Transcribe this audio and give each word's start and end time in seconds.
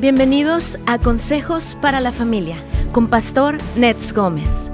Bienvenidos 0.00 0.78
a 0.86 1.00
Consejos 1.00 1.76
para 1.82 1.98
la 1.98 2.12
Familia 2.12 2.64
con 2.92 3.08
Pastor 3.08 3.58
Nets 3.74 4.12
Gómez. 4.12 4.70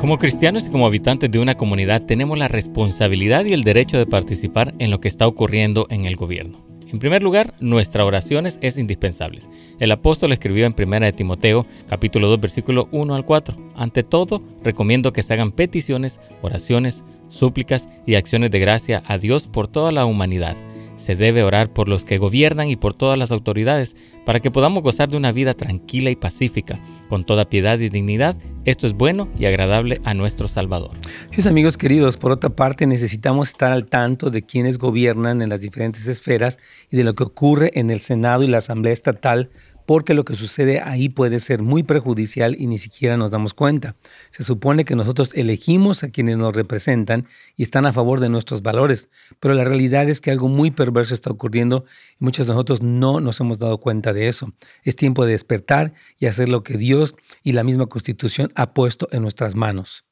Como 0.00 0.16
cristianos 0.16 0.64
y 0.64 0.70
como 0.70 0.86
habitantes 0.86 1.30
de 1.30 1.38
una 1.38 1.58
comunidad 1.58 2.06
tenemos 2.06 2.38
la 2.38 2.48
responsabilidad 2.48 3.44
y 3.44 3.52
el 3.52 3.62
derecho 3.62 3.98
de 3.98 4.06
participar 4.06 4.72
en 4.78 4.90
lo 4.90 5.00
que 5.00 5.08
está 5.08 5.26
ocurriendo 5.26 5.86
en 5.90 6.06
el 6.06 6.16
gobierno. 6.16 6.64
En 6.90 6.98
primer 6.98 7.22
lugar, 7.22 7.52
nuestras 7.60 8.06
oraciones 8.06 8.58
es 8.62 8.78
indispensables. 8.78 9.50
El 9.78 9.92
apóstol 9.92 10.32
escribió 10.32 10.64
en 10.64 10.74
1 10.78 11.00
de 11.00 11.12
Timoteo, 11.12 11.66
capítulo 11.90 12.28
2, 12.28 12.40
versículo 12.40 12.88
1 12.90 13.14
al 13.14 13.26
4. 13.26 13.54
Ante 13.74 14.02
todo, 14.02 14.42
recomiendo 14.64 15.12
que 15.12 15.22
se 15.22 15.34
hagan 15.34 15.52
peticiones, 15.52 16.22
oraciones, 16.40 17.04
súplicas 17.28 17.90
y 18.06 18.14
acciones 18.14 18.50
de 18.50 18.60
gracia 18.60 19.02
a 19.06 19.18
Dios 19.18 19.46
por 19.46 19.68
toda 19.68 19.92
la 19.92 20.06
humanidad 20.06 20.56
se 20.96 21.16
debe 21.16 21.42
orar 21.42 21.72
por 21.72 21.88
los 21.88 22.04
que 22.04 22.18
gobiernan 22.18 22.68
y 22.68 22.76
por 22.76 22.94
todas 22.94 23.18
las 23.18 23.30
autoridades, 23.30 23.96
para 24.24 24.40
que 24.40 24.50
podamos 24.50 24.82
gozar 24.82 25.08
de 25.08 25.16
una 25.16 25.32
vida 25.32 25.54
tranquila 25.54 26.10
y 26.10 26.16
pacífica, 26.16 26.78
con 27.08 27.24
toda 27.24 27.48
piedad 27.48 27.78
y 27.78 27.88
dignidad. 27.88 28.36
Esto 28.64 28.86
es 28.86 28.94
bueno 28.94 29.28
y 29.38 29.44
agradable 29.44 30.00
a 30.04 30.14
nuestro 30.14 30.48
Salvador. 30.48 30.90
Sí, 31.30 31.46
amigos 31.48 31.76
queridos, 31.78 32.16
por 32.16 32.32
otra 32.32 32.50
parte 32.50 32.86
necesitamos 32.86 33.48
estar 33.48 33.72
al 33.72 33.86
tanto 33.86 34.30
de 34.30 34.42
quienes 34.42 34.78
gobiernan 34.78 35.42
en 35.42 35.50
las 35.50 35.60
diferentes 35.60 36.06
esferas 36.08 36.58
y 36.90 36.96
de 36.96 37.04
lo 37.04 37.14
que 37.14 37.24
ocurre 37.24 37.70
en 37.74 37.90
el 37.90 38.00
Senado 38.00 38.42
y 38.42 38.48
la 38.48 38.58
Asamblea 38.58 38.92
Estatal 38.92 39.50
porque 39.86 40.14
lo 40.14 40.24
que 40.24 40.34
sucede 40.34 40.80
ahí 40.80 41.08
puede 41.08 41.40
ser 41.40 41.62
muy 41.62 41.84
perjudicial 41.84 42.56
y 42.58 42.66
ni 42.66 42.78
siquiera 42.78 43.16
nos 43.16 43.30
damos 43.30 43.54
cuenta. 43.54 43.94
Se 44.30 44.44
supone 44.44 44.84
que 44.84 44.96
nosotros 44.96 45.30
elegimos 45.34 46.02
a 46.02 46.10
quienes 46.10 46.36
nos 46.36 46.54
representan 46.54 47.26
y 47.56 47.62
están 47.62 47.86
a 47.86 47.92
favor 47.92 48.20
de 48.20 48.28
nuestros 48.28 48.62
valores, 48.62 49.08
pero 49.40 49.54
la 49.54 49.64
realidad 49.64 50.08
es 50.08 50.20
que 50.20 50.30
algo 50.30 50.48
muy 50.48 50.72
perverso 50.72 51.14
está 51.14 51.30
ocurriendo 51.30 51.84
y 52.20 52.24
muchos 52.24 52.46
de 52.46 52.52
nosotros 52.52 52.82
no 52.82 53.20
nos 53.20 53.40
hemos 53.40 53.58
dado 53.58 53.78
cuenta 53.78 54.12
de 54.12 54.28
eso. 54.28 54.52
Es 54.82 54.96
tiempo 54.96 55.24
de 55.24 55.32
despertar 55.32 55.94
y 56.18 56.26
hacer 56.26 56.48
lo 56.48 56.64
que 56.64 56.76
Dios 56.76 57.14
y 57.42 57.52
la 57.52 57.64
misma 57.64 57.86
Constitución 57.86 58.50
ha 58.56 58.74
puesto 58.74 59.08
en 59.12 59.22
nuestras 59.22 59.54
manos. 59.54 60.04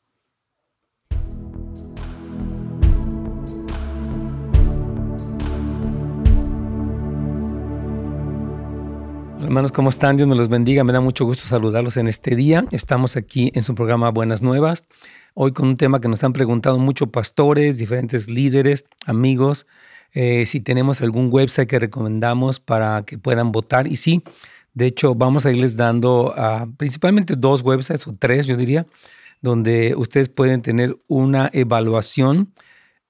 Hermanos, 9.45 9.73
¿cómo 9.73 9.91
están? 9.91 10.17
Dios 10.17 10.27
me 10.27 10.34
los 10.34 10.48
bendiga. 10.48 10.84
Me 10.84 10.95
da 10.95 11.03
mucho 11.03 11.27
gusto 11.27 11.47
saludarlos 11.47 11.98
en 11.98 12.09
este 12.09 12.34
día. 12.34 12.64
Estamos 12.70 13.14
aquí 13.14 13.53
en 13.55 13.62
su 13.62 13.75
programa 13.75 14.09
Buenas 14.09 14.41
Nuevas. 14.41 14.86
Hoy 15.34 15.53
con 15.53 15.69
un 15.69 15.77
tema 15.77 16.01
que 16.01 16.09
nos 16.09 16.25
han 16.25 16.33
preguntado 16.33 16.78
muchos 16.78 17.11
pastores, 17.11 17.77
diferentes 17.77 18.31
líderes, 18.31 18.86
amigos, 19.05 19.67
eh, 20.14 20.47
si 20.47 20.61
tenemos 20.61 21.03
algún 21.03 21.28
website 21.31 21.69
que 21.69 21.78
recomendamos 21.78 22.59
para 22.59 23.03
que 23.05 23.19
puedan 23.19 23.53
votar. 23.53 23.86
Y 23.86 23.97
sí, 23.97 24.23
de 24.73 24.86
hecho, 24.86 25.14
vamos 25.14 25.45
a 25.45 25.53
irles 25.53 25.77
dando 25.77 26.33
uh, 26.34 26.75
principalmente 26.79 27.36
dos 27.36 27.61
websites 27.61 28.06
o 28.06 28.17
tres, 28.19 28.47
yo 28.47 28.56
diría, 28.56 28.86
donde 29.42 29.95
ustedes 29.95 30.31
pueden 30.31 30.62
tener 30.62 30.97
una 31.06 31.51
evaluación 31.53 32.55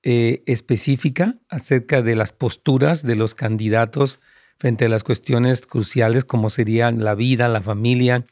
eh, 0.02 0.42
específica 0.46 1.36
acerca 1.48 2.02
de 2.02 2.16
las 2.16 2.32
posturas 2.32 3.04
de 3.04 3.14
los 3.14 3.36
candidatos 3.36 4.18
frente 4.64 4.86
a 4.86 4.88
las 4.88 5.04
cuestiones 5.04 5.66
cruciales 5.66 6.24
como 6.24 6.48
serían 6.48 7.04
la 7.04 7.14
vida, 7.14 7.48
la 7.48 7.60
familia, 7.60 8.24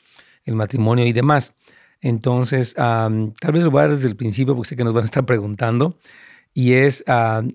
el 0.47 0.55
matrimonio 0.55 1.05
y 1.05 1.12
demás. 1.12 1.52
Entonces, 2.00 2.72
tal 2.72 3.52
vez 3.52 3.64
lo 3.64 3.70
voy 3.70 3.80
a 3.80 3.83
dar 3.83 3.97
desde 3.97 4.08
el 4.08 4.16
principio 4.16 4.55
porque 4.55 4.70
sé 4.70 4.77
que 4.77 4.83
nos 4.83 4.94
van 4.94 5.03
a 5.03 5.05
estar 5.05 5.27
preguntando. 5.27 5.98
Y 6.55 6.72
es, 6.72 7.05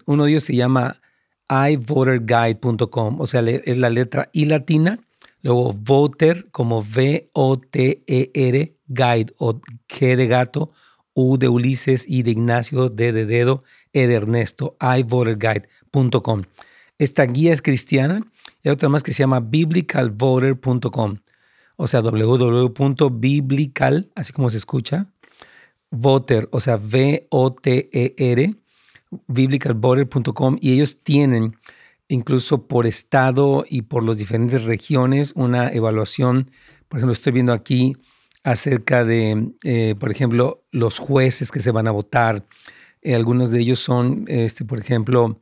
uno 0.06 0.26
de 0.26 0.30
ellos 0.30 0.44
se 0.44 0.56
llama 0.56 1.02
ivoterguide.com, 1.50 3.20
o 3.20 3.26
sea, 3.26 3.42
es 3.42 3.78
la 3.78 3.90
letra 3.90 4.30
I 4.32 4.46
latina, 4.46 5.00
luego 5.42 5.74
voter 5.74 6.46
como 6.52 6.84
V-O-T-E-R, 6.84 8.76
guide 8.86 9.34
o 9.40 9.60
G 9.90 10.16
de 10.16 10.28
gato, 10.28 10.72
U 11.16 11.40
de 11.40 11.50
Ulises, 11.50 12.06
I 12.08 12.22
de 12.22 12.30
Ignacio, 12.30 12.90
D 12.90 13.12
de 13.12 13.26
dedo, 13.26 13.64
E 13.92 14.06
de 14.06 14.14
Ernesto, 14.14 14.78
ivoterguide.com. 14.80 16.44
Esta 17.00 17.26
guía 17.26 17.54
es 17.54 17.62
cristiana 17.62 18.22
y 18.64 18.70
hay 18.70 18.74
otra 18.74 18.90
más 18.90 19.04
que 19.04 19.14
se 19.14 19.20
llama 19.20 19.40
biblicalvoter.com. 19.40 21.18
O 21.76 21.88
sea, 21.88 22.02
www.biblical, 22.02 24.10
así 24.16 24.34
como 24.34 24.50
se 24.50 24.58
escucha, 24.58 25.06
voter, 25.92 26.50
o 26.52 26.60
sea, 26.60 26.78
V-O-T-E-R, 26.78 28.56
biblicalvoter.com. 29.28 30.58
Y 30.60 30.74
ellos 30.74 31.04
tienen, 31.04 31.56
incluso 32.08 32.68
por 32.68 32.88
estado 32.88 33.64
y 33.70 33.84
por 33.84 34.04
las 34.04 34.18
diferentes 34.18 34.64
regiones, 34.64 35.34
una 35.36 35.72
evaluación. 35.72 36.50
Por 36.90 37.00
ejemplo, 37.00 37.14
estoy 37.14 37.34
viendo 37.34 37.54
aquí 37.54 37.96
acerca 38.44 39.04
de, 39.04 39.52
eh, 39.64 39.96
por 40.00 40.12
ejemplo, 40.12 40.64
los 40.72 41.00
jueces 41.00 41.52
que 41.52 41.60
se 41.60 41.72
van 41.72 41.88
a 41.88 41.92
votar. 41.92 42.46
Eh, 43.02 43.14
algunos 43.14 43.52
de 43.52 43.60
ellos 43.60 43.80
son, 43.80 44.26
este, 44.28 44.66
por 44.66 44.80
ejemplo, 44.80 45.42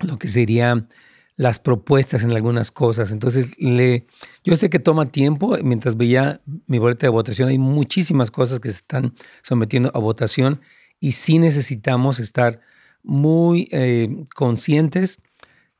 lo 0.00 0.18
que 0.18 0.28
sería 0.28 0.86
las 1.36 1.60
propuestas 1.60 2.24
en 2.24 2.32
algunas 2.32 2.72
cosas. 2.72 3.12
Entonces, 3.12 3.52
le, 3.58 4.06
yo 4.42 4.56
sé 4.56 4.68
que 4.70 4.80
toma 4.80 5.06
tiempo. 5.06 5.56
Mientras 5.62 5.96
veía 5.96 6.40
mi 6.66 6.78
boleta 6.78 7.06
de 7.06 7.10
votación, 7.10 7.48
hay 7.48 7.58
muchísimas 7.58 8.30
cosas 8.30 8.58
que 8.58 8.70
se 8.70 8.78
están 8.78 9.14
sometiendo 9.42 9.90
a 9.94 9.98
votación 10.00 10.60
y 10.98 11.12
sí 11.12 11.38
necesitamos 11.38 12.18
estar 12.18 12.60
muy 13.04 13.68
eh, 13.70 14.26
conscientes 14.34 15.20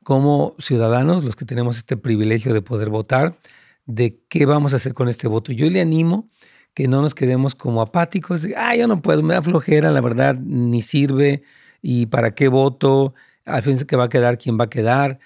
como 0.01 0.55
ciudadanos, 0.59 1.23
los 1.23 1.35
que 1.35 1.45
tenemos 1.45 1.77
este 1.77 1.97
privilegio 1.97 2.53
de 2.53 2.61
poder 2.61 2.89
votar, 2.89 3.37
de 3.85 4.17
qué 4.29 4.45
vamos 4.45 4.73
a 4.73 4.77
hacer 4.77 4.93
con 4.93 5.09
este 5.09 5.27
voto. 5.27 5.51
Yo 5.51 5.69
le 5.69 5.81
animo 5.81 6.29
que 6.73 6.87
no 6.87 7.01
nos 7.01 7.13
quedemos 7.13 7.53
como 7.53 7.81
apáticos, 7.81 8.43
de, 8.43 8.55
ah, 8.55 8.75
yo 8.75 8.87
no 8.87 9.01
puedo, 9.01 9.21
me 9.23 9.33
da 9.33 9.41
flojera, 9.41 9.91
la 9.91 10.01
verdad, 10.01 10.35
ni 10.35 10.81
sirve, 10.81 11.43
y 11.81 12.05
para 12.05 12.33
qué 12.33 12.47
voto, 12.47 13.13
al 13.49 13.61
fin 13.61 13.77
que 13.79 13.95
va 13.95 14.05
a 14.05 14.09
quedar 14.09 14.37
quien 14.37 14.59
va 14.59 14.65
a 14.65 14.69
quedar. 14.69 15.19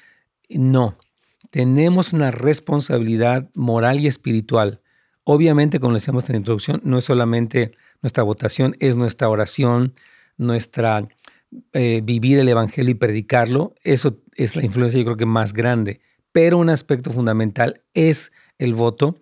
No, 0.50 0.98
tenemos 1.50 2.14
una 2.14 2.32
responsabilidad 2.32 3.50
moral 3.54 4.00
y 4.00 4.08
espiritual. 4.08 4.82
Obviamente, 5.24 5.80
como 5.80 5.94
decíamos 5.94 6.28
en 6.30 6.34
la 6.34 6.38
introducción, 6.38 6.82
no 6.84 6.98
es 6.98 7.06
solamente 7.06 7.72
nuestra 8.02 8.24
votación, 8.24 8.76
es 8.80 8.96
nuestra 8.96 9.30
oración, 9.30 9.94
nuestra 10.38 11.08
eh, 11.74 12.02
vivir 12.04 12.40
el 12.40 12.50
Evangelio 12.50 12.92
y 12.92 12.96
predicarlo. 12.96 13.76
Eso 13.84 14.20
es 14.36 14.56
la 14.56 14.66
influencia 14.66 15.00
yo 15.00 15.06
creo 15.06 15.18
que 15.18 15.26
más 15.26 15.54
grande. 15.54 16.02
Pero 16.32 16.58
un 16.58 16.70
aspecto 16.70 17.12
fundamental 17.12 17.84
es 17.94 18.32
el 18.58 18.74
voto 18.74 19.18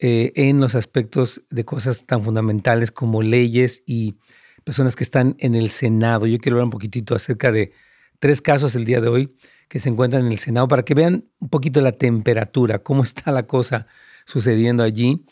eh, 0.00 0.32
en 0.34 0.60
los 0.60 0.74
aspectos 0.74 1.42
de 1.50 1.64
cosas 1.64 2.06
tan 2.06 2.22
fundamentales 2.22 2.90
como 2.90 3.22
leyes 3.22 3.82
y 3.86 4.16
personas 4.64 4.96
que 4.96 5.04
están 5.04 5.36
en 5.38 5.54
el 5.54 5.70
Senado. 5.70 6.26
Yo 6.26 6.38
quiero 6.38 6.56
hablar 6.56 6.64
un 6.64 6.70
poquitito 6.70 7.14
acerca 7.14 7.52
de 7.52 7.72
tres 8.18 8.40
casos 8.40 8.74
el 8.74 8.84
día 8.84 9.00
de 9.00 9.08
hoy 9.08 9.36
que 9.68 9.80
se 9.80 9.88
encuentran 9.88 10.26
en 10.26 10.32
el 10.32 10.38
Senado 10.38 10.68
para 10.68 10.84
que 10.84 10.94
vean 10.94 11.24
un 11.38 11.48
poquito 11.48 11.80
la 11.80 11.92
temperatura, 11.92 12.78
cómo 12.80 13.02
está 13.02 13.32
la 13.32 13.44
cosa 13.44 13.86
sucediendo 14.24 14.82
allí 14.82 15.24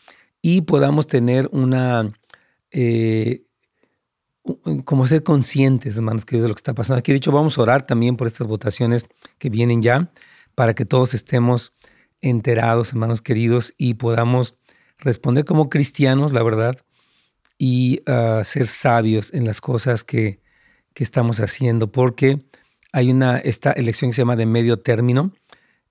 y 0.43 0.63
podamos 0.63 1.07
tener 1.07 1.49
una, 1.53 2.13
eh, 2.71 3.45
como 4.85 5.07
ser 5.07 5.23
conscientes, 5.23 5.97
hermanos 5.97 6.25
queridos, 6.25 6.45
de 6.45 6.49
lo 6.49 6.55
que 6.55 6.61
está 6.61 6.75
pasando. 6.75 6.99
Aquí, 6.99 7.13
de 7.13 7.19
hecho, 7.19 7.33
vamos 7.33 7.59
a 7.59 7.63
orar 7.63 7.87
también 7.87 8.17
por 8.17 8.27
estas 8.27 8.47
votaciones 8.47 9.07
que 9.39 9.51
vienen 9.51 9.83
ya, 9.83 10.13
para 10.55 10.75
que 10.75 10.85
todos 10.85 11.15
estemos 11.15 11.73
enterados, 12.21 12.91
hermanos 12.91 13.23
queridos, 13.23 13.75
y 13.77 13.95
podamos 13.95 14.57
responder 14.99 15.45
como 15.45 15.69
cristianos, 15.69 16.33
la 16.33 16.43
verdad, 16.43 16.77
y 17.59 18.03
ah, 18.07 18.43
ser 18.45 18.67
sabios 18.67 19.33
en 19.35 19.45
las 19.45 19.61
cosas 19.61 20.05
que, 20.05 20.41
que 20.95 21.05
estamos 21.05 21.41
haciendo, 21.41 21.91
porque 21.91 22.47
hay 22.97 23.11
una, 23.11 23.37
esta 23.37 23.73
elección 23.73 24.11
que 24.11 24.15
se 24.15 24.23
llama 24.23 24.37
de 24.37 24.47
medio 24.47 24.79
término, 24.79 25.35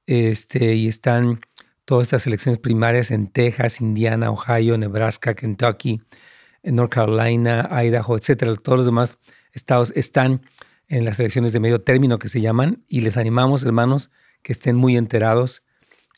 este, 0.08 0.74
y 0.74 0.88
están 0.88 1.40
todas 1.86 2.08
estas 2.08 2.26
elecciones 2.26 2.58
primarias 2.58 3.12
en 3.12 3.28
Texas, 3.28 3.80
Indiana, 3.80 4.32
Ohio, 4.32 4.76
Nebraska, 4.76 5.36
Kentucky, 5.36 6.02
en 6.64 6.76
North 6.78 6.92
Carolina, 6.92 7.70
Idaho, 7.72 8.18
etcétera. 8.18 8.56
Todos 8.56 8.80
los 8.80 8.86
demás 8.88 9.20
estados 9.54 9.94
están 9.96 10.42
en 10.88 11.06
las 11.06 11.20
elecciones 11.20 11.54
de 11.54 11.60
medio 11.60 11.80
término 11.82 12.18
que 12.18 12.28
se 12.28 12.42
llaman, 12.42 12.84
y 12.88 13.02
les 13.02 13.18
animamos, 13.18 13.64
hermanos, 13.64 14.10
que 14.42 14.52
estén 14.52 14.76
muy 14.76 14.98
enterados 14.98 15.62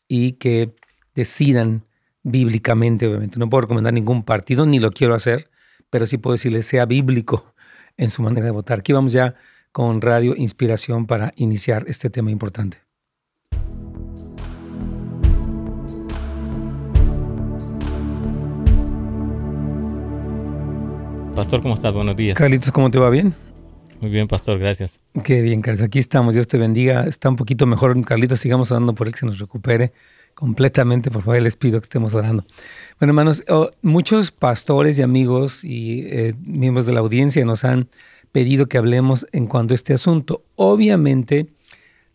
y 0.08 0.34
que 0.34 0.74
decidan 1.16 1.84
bíblicamente, 2.24 3.08
obviamente. 3.08 3.40
No 3.40 3.50
puedo 3.50 3.64
recomendar 3.64 3.92
ningún 3.92 4.24
partido, 4.24 4.66
ni 4.66 4.80
lo 4.80 4.92
quiero 4.92 5.16
hacer, 5.16 5.50
pero 5.90 6.08
sí 6.08 6.18
puedo 6.18 6.36
decirles 6.36 6.66
sea 6.66 6.86
bíblico 6.86 7.54
en 7.98 8.10
su 8.10 8.22
manera 8.22 8.46
de 8.46 8.52
votar. 8.52 8.80
Aquí 8.80 8.94
vamos 8.94 9.12
ya 9.12 9.36
con 9.78 10.02
Radio 10.02 10.34
Inspiración 10.36 11.06
para 11.06 11.34
iniciar 11.36 11.86
este 11.88 12.10
tema 12.10 12.32
importante. 12.32 12.80
Pastor, 21.36 21.62
¿cómo 21.62 21.76
estás? 21.76 21.94
Buenos 21.94 22.16
días. 22.16 22.36
Carlitos, 22.36 22.72
¿cómo 22.72 22.90
te 22.90 22.98
va? 22.98 23.12
¿Bien? 23.12 23.36
Muy 24.02 24.10
bien, 24.10 24.28
pastor, 24.28 24.58
gracias. 24.58 25.00
Qué 25.24 25.42
bien, 25.42 25.62
Carlos. 25.62 25.84
Aquí 25.84 26.00
estamos. 26.00 26.34
Dios 26.34 26.48
te 26.48 26.58
bendiga. 26.58 27.04
Está 27.04 27.30
un 27.30 27.36
poquito 27.36 27.68
mejor, 27.68 28.04
Carlitos. 28.04 28.40
Sigamos 28.40 28.72
orando 28.72 28.96
por 28.96 29.06
él 29.06 29.14
que 29.14 29.20
se 29.20 29.26
nos 29.28 29.38
recupere 29.38 29.94
completamente. 30.34 31.12
Por 31.12 31.22
favor, 31.22 31.40
les 31.40 31.56
pido 31.56 31.80
que 31.80 31.86
estemos 31.86 32.16
orando. 32.16 32.44
Bueno, 33.00 33.12
hermanos, 33.12 33.44
oh, 33.48 33.70
muchos 33.84 34.32
pastores 34.32 34.98
y 34.98 35.04
amigos 35.04 35.64
y 35.64 36.02
eh, 36.08 36.34
miembros 36.40 36.88
de 36.88 36.94
la 36.94 37.02
audiencia 37.02 37.46
nos 37.46 37.64
han 37.64 37.90
pedido 38.32 38.68
que 38.68 38.78
hablemos 38.78 39.28
en 39.32 39.48
cuanto 39.48 39.74
a 39.74 39.76
este 39.76 39.94
asunto. 39.94 40.44
Obviamente, 40.56 41.48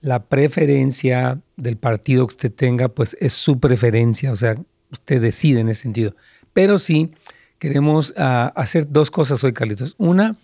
la 0.01 0.25
preferencia 0.25 1.41
del 1.57 1.77
partido 1.77 2.27
que 2.27 2.33
usted 2.33 2.53
tenga, 2.53 2.89
pues 2.89 3.17
es 3.21 3.33
su 3.33 3.61
preferencia, 3.61 4.33
o 4.33 4.37
sea, 4.37 4.57
usted 4.91 5.21
decide 5.21 5.61
en 5.61 5.69
ese 5.69 5.83
sentido. 5.83 6.15
Pero 6.53 6.79
sí, 6.79 7.13
queremos 7.59 8.13
ah, 8.17 8.53
hacer 8.57 8.91
dos 8.91 9.11
cosas 9.11 9.43
hoy, 9.45 9.53
Carlitos. 9.53 9.95
Una, 9.99 10.37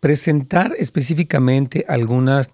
presentar 0.00 0.74
específicamente 0.78 1.84
algunas 1.88 2.50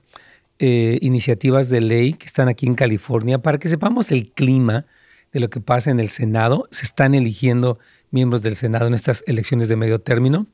eh, 0.59 0.99
iniciativas 1.01 1.69
de 1.69 1.81
ley 1.81 2.13
que 2.15 2.27
están 2.27 2.49
aquí 2.49 2.67
en 2.67 2.75
California 2.75 3.39
para 3.39 3.59
que 3.59 3.69
sepamos 3.69 4.13
el 4.13 4.31
clima 4.31 4.87
de 5.33 5.41
lo 5.41 5.51
que 5.51 5.61
pasa 5.61 5.91
en 5.91 5.99
el 5.99 6.11
Senado. 6.11 6.69
Se 6.71 6.85
están 6.85 7.15
eligiendo 7.15 7.79
miembros 8.11 8.43
del 8.43 8.57
Senado 8.57 8.87
en 8.87 8.95
estas 8.95 9.25
elecciones 9.27 9.69
de 9.69 9.77
medio 9.77 9.99
término 10.01 10.47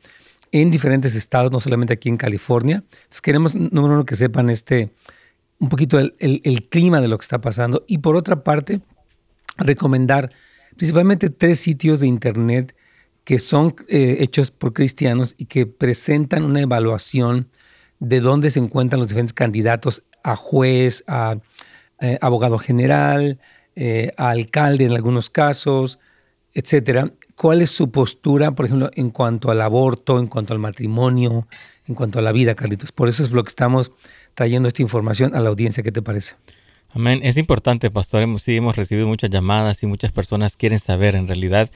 en 0.53 0.71
diferentes 0.71 1.15
estados, 1.15 1.53
no 1.53 1.61
solamente 1.61 1.95
aquí 1.95 2.09
en 2.09 2.17
California. 2.17 2.85
Entonces 2.85 3.21
queremos, 3.21 3.55
número 3.55 3.95
uno, 3.95 4.05
que 4.05 4.17
sepan 4.17 4.51
este, 4.51 4.91
un 5.59 5.69
poquito 5.69 5.99
el, 5.99 6.69
clima 6.69 7.01
de 7.01 7.09
lo 7.09 7.19
que 7.19 7.23
está 7.23 7.41
pasando. 7.41 7.85
Y 7.87 7.99
por 7.99 8.17
otra 8.17 8.43
parte, 8.43 8.81
recomendar 9.57 10.31
principalmente 10.77 11.31
tres 11.31 11.61
sitios 11.61 12.01
de 12.01 12.07
Internet 12.07 12.75
que 13.25 13.39
son 13.39 13.75
eh, 13.89 14.19
hechos 14.21 14.51
por 14.51 14.73
cristianos 14.73 15.35
y 15.37 15.47
que 15.47 15.67
presentan 15.67 16.45
una 16.45 16.63
evaluación 16.63 17.49
de 17.99 18.21
dónde 18.21 18.51
se 18.51 18.59
encuentran 18.59 19.01
los 19.01 19.09
diferentes 19.09 19.35
candidatos 19.35 20.03
a 20.23 20.35
juez, 20.35 21.05
a 21.07 21.37
eh, 22.01 22.19
abogado 22.23 22.59
general, 22.59 23.39
eh, 23.75 24.13
a 24.17 24.31
alcalde 24.31 24.85
en 24.85 24.93
algunos 24.93 25.31
casos, 25.31 25.99
etcétera. 26.55 27.13
¿Cuál 27.39 27.63
es 27.63 27.71
su 27.71 27.91
postura, 27.91 28.51
por 28.53 28.67
ejemplo, 28.67 28.91
en 28.95 29.11
cuanto 29.11 29.51
al 29.51 29.61
aborto, 29.61 30.19
en 30.19 30.27
cuanto 30.27 30.53
al 30.53 30.59
matrimonio, 30.59 31.47
en 31.87 31.95
cuanto 31.95 32.19
a 32.19 32.23
la 32.23 32.33
vida, 32.33 32.55
Carlitos? 32.55 32.91
Por 32.91 33.09
eso 33.09 33.23
es 33.23 33.31
lo 33.31 33.45
que 33.45 33.49
estamos 33.49 33.93
trayendo 34.35 34.67
esta 34.67 34.83
información 34.83 35.35
a 35.37 35.41
la 35.41 35.49
audiencia. 35.49 35.83
¿Qué 35.83 35.93
te 35.93 36.03
parece? 36.03 36.35
Amén. 36.91 37.21
Es 37.23 37.37
importante, 37.37 37.91
pastor. 37.91 38.27
sí, 38.41 38.57
hemos 38.57 38.75
recibido 38.75 39.07
muchas 39.07 39.31
llamadas 39.31 39.83
y 39.83 39.87
muchas 39.87 40.11
personas 40.11 40.57
quieren 40.57 40.81
saber 40.81 41.15
en 41.15 41.29
realidad 41.29 41.71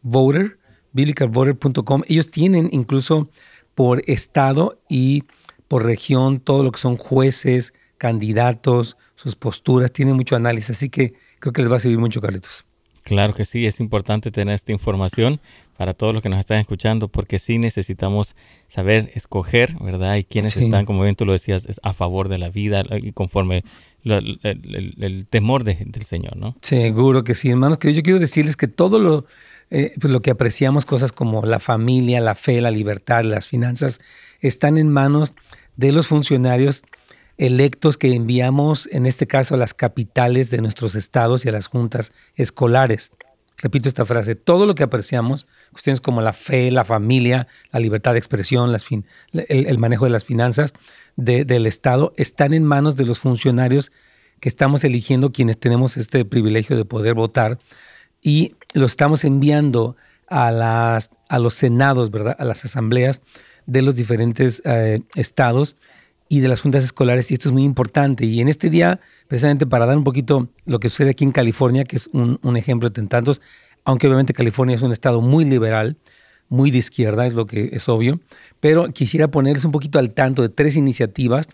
voter, 0.03 0.59
biblicalvoter.com. 0.93 2.03
Ellos 2.07 2.31
tienen 2.31 2.69
incluso 2.73 3.29
por 3.75 4.03
estado 4.07 4.81
y 4.89 5.25
por 5.71 5.85
región 5.85 6.41
todo 6.41 6.65
lo 6.65 6.73
que 6.73 6.81
son 6.81 6.97
jueces, 6.97 7.75
candidatos, 7.97 8.97
sus 9.15 9.37
posturas, 9.37 9.93
tienen 9.93 10.17
mucho 10.17 10.35
análisis, 10.35 10.71
así 10.71 10.91
que 10.91 11.15
creo 11.39 11.53
que 11.53 11.63
les 11.63 11.71
va 11.71 11.77
a 11.77 11.79
servir 11.79 12.01
mucho, 12.01 12.21
Carlitos. 12.21 12.65
Claro 13.05 13.35
que 13.35 13.45
sí, 13.45 13.65
es 13.67 13.79
importante 13.79 14.33
tener 14.33 14.57
esta 14.57 14.73
información 14.73 15.41
para 15.77 15.95
todos 15.95 16.13
los 16.13 16.25
que 16.25 16.29
nos 16.29 16.41
están 16.41 16.59
escuchando, 16.59 17.07
porque 17.07 17.39
sí 17.39 17.59
necesitamos 17.59 18.35
saber 18.67 19.13
escoger, 19.15 19.77
¿verdad? 19.81 20.17
Y 20.17 20.25
quienes 20.25 20.57
están, 20.57 20.87
como 20.87 21.05
bien 21.05 21.15
tú 21.15 21.25
lo 21.25 21.35
decías, 21.35 21.81
a 21.85 21.93
favor 21.93 22.29
de 22.29 22.39
la 22.39 22.49
vida 22.49 22.83
y 23.01 23.13
conforme 23.13 23.63
el, 24.03 25.27
temor 25.31 25.63
del 25.63 26.03
Señor, 26.03 26.37
¿no? 26.37 26.57
Seguro 26.63 27.23
que 27.23 27.37
sí, 27.37 27.49
hermanos, 27.49 27.79
que 27.79 27.95
yo 27.95 28.03
quiero 28.03 28.19
decirles 28.19 28.57
que 28.57 28.67
todo 28.67 28.99
lo, 28.99 29.25
eh, 29.71 29.93
pues 30.01 30.13
lo 30.13 30.19
que 30.19 30.33
apreciamos, 30.33 30.85
cosas 30.85 31.13
como 31.13 31.47
la 31.47 31.61
familia, 31.61 32.21
la 32.21 32.35
fe, 32.35 32.61
la 32.61 32.73
libertad, 32.73 33.23
las 33.23 33.47
finanzas, 33.47 34.01
están 34.41 34.79
en 34.79 34.91
manos 34.91 35.33
de 35.77 35.93
los 35.93 36.09
funcionarios 36.09 36.83
electos 37.41 37.97
que 37.97 38.15
enviamos, 38.15 38.87
en 38.93 39.07
este 39.07 39.27
caso, 39.27 39.55
a 39.55 39.59
las 39.59 39.73
capitales 39.73 40.51
de 40.51 40.61
nuestros 40.61 40.95
estados 40.95 41.45
y 41.45 41.49
a 41.49 41.53
las 41.53 41.69
juntas 41.69 42.13
escolares. 42.35 43.13
Repito 43.57 43.89
esta 43.89 44.05
frase, 44.07 44.35
todo 44.35 44.67
lo 44.67 44.75
que 44.75 44.83
apreciamos, 44.83 45.47
cuestiones 45.73 46.01
como 46.01 46.21
la 46.21 46.33
fe, 46.33 46.71
la 46.71 46.85
familia, 46.85 47.47
la 47.73 47.81
libertad 47.81 48.13
de 48.13 48.19
expresión, 48.19 48.75
el, 49.33 49.79
manejo 49.79 50.05
de 50.05 50.11
las 50.11 50.25
finanzas 50.25 50.75
del 51.17 51.67
Estado, 51.67 52.13
están 52.17 52.55
en 52.55 52.65
manos 52.65 52.97
de 52.97 53.05
los 53.07 53.19
funcionarios 53.19 53.91
que 54.41 54.49
estamos 54.49 54.85
eligiendo, 54.85 55.33
quienes 55.33 55.59
tenemos 55.59 55.97
este 55.97 56.25
privilegio 56.25 56.77
de 56.77 56.85
poder 56.85 57.15
votar, 57.15 57.59
y 58.23 58.55
lo 58.75 58.87
estamos 58.87 59.25
enviando 59.25 59.97
a, 60.27 60.51
las, 60.51 61.11
a 61.29 61.39
los 61.39 61.55
senados, 61.55 62.11
¿verdad? 62.11 62.37
a 62.39 62.45
las 62.45 62.65
asambleas 62.65 63.21
de 63.67 63.83
los 63.83 63.97
diferentes 63.97 64.63
eh, 64.65 65.01
estados 65.15 65.77
y 66.29 66.41
de 66.41 66.49
las 66.49 66.61
juntas 66.61 66.85
escolares, 66.85 67.31
y 67.31 67.35
esto 67.35 67.49
es 67.49 67.53
muy 67.53 67.65
importante. 67.65 68.25
Y 68.25 68.41
en 68.41 68.49
este 68.49 68.71
día, 68.71 69.01
precisamente 69.27 69.67
para 69.67 69.85
dar 69.85 69.97
un 69.97 70.05
poquito 70.05 70.49
lo 70.65 70.79
que 70.79 70.89
sucede 70.89 71.11
aquí 71.11 71.25
en 71.25 71.33
California, 71.33 71.83
que 71.83 71.97
es 71.97 72.09
un, 72.13 72.39
ejemplo 72.57 72.89
de 72.89 73.03
tantos, 73.07 73.43
aunque 73.85 74.07
obviamente 74.07 74.33
California 74.33 74.77
es 74.77 74.83
un 74.83 74.93
estado 74.93 75.23
muy 75.23 75.45
liberal, 75.45 75.97
muy 76.49 76.71
de 76.71 76.79
izquierda, 76.79 77.27
es 77.27 77.35
lo 77.35 77.47
que 77.47 77.71
es 77.73 77.89
obvio, 77.89 78.21
pero 78.61 78.89
quisiera 78.91 79.29
ponerles 79.29 79.65
un 79.65 79.73
poquito 79.73 79.99
al 79.99 80.13
tanto 80.13 80.43
de 80.43 80.49
tres 80.49 80.77
iniciativas, 80.77 81.49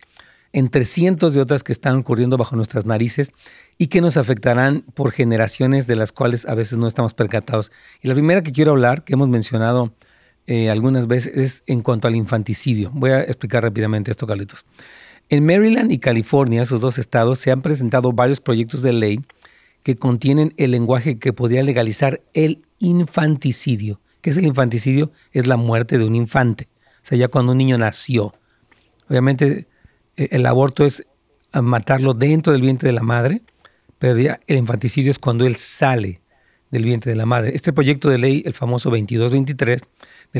entre 0.52 0.84
cientos 0.84 1.32
de 1.32 1.40
otras 1.40 1.62
que 1.62 1.72
están 1.72 1.96
ocurriendo 1.96 2.36
bajo 2.36 2.54
nuestras 2.54 2.84
narices 2.84 3.32
y 3.78 3.86
que 3.86 4.02
nos 4.02 4.16
afectarán 4.18 4.84
por 4.94 5.10
generaciones 5.10 5.86
de 5.86 5.96
las 5.96 6.12
cuales 6.12 6.46
a 6.46 6.54
veces 6.54 6.78
no 6.78 6.86
estamos 6.86 7.14
percatados. 7.14 7.72
Y 8.02 8.08
la 8.08 8.14
primera 8.14 8.42
que 8.42 8.52
quiero 8.52 8.72
hablar, 8.72 9.04
que 9.04 9.14
hemos 9.14 9.28
mencionado 9.28 9.92
eh, 10.46 10.70
algunas 10.70 11.06
veces 11.06 11.62
en 11.66 11.82
cuanto 11.82 12.08
al 12.08 12.14
infanticidio. 12.14 12.90
Voy 12.94 13.10
a 13.10 13.22
explicar 13.22 13.62
rápidamente 13.62 14.10
esto, 14.10 14.26
Carlitos. 14.26 14.64
En 15.28 15.44
Maryland 15.44 15.90
y 15.90 15.98
California, 15.98 16.62
esos 16.62 16.80
dos 16.80 16.98
estados, 16.98 17.40
se 17.40 17.50
han 17.50 17.62
presentado 17.62 18.12
varios 18.12 18.40
proyectos 18.40 18.82
de 18.82 18.92
ley 18.92 19.20
que 19.82 19.96
contienen 19.96 20.54
el 20.56 20.70
lenguaje 20.70 21.18
que 21.18 21.32
podría 21.32 21.62
legalizar 21.62 22.20
el 22.32 22.62
infanticidio. 22.78 24.00
¿Qué 24.20 24.30
es 24.30 24.36
el 24.36 24.46
infanticidio? 24.46 25.10
Es 25.32 25.46
la 25.46 25.56
muerte 25.56 25.98
de 25.98 26.04
un 26.04 26.14
infante. 26.14 26.68
O 27.02 27.06
sea, 27.06 27.18
ya 27.18 27.28
cuando 27.28 27.52
un 27.52 27.58
niño 27.58 27.78
nació. 27.78 28.34
Obviamente, 29.08 29.66
e, 30.16 30.28
el 30.32 30.46
aborto 30.46 30.84
es 30.84 31.04
matarlo 31.52 32.14
dentro 32.14 32.52
del 32.52 32.62
vientre 32.62 32.88
de 32.88 32.92
la 32.92 33.02
madre, 33.02 33.42
pero 33.98 34.18
ya 34.18 34.40
el 34.46 34.58
infanticidio 34.58 35.10
es 35.10 35.18
cuando 35.18 35.46
él 35.46 35.56
sale 35.56 36.20
del 36.70 36.84
vientre 36.84 37.10
de 37.10 37.16
la 37.16 37.26
madre. 37.26 37.52
Este 37.54 37.72
proyecto 37.72 38.08
de 38.10 38.18
ley, 38.18 38.42
el 38.44 38.52
famoso 38.52 38.90
2223, 38.90 39.82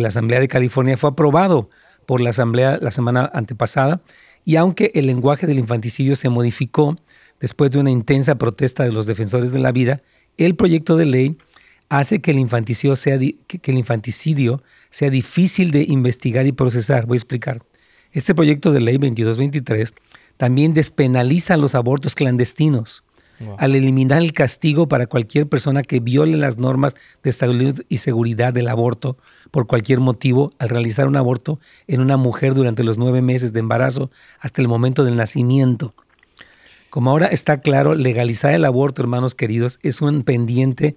la 0.00 0.08
Asamblea 0.08 0.40
de 0.40 0.48
California 0.48 0.96
fue 0.96 1.10
aprobado 1.10 1.70
por 2.06 2.20
la 2.20 2.30
Asamblea 2.30 2.78
la 2.80 2.90
semana 2.90 3.30
antepasada 3.32 4.00
y 4.44 4.56
aunque 4.56 4.92
el 4.94 5.06
lenguaje 5.06 5.46
del 5.46 5.58
infanticidio 5.58 6.16
se 6.16 6.28
modificó 6.28 6.96
después 7.40 7.70
de 7.70 7.78
una 7.78 7.90
intensa 7.90 8.36
protesta 8.36 8.84
de 8.84 8.92
los 8.92 9.06
defensores 9.06 9.52
de 9.52 9.58
la 9.58 9.72
vida, 9.72 10.02
el 10.36 10.54
proyecto 10.54 10.96
de 10.96 11.06
ley 11.06 11.36
hace 11.88 12.20
que 12.20 12.30
el 12.30 12.38
infanticidio 12.38 12.96
sea, 12.96 13.18
que 13.18 13.70
el 13.70 13.78
infanticidio 13.78 14.62
sea 14.90 15.10
difícil 15.10 15.70
de 15.70 15.84
investigar 15.88 16.46
y 16.46 16.52
procesar. 16.52 17.06
Voy 17.06 17.16
a 17.16 17.18
explicar. 17.18 17.62
Este 18.12 18.34
proyecto 18.34 18.72
de 18.72 18.80
ley 18.80 18.94
2223 18.94 19.94
también 20.36 20.74
despenaliza 20.74 21.56
los 21.56 21.74
abortos 21.74 22.14
clandestinos. 22.14 23.04
Al 23.58 23.74
eliminar 23.74 24.22
el 24.22 24.32
castigo 24.32 24.88
para 24.88 25.06
cualquier 25.06 25.48
persona 25.48 25.82
que 25.82 26.00
viole 26.00 26.36
las 26.36 26.58
normas 26.58 26.94
de 27.22 27.30
estabilidad 27.30 27.76
y 27.88 27.98
seguridad 27.98 28.52
del 28.52 28.68
aborto 28.68 29.16
por 29.50 29.66
cualquier 29.66 30.00
motivo 30.00 30.52
al 30.58 30.68
realizar 30.68 31.06
un 31.08 31.16
aborto 31.16 31.60
en 31.86 32.00
una 32.00 32.16
mujer 32.16 32.54
durante 32.54 32.84
los 32.84 32.98
nueve 32.98 33.22
meses 33.22 33.52
de 33.52 33.60
embarazo 33.60 34.10
hasta 34.40 34.62
el 34.62 34.68
momento 34.68 35.04
del 35.04 35.16
nacimiento. 35.16 35.94
Como 36.90 37.10
ahora 37.10 37.26
está 37.26 37.60
claro, 37.60 37.94
legalizar 37.94 38.54
el 38.54 38.64
aborto, 38.64 39.02
hermanos 39.02 39.34
queridos, 39.34 39.78
es 39.82 40.00
un 40.00 40.22
pendiente, 40.22 40.96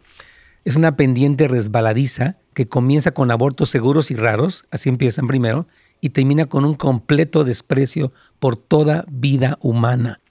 es 0.63 0.75
una 0.77 0.95
pendiente 0.95 1.47
resbaladiza 1.47 2.37
que 2.53 2.67
comienza 2.67 3.11
con 3.11 3.31
abortos 3.31 3.69
seguros 3.69 4.11
y 4.11 4.15
raros, 4.15 4.65
así 4.71 4.89
empiezan 4.89 5.27
primero, 5.27 5.67
y 6.01 6.11
termina 6.11 6.45
con 6.45 6.63
un 6.63 6.75
completo 6.75 7.43
desprecio 7.43 8.13
por 8.39 8.55
toda 8.55 9.05
vida 9.09 9.57
humana. 9.61 10.21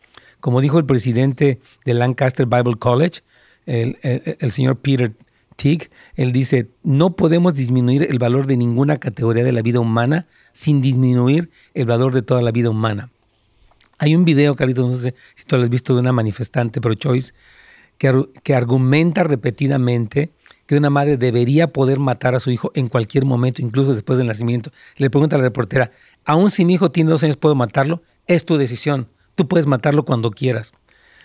Como 0.41 0.61
dijo 0.61 0.79
el 0.79 0.85
presidente 0.85 1.59
de 1.85 1.95
Lancaster 1.95 2.47
Bible 2.47 2.77
College, 2.79 3.21
el, 3.67 4.53
señor 4.53 4.79
Peter 4.79 5.13
Teague, 5.57 5.91
él 6.15 6.33
dice, 6.33 6.69
no 6.83 7.17
podemos 7.17 7.55
disminuir 7.55 8.05
el 8.09 8.19
valor 8.19 8.47
de 8.47 8.57
ninguna 8.57 8.99
categoría 8.99 9.45
de 9.45 9.53
la 9.53 9.63
vida 9.63 9.81
humana 9.81 10.27
sin 10.53 10.81
disminuir 10.81 11.51
el 11.75 11.87
valor 11.87 12.15
de 12.15 12.23
toda 12.23 12.41
la 12.41 12.51
vida 12.51 12.71
humana. 12.71 13.11
Hay 13.99 14.15
un 14.15 14.25
video, 14.25 14.55
Carlitos, 14.55 14.87
no 14.87 14.97
sé 14.97 15.15
si 15.35 15.45
tú 15.45 15.57
lo 15.57 15.65
has 15.65 15.71
visto, 15.71 15.95
de 15.95 16.01
una 16.01 16.13
manifestante 16.13 16.81
pro-choice 16.81 17.35
que, 17.99 18.29
que 18.45 18.55
argumenta 18.55 19.25
repetidamente 19.25 20.31
que 20.67 20.77
una 20.77 20.91
madre 20.91 21.17
debería 21.17 21.73
poder 21.73 21.99
matar 21.99 22.35
a 22.35 22.41
su 22.41 22.51
hijo 22.51 22.71
en 22.75 22.87
cualquier 22.87 23.25
momento, 23.25 23.63
incluso 23.63 23.95
después 23.95 24.19
del 24.19 24.29
nacimiento. 24.29 24.71
Le 24.97 25.11
pregunta 25.11 25.35
a 25.35 25.39
la 25.39 25.45
reportera, 25.45 25.91
aún 26.25 26.51
si 26.51 26.65
mi 26.65 26.75
hijo 26.75 26.91
tiene 26.91 27.11
dos 27.11 27.25
años, 27.25 27.39
¿puedo 27.39 27.55
matarlo? 27.55 28.03
Es 28.27 28.45
tu 28.45 28.59
decisión. 28.59 29.09
Tú 29.39 29.47
puedes 29.47 29.69
matarlo 29.69 30.05
cuando 30.05 30.33
quieras. 30.33 30.73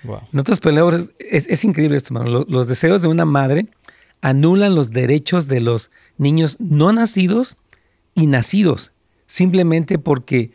Wow. 0.03 0.19
En 0.31 0.39
otras 0.39 0.59
palabras, 0.59 1.11
es, 1.17 1.63
increíble 1.63 1.97
esto, 1.97 2.13
hermano. 2.13 2.45
Los, 2.47 2.67
deseos 2.67 3.01
de 3.01 3.07
una 3.07 3.25
madre 3.25 3.65
anulan 4.21 4.75
los 4.75 4.91
derechos 4.91 5.47
de 5.47 5.61
los 5.61 5.89
niños 6.19 6.57
no 6.59 6.93
nacidos 6.93 7.57
y 8.13 8.27
nacidos, 8.27 8.91
simplemente 9.25 9.97
porque 9.97 10.51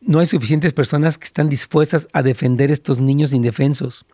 no 0.00 0.20
hay 0.20 0.26
suficientes 0.26 0.72
personas 0.72 1.18
que 1.18 1.24
están 1.24 1.48
dispuestas 1.48 2.06
a 2.12 2.22
defender 2.22 2.70
estos 2.70 3.00
niños 3.00 3.32
indefensos. 3.32 4.06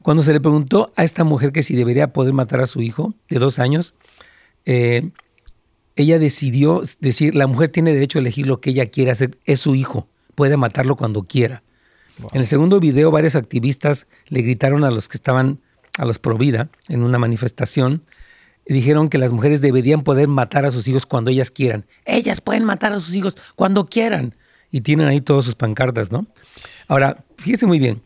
Cuando 0.00 0.22
se 0.22 0.32
le 0.32 0.40
preguntó 0.40 0.92
a 0.94 1.02
esta 1.02 1.24
mujer 1.24 1.50
que 1.50 1.64
si 1.64 1.74
debería 1.74 2.12
poder 2.12 2.32
matar 2.32 2.60
a 2.60 2.66
su 2.66 2.80
hijo 2.80 3.12
de 3.28 3.40
dos 3.40 3.58
años, 3.58 3.96
eh, 4.66 5.10
ella 5.96 6.20
decidió 6.20 6.84
decir, 7.00 7.34
la 7.34 7.48
mujer 7.48 7.70
tiene 7.70 7.92
derecho 7.92 8.20
a 8.20 8.20
elegir 8.20 8.46
lo 8.46 8.60
que 8.60 8.70
ella 8.70 8.86
quiere 8.86 9.10
hacer, 9.10 9.36
es 9.46 9.58
su 9.58 9.74
hijo, 9.74 10.06
puede 10.36 10.56
matarlo 10.56 10.94
cuando 10.94 11.24
quiera. 11.24 11.64
En 12.32 12.40
el 12.40 12.46
segundo 12.46 12.80
video, 12.80 13.10
varios 13.10 13.36
activistas 13.36 14.06
le 14.26 14.42
gritaron 14.42 14.84
a 14.84 14.90
los 14.90 15.08
que 15.08 15.16
estaban, 15.16 15.60
a 15.96 16.04
los 16.04 16.18
pro 16.18 16.36
vida, 16.36 16.68
en 16.88 17.02
una 17.02 17.18
manifestación, 17.18 18.02
dijeron 18.66 19.08
que 19.08 19.18
las 19.18 19.32
mujeres 19.32 19.60
deberían 19.60 20.02
poder 20.02 20.28
matar 20.28 20.66
a 20.66 20.70
sus 20.70 20.86
hijos 20.88 21.06
cuando 21.06 21.30
ellas 21.30 21.50
quieran. 21.50 21.86
Ellas 22.04 22.40
pueden 22.40 22.64
matar 22.64 22.92
a 22.92 23.00
sus 23.00 23.14
hijos 23.14 23.36
cuando 23.56 23.86
quieran. 23.86 24.34
Y 24.70 24.82
tienen 24.82 25.08
ahí 25.08 25.20
todas 25.20 25.46
sus 25.46 25.54
pancartas, 25.54 26.12
¿no? 26.12 26.26
Ahora, 26.88 27.24
fíjese 27.38 27.66
muy 27.66 27.78
bien, 27.78 28.02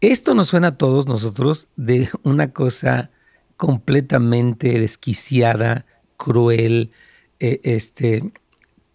esto 0.00 0.34
nos 0.34 0.48
suena 0.48 0.68
a 0.68 0.76
todos 0.76 1.08
nosotros 1.08 1.66
de 1.74 2.08
una 2.22 2.52
cosa 2.52 3.10
completamente 3.56 4.78
desquiciada, 4.78 5.86
cruel, 6.16 6.92
eh, 7.40 7.60
este, 7.64 8.32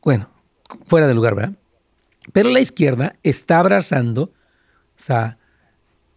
bueno, 0.02 0.30
fuera 0.86 1.08
de 1.08 1.14
lugar, 1.14 1.36
¿verdad? 1.36 1.54
Pero 2.32 2.50
la 2.50 2.62
izquierda 2.62 3.18
está 3.24 3.60
abrazando, 3.60 4.32
sea, 5.04 5.38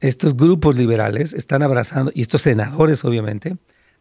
estos 0.01 0.37
grupos 0.37 0.77
liberales 0.77 1.33
están 1.33 1.63
abrazando, 1.63 2.13
y 2.15 2.23
estos 2.23 2.43
senadores 2.43 3.05
obviamente, 3.05 3.57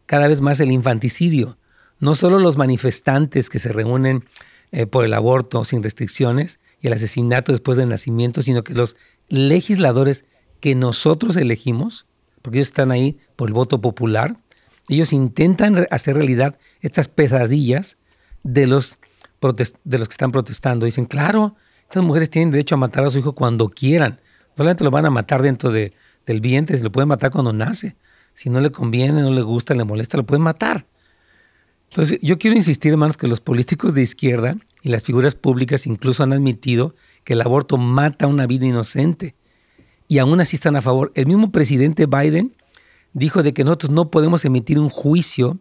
cada 0.06 0.28
vez 0.28 0.40
más 0.40 0.60
el 0.60 0.72
infanticidio. 0.72 1.58
No 1.98 2.14
solo 2.14 2.38
los 2.38 2.56
manifestantes 2.56 3.48
que 3.48 3.58
se 3.58 3.72
reúnen 3.72 4.24
eh, 4.72 4.86
por 4.86 5.04
el 5.04 5.14
aborto 5.14 5.64
sin 5.64 5.82
restricciones 5.82 6.60
y 6.80 6.88
el 6.88 6.92
asesinato 6.92 7.52
después 7.52 7.78
del 7.78 7.88
nacimiento, 7.88 8.42
sino 8.42 8.62
que 8.64 8.74
los 8.74 8.96
legisladores 9.28 10.24
que 10.60 10.74
nosotros 10.74 11.36
elegimos, 11.36 12.06
porque 12.42 12.58
ellos 12.58 12.68
están 12.68 12.92
ahí 12.92 13.18
por 13.34 13.48
el 13.48 13.54
voto 13.54 13.80
popular, 13.80 14.36
ellos 14.88 15.12
intentan 15.12 15.86
hacer 15.90 16.14
realidad 16.16 16.58
estas 16.80 17.08
pesadillas 17.08 17.96
de 18.42 18.66
los, 18.66 18.98
de 19.84 19.98
los 19.98 20.08
que 20.08 20.12
están 20.12 20.32
protestando. 20.32 20.86
Dicen, 20.86 21.06
claro, 21.06 21.56
estas 21.82 22.04
mujeres 22.04 22.30
tienen 22.30 22.50
derecho 22.50 22.76
a 22.76 22.78
matar 22.78 23.04
a 23.04 23.10
su 23.10 23.18
hijo 23.18 23.34
cuando 23.34 23.68
quieran. 23.68 24.20
Solamente 24.56 24.84
lo 24.84 24.90
van 24.90 25.06
a 25.06 25.10
matar 25.10 25.42
dentro 25.42 25.70
de, 25.70 25.92
del 26.24 26.40
vientre, 26.40 26.78
se 26.78 26.84
lo 26.84 26.92
pueden 26.92 27.08
matar 27.08 27.30
cuando 27.30 27.52
nace. 27.52 27.96
Si 28.34 28.50
no 28.50 28.60
le 28.60 28.70
conviene, 28.70 29.22
no 29.22 29.30
le 29.30 29.42
gusta, 29.42 29.74
le 29.74 29.84
molesta, 29.84 30.16
lo 30.16 30.24
pueden 30.24 30.42
matar. 30.42 30.86
Entonces, 31.90 32.18
yo 32.22 32.38
quiero 32.38 32.56
insistir, 32.56 32.92
hermanos, 32.92 33.16
que 33.16 33.28
los 33.28 33.40
políticos 33.40 33.94
de 33.94 34.02
izquierda 34.02 34.56
y 34.82 34.88
las 34.88 35.02
figuras 35.02 35.34
públicas 35.34 35.86
incluso 35.86 36.22
han 36.22 36.32
admitido 36.32 36.94
que 37.24 37.34
el 37.34 37.40
aborto 37.40 37.76
mata 37.76 38.26
una 38.26 38.46
vida 38.46 38.66
inocente 38.66 39.34
y 40.08 40.18
aún 40.18 40.40
así 40.40 40.56
están 40.56 40.76
a 40.76 40.82
favor. 40.82 41.12
El 41.14 41.26
mismo 41.26 41.50
presidente 41.50 42.06
Biden 42.06 42.54
dijo 43.12 43.42
de 43.42 43.52
que 43.52 43.64
nosotros 43.64 43.90
no 43.90 44.10
podemos 44.10 44.44
emitir 44.44 44.78
un 44.78 44.88
juicio 44.88 45.58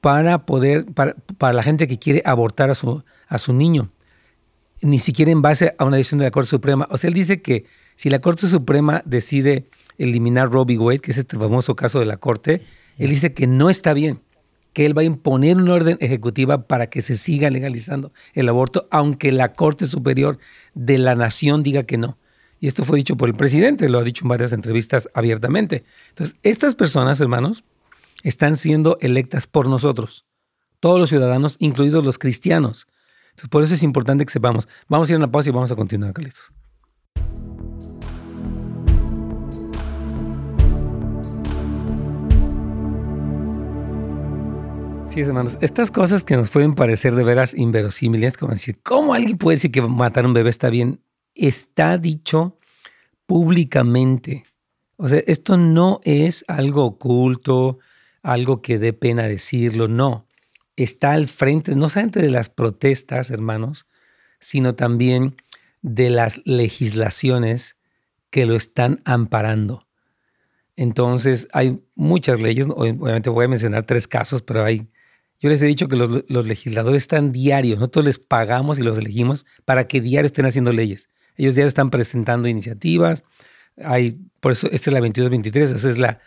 para 0.00 0.44
poder, 0.46 0.86
para, 0.86 1.52
la 1.52 1.62
gente 1.62 1.86
que 1.86 1.98
quiere 1.98 2.22
abortar 2.24 2.70
a 2.70 2.74
su, 2.74 3.04
a 3.28 3.38
su 3.38 3.52
niño, 3.52 3.90
ni 4.82 4.98
siquiera 4.98 5.30
en 5.30 5.42
base 5.42 5.74
a 5.78 5.84
una 5.84 5.96
decisión 5.96 6.18
de 6.18 6.24
la 6.24 6.30
Corte 6.30 6.50
Suprema. 6.50 6.86
O 6.90 6.98
sea, 6.98 7.08
él 7.08 7.14
dice 7.14 7.40
que 7.40 7.64
si 7.96 8.10
la 8.10 8.20
Corte 8.20 8.46
Suprema 8.46 9.02
decide 9.04 9.66
eliminar 9.98 10.50
Robbie 10.50 10.78
Wade, 10.78 10.98
que 10.98 11.12
es 11.12 11.18
este 11.18 11.36
famoso 11.36 11.76
caso 11.76 12.00
de 12.00 12.06
la 12.06 12.16
Corte, 12.16 12.62
él 12.98 13.10
dice 13.10 13.32
que 13.32 13.46
no 13.46 13.70
está 13.70 13.92
bien, 13.92 14.20
que 14.72 14.86
él 14.86 14.96
va 14.96 15.02
a 15.02 15.04
imponer 15.04 15.56
una 15.56 15.74
orden 15.74 15.96
ejecutiva 16.00 16.66
para 16.66 16.88
que 16.88 17.00
se 17.00 17.16
siga 17.16 17.50
legalizando 17.50 18.12
el 18.34 18.48
aborto, 18.48 18.88
aunque 18.90 19.32
la 19.32 19.54
Corte 19.54 19.86
Superior 19.86 20.38
de 20.74 20.98
la 20.98 21.14
Nación 21.14 21.62
diga 21.62 21.84
que 21.84 21.96
no. 21.96 22.18
Y 22.60 22.66
esto 22.66 22.84
fue 22.84 22.96
dicho 22.96 23.16
por 23.16 23.28
el 23.28 23.34
presidente, 23.34 23.88
lo 23.88 23.98
ha 23.98 24.04
dicho 24.04 24.24
en 24.24 24.30
varias 24.30 24.52
entrevistas 24.52 25.08
abiertamente. 25.14 25.84
Entonces, 26.10 26.36
estas 26.42 26.74
personas, 26.74 27.20
hermanos, 27.20 27.64
están 28.22 28.56
siendo 28.56 28.98
electas 29.00 29.46
por 29.46 29.68
nosotros, 29.68 30.24
todos 30.80 30.98
los 30.98 31.10
ciudadanos, 31.10 31.56
incluidos 31.60 32.04
los 32.04 32.18
cristianos. 32.18 32.86
Entonces, 33.30 33.48
por 33.50 33.62
eso 33.62 33.74
es 33.74 33.82
importante 33.82 34.24
que 34.24 34.32
sepamos. 34.32 34.68
Vamos 34.88 35.08
a 35.08 35.12
ir 35.12 35.16
a 35.16 35.18
una 35.18 35.30
pausa 35.30 35.50
y 35.50 35.52
vamos 35.52 35.72
a 35.72 35.76
continuar, 35.76 36.12
Carlitos. 36.12 36.52
Sí, 45.14 45.20
hermanos. 45.20 45.56
Estas 45.60 45.90
cosas 45.90 46.24
que 46.24 46.36
nos 46.36 46.50
pueden 46.50 46.74
parecer 46.74 47.14
de 47.14 47.24
veras 47.24 47.54
inverosímiles, 47.54 48.36
como 48.36 48.52
decir, 48.52 48.80
¿cómo 48.82 49.14
alguien 49.14 49.38
puede 49.38 49.56
decir 49.56 49.70
que 49.70 49.80
matar 49.80 50.24
a 50.24 50.28
un 50.28 50.34
bebé 50.34 50.50
está 50.50 50.70
bien? 50.70 51.00
está 51.34 51.98
dicho 51.98 52.58
públicamente. 53.26 54.44
O 54.96 55.08
sea, 55.08 55.20
esto 55.26 55.56
no 55.56 56.00
es 56.04 56.44
algo 56.48 56.84
oculto, 56.84 57.78
algo 58.22 58.62
que 58.62 58.78
dé 58.78 58.92
pena 58.92 59.24
decirlo, 59.24 59.88
no. 59.88 60.26
Está 60.76 61.12
al 61.12 61.28
frente, 61.28 61.74
no 61.74 61.88
solamente 61.88 62.20
de 62.20 62.30
las 62.30 62.48
protestas, 62.48 63.30
hermanos, 63.30 63.86
sino 64.40 64.74
también 64.74 65.36
de 65.82 66.10
las 66.10 66.40
legislaciones 66.44 67.76
que 68.30 68.46
lo 68.46 68.54
están 68.54 69.00
amparando. 69.04 69.86
Entonces, 70.76 71.46
hay 71.52 71.80
muchas 71.94 72.40
leyes, 72.40 72.66
obviamente 72.68 73.30
voy 73.30 73.44
a 73.44 73.48
mencionar 73.48 73.84
tres 73.84 74.08
casos, 74.08 74.42
pero 74.42 74.64
hay, 74.64 74.88
yo 75.44 75.50
les 75.50 75.60
he 75.60 75.66
dicho 75.66 75.88
que 75.88 75.96
los, 75.96 76.24
legisladores 76.46 77.02
están 77.02 77.30
diarios, 77.30 77.78
nosotros 77.78 78.06
les 78.06 78.18
pagamos 78.18 78.78
y 78.78 78.82
los 78.82 78.96
elegimos 78.96 79.44
para 79.66 79.86
que 79.86 80.00
diario 80.00 80.24
estén 80.24 80.46
haciendo 80.46 80.72
leyes. 80.72 81.10
Ellos 81.36 81.54
ya 81.54 81.66
están 81.66 81.90
presentando 81.90 82.48
iniciativas. 82.48 83.24
Hay, 83.76 84.18
por 84.40 84.52
eso, 84.52 84.68
esta 84.70 84.88
es 84.88 84.94
la 84.94 85.00
2223, 85.00 85.72
esa 85.72 85.90
es 85.90 85.98
la 85.98 86.18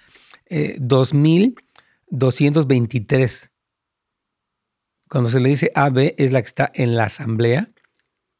2223. 0.78 3.44
Eh, 3.44 3.50
Cuando 5.10 5.32
se 5.32 5.40
le 5.40 5.50
dice 5.50 5.72
AB 5.74 6.14
es 6.16 6.32
la 6.32 6.40
que 6.40 6.48
está 6.48 6.72
en 6.76 6.96
la 6.96 7.06
asamblea, 7.06 7.72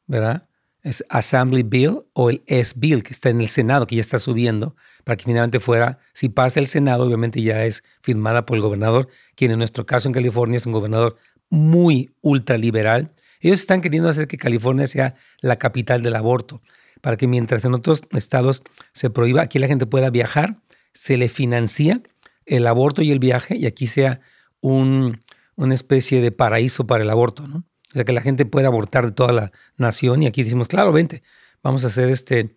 ¿verdad? 0.06 0.48
Es 0.84 1.04
Assembly 1.10 1.64
Bill 1.64 2.04
o 2.14 2.30
el 2.30 2.44
S-Bill, 2.46 3.02
que 3.02 3.14
está 3.14 3.30
en 3.30 3.42
el 3.42 3.50
Senado, 3.50 3.88
que 3.88 3.96
ya 3.96 4.02
está 4.02 4.20
subiendo, 4.20 4.76
para 5.08 5.16
que 5.16 5.24
finalmente 5.24 5.62
fuera, 5.62 6.00
si 6.12 6.28
pasa 6.28 6.60
el 6.60 6.68
Senado, 6.68 7.06
obviamente 7.06 7.42
ya 7.42 7.64
es 7.64 7.82
firmada 8.02 8.46
por 8.46 8.58
el 8.58 8.62
gobernador, 8.62 9.08
quien 9.36 9.52
en 9.52 9.58
nuestro 9.58 9.86
caso 9.86 10.10
en 10.10 10.14
California 10.14 10.58
es 10.58 10.66
un 10.66 10.74
gobernador 10.74 11.16
muy 11.50 12.14
ultraliberal, 12.20 13.14
ellos 13.40 13.62
están 13.62 13.80
queriendo 13.80 14.10
hacer 14.10 14.28
que 14.28 14.36
California 14.36 14.86
sea 14.86 15.16
la 15.40 15.56
capital 15.56 16.04
del 16.04 16.18
aborto, 16.18 16.62
para 17.00 17.16
que 17.16 17.26
mientras 17.26 17.64
en 17.64 17.74
otros 17.74 18.02
estados 18.12 18.64
se 18.92 19.10
prohíba, 19.10 19.42
aquí 19.42 19.60
la 19.60 19.68
gente 19.68 19.86
pueda 19.86 20.10
viajar, 20.10 20.58
se 20.92 21.16
le 21.16 21.30
financia 21.30 22.02
el 22.46 22.68
aborto 22.68 23.02
y 23.02 23.12
el 23.12 23.20
viaje, 23.20 23.56
y 23.56 23.66
aquí 23.66 23.88
sea 23.88 24.20
un, 24.60 25.22
una 25.56 25.74
especie 25.74 26.20
de 26.20 26.34
paraíso 26.34 26.86
para 26.86 27.06
el 27.06 27.10
aborto, 27.10 27.48
¿no? 27.48 27.64
O 27.92 27.94
sea, 27.94 28.04
que 28.04 28.12
la 28.12 28.20
gente 28.20 28.46
pueda 28.46 28.68
abortar 28.68 29.06
de 29.06 29.14
toda 29.14 29.32
la 29.32 29.54
nación, 29.78 30.22
y 30.24 30.28
aquí 30.28 30.44
decimos, 30.44 30.68
claro, 30.68 30.92
vente, 30.92 31.24
vamos 31.64 31.86
a 31.86 31.88
hacer 31.88 32.10
este 32.10 32.54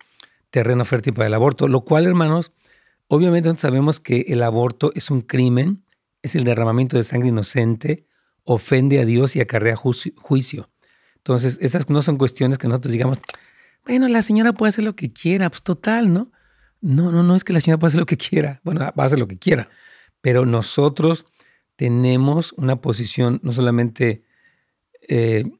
terreno 0.51 0.85
fértil 0.85 1.13
para 1.13 1.27
el 1.27 1.33
aborto, 1.33 1.67
lo 1.67 1.81
cual, 1.81 2.05
hermanos, 2.05 2.53
Obviamente 3.13 3.53
sabemos 3.57 3.99
que 3.99 4.21
el 4.29 4.41
aborto 4.41 4.93
es 4.95 5.11
un 5.11 5.19
crimen, 5.19 5.83
es 6.21 6.37
el 6.37 6.45
derramamiento 6.45 6.95
de 6.95 7.03
sangre 7.03 7.27
inocente, 7.27 8.07
ofende 8.45 9.01
a 9.01 9.05
Dios 9.05 9.35
y 9.35 9.41
acarrea 9.41 9.75
juicio. 9.75 10.69
Entonces, 11.17 11.59
estas 11.61 11.89
no 11.89 12.01
son 12.01 12.15
cuestiones 12.15 12.57
que 12.57 12.69
nosotros 12.69 12.93
digamos, 12.93 13.19
bueno, 13.85 14.07
la 14.07 14.21
señora 14.21 14.53
puede 14.53 14.69
hacer 14.69 14.85
lo 14.85 14.95
que 14.95 15.11
quiera, 15.11 15.49
pues 15.49 15.61
total, 15.61 16.13
¿no? 16.13 16.31
No, 16.79 17.11
no, 17.11 17.21
no 17.21 17.35
es 17.35 17.43
que 17.43 17.51
la 17.51 17.59
señora 17.59 17.79
pueda 17.79 17.89
hacer 17.89 17.99
lo 17.99 18.05
que 18.05 18.15
quiera, 18.15 18.61
bueno, 18.63 18.79
va 18.79 18.93
a 18.95 19.03
hacer 19.03 19.19
lo 19.19 19.27
que 19.27 19.37
quiera, 19.37 19.67
pero 20.21 20.45
nosotros 20.45 21.25
tenemos 21.75 22.53
una 22.53 22.77
posición 22.79 23.41
no 23.43 23.51
solamente 23.51 24.23
eh, 25.09 25.51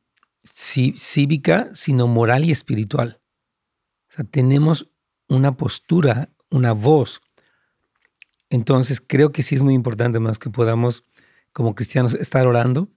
cívica, 0.46 1.70
sino 1.74 2.08
moral 2.08 2.46
y 2.46 2.52
espiritual. 2.52 3.21
Sea, 4.12 4.26
tenemos 4.26 4.90
una 5.28 5.56
postura, 5.56 6.30
una 6.50 6.74
voz. 6.74 7.22
Entonces, 8.50 9.02
creo 9.02 9.32
que 9.32 9.44
sí 9.44 9.56
es 9.56 9.62
muy 9.62 9.74
importante 9.74 10.20
más 10.20 10.38
que 10.38 10.50
podamos, 10.50 11.06
como 11.54 11.74
cristianos, 11.74 12.14
estar 12.14 12.46
orando. 12.46 12.90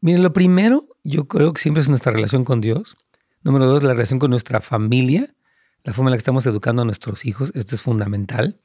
Miren, 0.00 0.22
lo 0.22 0.32
primero, 0.32 0.86
yo 1.02 1.26
creo 1.26 1.52
que 1.52 1.60
siempre 1.60 1.82
es 1.82 1.88
nuestra 1.88 2.12
relación 2.12 2.44
con 2.44 2.60
Dios. 2.60 2.96
Número 3.42 3.66
dos, 3.66 3.82
la 3.82 3.92
relación 3.92 4.20
con 4.20 4.30
nuestra 4.30 4.60
familia, 4.60 5.34
la 5.82 5.92
forma 5.92 6.08
en 6.08 6.12
la 6.12 6.16
que 6.16 6.20
estamos 6.20 6.46
educando 6.46 6.82
a 6.82 6.84
nuestros 6.84 7.26
hijos. 7.26 7.52
Esto 7.54 7.74
es 7.74 7.82
fundamental. 7.82 8.60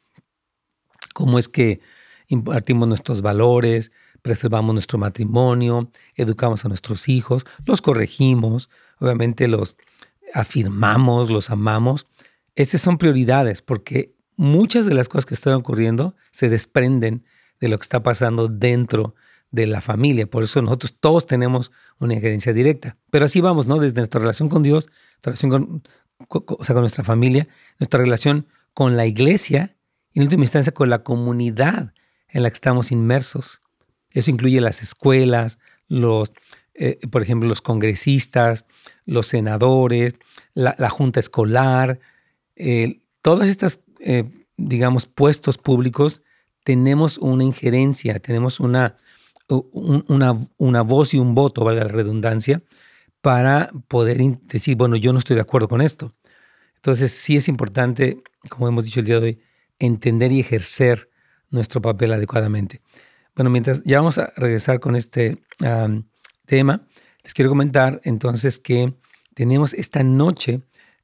Cómo 1.14 1.40
es 1.40 1.50
que 1.50 1.82
impartimos 2.28 2.88
nuestros 2.88 3.22
valores, 3.22 3.92
preservamos 4.22 4.74
nuestro 4.74 5.00
matrimonio, 5.00 5.92
educamos 6.16 6.64
a 6.66 6.68
nuestros 6.68 7.10
hijos, 7.10 7.46
los 7.66 7.82
corregimos, 7.82 8.70
obviamente 9.00 9.48
los 9.48 9.76
afirmamos, 10.34 11.30
los 11.30 11.50
amamos. 11.50 12.08
Estas 12.56 12.82
son 12.82 12.98
prioridades 12.98 13.62
porque 13.62 14.16
muchas 14.36 14.86
de 14.86 14.94
las 14.94 15.10
cosas 15.10 15.26
que 15.26 15.34
están 15.34 15.54
ocurriendo 15.54 16.16
se 16.32 16.50
desprenden 16.50 17.26
de 17.60 17.68
lo 17.68 17.78
que 17.78 17.84
está 17.84 18.02
pasando 18.04 18.48
dentro 18.48 19.16
de 19.52 19.68
la 19.68 19.82
familia. 19.82 20.30
Por 20.30 20.44
eso 20.44 20.62
nosotros 20.62 20.96
todos 21.00 21.28
tenemos 21.28 21.72
una 22.00 22.14
injerencia 22.14 22.54
directa. 22.54 22.98
Pero 23.10 23.26
así 23.26 23.42
vamos, 23.42 23.68
¿no? 23.68 23.80
Desde 23.80 23.98
nuestra 23.98 24.20
relación 24.20 24.50
con 24.50 24.64
Dios, 24.64 24.90
nuestra 25.24 25.32
relación 25.32 25.52
con, 25.52 25.84
o 26.58 26.64
sea, 26.64 26.74
con 26.74 26.84
nuestra 26.84 27.04
familia, 27.04 27.48
nuestra 27.80 28.00
relación 28.00 28.48
con 28.74 28.96
la 28.96 29.06
iglesia 29.06 29.76
y 30.14 30.20
en 30.20 30.24
última 30.24 30.44
instancia 30.44 30.74
con 30.74 30.90
la 30.90 31.04
comunidad 31.04 31.94
en 32.30 32.44
la 32.44 32.50
que 32.50 32.56
estamos 32.56 32.92
inmersos. 32.92 33.62
Eso 34.12 34.32
incluye 34.32 34.62
las 34.62 34.82
escuelas, 34.82 35.60
los, 35.88 36.32
eh, 36.74 37.00
por 37.12 37.22
ejemplo, 37.22 37.50
los 37.50 37.62
congresistas, 37.62 38.66
los 39.10 39.28
senadores, 39.28 40.16
la, 40.54 40.90
junta 40.90 41.20
escolar, 41.20 42.00
todas 43.22 43.50
estas, 43.50 43.82
eh, 44.00 44.26
digamos, 44.58 45.08
puestos 45.08 45.58
públicos, 45.58 46.22
tenemos 46.64 47.18
una 47.18 47.44
injerencia, 47.44 48.20
tenemos 48.20 48.60
una, 48.60 48.98
una, 49.48 50.38
una, 50.58 50.82
voz 50.82 51.14
y 51.14 51.18
un 51.18 51.34
voto, 51.34 51.64
valga 51.64 51.86
la 51.86 51.92
redundancia, 51.92 52.62
para 53.22 53.72
poder 53.88 54.20
decir, 54.44 54.78
bueno, 54.78 54.96
yo 54.96 55.12
no 55.12 55.20
estoy 55.20 55.36
de 55.36 55.42
acuerdo 55.42 55.68
con 55.68 55.82
esto. 55.82 56.14
Entonces, 56.76 57.12
sí 57.12 57.36
es 57.36 57.48
importante, 57.48 58.22
como 58.50 58.68
hemos 58.68 58.86
dicho 58.86 59.00
el 59.00 59.06
día 59.06 59.20
de 59.20 59.26
hoy, 59.26 59.40
entender 59.80 60.32
y 60.32 60.40
ejercer 60.40 61.10
nuestro 61.50 61.82
papel 61.82 62.14
adecuadamente. 62.14 62.82
Bueno, 63.36 63.50
mientras 63.50 63.84
ya 63.84 63.98
vamos 63.98 64.18
a 64.18 64.32
regresar 64.36 64.80
con 64.80 64.96
este 64.96 65.42
tema, 66.46 66.86
les 67.30 67.36
quiero 67.36 67.52
comentar 67.52 68.02
entonces 68.06 68.58
que 68.58 68.96
tenemos 69.36 69.76
esta 69.76 70.02
noche, 70.02 70.62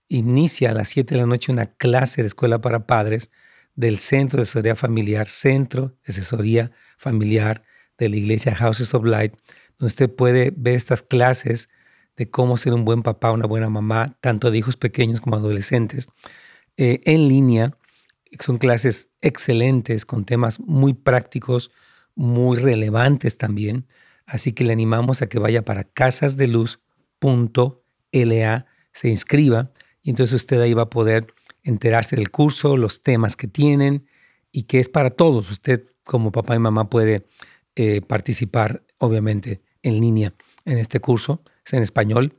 inicia 0.08 0.72
a 0.72 0.74
las 0.74 0.89
7 0.89 1.13
de 1.13 1.22
la 1.22 1.27
noche 1.27 1.51
una 1.51 1.67
clase 1.67 2.24
de 2.24 2.27
escuela 2.27 2.62
para 2.62 2.88
padres 2.88 3.29
del 3.75 4.00
Centro 4.00 4.38
de 4.38 4.41
Asesoría 4.41 4.75
Familiar, 4.75 5.27
Centro 5.27 5.89
de 6.03 6.13
Asesoría 6.13 6.72
Familiar 6.98 7.62
de 8.00 8.10
la 8.10 8.15
Iglesia 8.15 8.55
Houses 8.55 8.96
of 8.96 9.05
Light, 9.05 9.34
donde 9.77 9.86
usted 9.86 10.10
puede 10.10 10.51
ver 10.58 10.74
estas 10.74 11.03
clases 11.03 11.70
de 12.17 12.27
cómo 12.27 12.58
ser 12.58 12.74
un 12.74 12.86
buen 12.86 13.03
papá, 13.03 13.32
una 13.32 13.46
buena 13.46 13.70
mamá, 13.70 14.17
tanto 14.20 14.50
de 14.50 14.57
hijos 14.57 14.77
pequeños 14.77 15.22
como 15.22 15.35
adolescentes, 15.35 16.07
eh, 16.75 17.01
en 17.05 17.27
línea. 17.27 17.77
Son 18.40 18.57
clases 18.57 19.09
excelentes 19.22 20.07
con 20.07 20.25
temas 20.25 20.59
muy 20.59 20.96
prácticos, 20.96 21.70
muy 22.16 22.57
relevantes 22.57 23.38
también. 23.38 23.85
Así 24.25 24.53
que 24.53 24.64
le 24.64 24.74
animamos 24.74 25.22
a 25.22 25.27
que 25.27 25.40
vaya 25.40 25.64
para 25.64 25.83
casasdeluz.la, 25.83 28.66
se 28.92 29.09
inscriba 29.09 29.72
y 30.01 30.09
entonces 30.09 30.35
usted 30.35 30.61
ahí 30.61 30.74
va 30.74 30.83
a 30.83 30.90
poder 30.90 31.27
enterarse 31.64 32.16
del 32.16 32.29
curso, 32.29 32.77
los 32.77 33.03
temas 33.03 33.35
que 33.35 33.48
tienen 33.48 34.07
y 34.51 34.64
que 34.64 34.79
es 34.79 34.88
para 34.88 35.09
todos. 35.09 35.51
Usted 35.51 35.85
como 36.03 36.31
papá 36.31 36.55
y 36.55 36.59
mamá 36.59 36.90
puede 36.90 37.27
eh, 37.75 38.01
participar, 38.01 38.83
obviamente, 39.00 39.61
en 39.81 40.00
línea 40.00 40.33
en 40.66 40.77
este 40.77 41.00
curso, 41.00 41.44
es 41.66 41.74
en 41.74 41.83
español. 41.83 42.35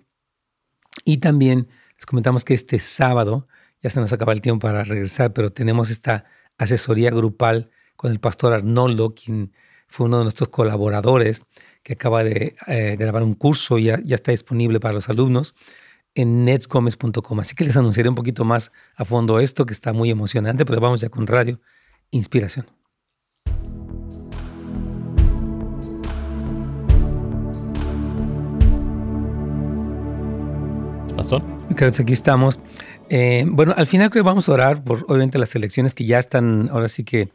Y 1.05 1.19
también 1.19 1.69
les 1.97 2.07
comentamos 2.07 2.45
que 2.45 2.55
este 2.55 2.79
sábado, 2.79 3.49
ya 3.83 3.91
se 3.91 4.01
nos 4.01 4.13
acaba 4.13 4.33
el 4.33 4.41
tiempo 4.41 4.67
para 4.67 4.85
regresar, 4.85 5.33
pero 5.33 5.51
tenemos 5.51 5.91
esta 5.91 6.25
asesoría 6.59 7.11
grupal 7.11 7.71
con 7.97 8.13
el 8.13 8.21
pastor 8.21 8.53
Arnoldo, 8.53 9.15
quien 9.15 9.53
fue 9.89 10.07
uno 10.07 10.19
de 10.19 10.25
nuestros 10.25 10.49
colaboradores, 10.49 11.43
que 11.87 11.93
acaba 11.93 12.25
de 12.25 12.57
eh, 12.67 12.97
grabar 12.99 13.23
un 13.23 13.35
curso, 13.35 13.79
ya, 13.79 14.01
ya 14.05 14.17
está 14.17 14.33
disponible 14.33 14.81
para 14.81 14.93
los 14.93 15.09
alumnos 15.09 15.55
en 16.17 16.45
netsgomez.com. 16.45 17.39
Así 17.39 17.55
que 17.55 17.65
les 17.65 17.77
anunciaré 17.77 18.09
un 18.09 18.17
poquito 18.17 18.45
más 18.45 18.73
a 18.97 19.05
fondo 19.05 19.39
esto, 19.39 19.67
que 19.67 19.73
está 19.73 19.93
muy 19.93 20.11
emocionante, 20.11 20.65
pero 20.67 20.81
vamos 20.81 21.01
ya 21.01 21.11
con 21.11 21.29
radio 21.29 21.61
Inspiración. 22.11 22.67
Pastor. 31.17 31.43
Creo 31.77 31.93
que 31.93 32.03
aquí 32.03 32.13
estamos. 32.13 32.59
Eh, 33.11 33.45
bueno, 33.47 33.75
al 33.77 33.87
final 33.87 34.11
creo 34.11 34.25
que 34.25 34.27
vamos 34.27 34.49
a 34.49 34.53
orar 34.53 34.83
por 34.83 35.05
obviamente 35.07 35.39
las 35.39 35.55
elecciones 35.55 35.95
que 35.95 36.05
ya 36.05 36.19
están 36.19 36.69
ahora 36.73 36.89
sí 36.89 37.05
que 37.05 37.29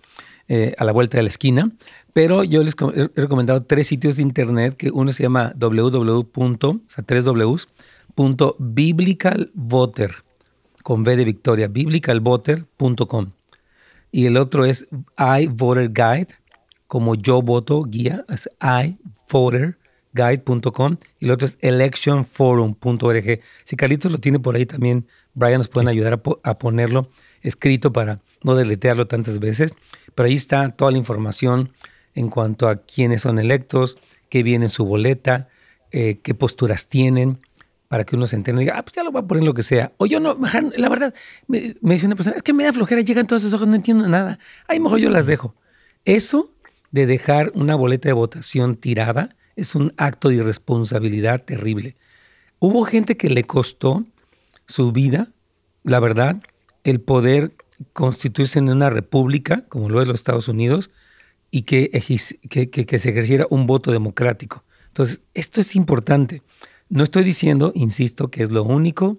eh, 0.53 0.75
a 0.77 0.83
la 0.83 0.91
vuelta 0.91 1.15
de 1.15 1.23
la 1.23 1.29
esquina, 1.29 1.71
pero 2.11 2.43
yo 2.43 2.61
les 2.61 2.75
he 2.93 3.09
recomendado 3.15 3.63
tres 3.63 3.87
sitios 3.87 4.17
de 4.17 4.23
internet 4.23 4.75
que 4.75 4.91
uno 4.91 5.13
se 5.13 5.23
llama 5.23 5.53
www. 5.55 6.11
o 6.19 6.81
sea, 6.87 7.05
con 10.83 11.03
B 11.05 11.15
de 11.15 11.23
Victoria, 11.23 11.69
biblicalvoter.com. 11.69 13.31
Y 14.11 14.25
el 14.25 14.35
otro 14.35 14.65
es 14.65 14.89
iVoterGuide, 15.17 16.27
como 16.85 17.15
yo 17.15 17.41
voto 17.41 17.83
guía, 17.83 18.25
es 18.27 18.49
iVoter 18.61 19.77
guide.com 20.13 20.97
y 21.19 21.25
el 21.25 21.31
otro 21.31 21.45
es 21.45 21.57
electionforum.org. 21.61 23.39
Si 23.63 23.75
Carlitos 23.77 24.11
lo 24.11 24.17
tiene 24.17 24.39
por 24.39 24.55
ahí 24.55 24.65
también, 24.65 25.07
Brian 25.33 25.59
nos 25.59 25.69
pueden 25.69 25.87
ayudar 25.87 26.21
a, 26.43 26.57
ponerlo 26.57 27.09
escrito 27.41 27.93
para 27.93 28.19
no 28.43 28.55
deletearlo 28.55 29.07
tantas 29.07 29.39
veces. 29.39 29.73
Pero 30.15 30.27
ahí 30.27 30.35
está 30.35 30.71
toda 30.71 30.91
la 30.91 30.97
información 30.97 31.71
en 32.13 32.29
cuanto 32.29 32.67
a 32.67 32.77
quiénes 32.77 33.21
son 33.21 33.39
electos, 33.39 33.97
qué 34.29 34.43
viene 34.43 34.65
en 34.65 34.69
su 34.69 34.85
boleta, 34.85 35.47
eh, 35.91 36.19
qué 36.23 36.33
posturas 36.33 36.87
tienen, 36.87 37.39
para 37.87 38.05
que 38.05 38.15
uno 38.15 38.25
se 38.25 38.37
entienda 38.37 38.61
y 38.61 38.65
diga, 38.65 38.77
ah, 38.77 38.83
pues 38.83 38.95
ya 38.95 39.03
lo 39.03 39.11
voy 39.11 39.21
a 39.21 39.25
poner 39.25 39.43
lo 39.43 39.53
que 39.53 39.63
sea. 39.63 39.91
O 39.97 40.05
yo 40.05 40.19
no, 40.19 40.37
la 40.77 40.89
verdad, 40.89 41.13
me, 41.47 41.75
me 41.81 41.95
dice 41.95 42.05
una 42.05 42.15
persona, 42.15 42.37
es 42.37 42.43
que 42.43 42.53
me 42.53 42.63
da 42.63 42.71
flojera, 42.71 43.01
llegan 43.01 43.27
todas 43.27 43.43
esas 43.43 43.53
hojas, 43.55 43.67
no 43.67 43.75
entiendo 43.75 44.07
nada. 44.07 44.39
Ahí 44.67 44.79
mejor 44.79 44.99
yo 44.99 45.09
las 45.09 45.25
dejo. 45.25 45.55
Eso 46.05 46.51
de 46.91 47.05
dejar 47.05 47.51
una 47.53 47.75
boleta 47.75 48.09
de 48.09 48.13
votación 48.13 48.75
tirada, 48.75 49.35
es 49.55 49.75
un 49.75 49.93
acto 49.97 50.29
de 50.29 50.35
irresponsabilidad 50.35 51.43
terrible. 51.43 51.95
Hubo 52.59 52.85
gente 52.85 53.17
que 53.17 53.29
le 53.29 53.43
costó 53.43 54.05
su 54.67 54.91
vida, 54.91 55.29
la 55.83 55.99
verdad, 55.99 56.41
el 56.83 57.01
poder 57.01 57.55
constituirse 57.93 58.59
en 58.59 58.69
una 58.69 58.89
república, 58.89 59.65
como 59.69 59.89
lo 59.89 60.01
es 60.01 60.07
los 60.07 60.15
Estados 60.15 60.47
Unidos, 60.47 60.89
y 61.51 61.63
que, 61.63 61.89
que, 61.89 62.99
se 62.99 63.09
ejerciera 63.09 63.45
un 63.49 63.67
voto 63.67 63.91
democrático. 63.91 64.63
Entonces, 64.87 65.21
esto 65.33 65.61
es 65.61 65.75
importante. 65.75 66.41
No 66.89 67.03
estoy 67.03 67.23
diciendo, 67.23 67.71
insisto, 67.75 68.29
que 68.29 68.43
es 68.43 68.51
lo 68.51 68.63
único, 68.63 69.17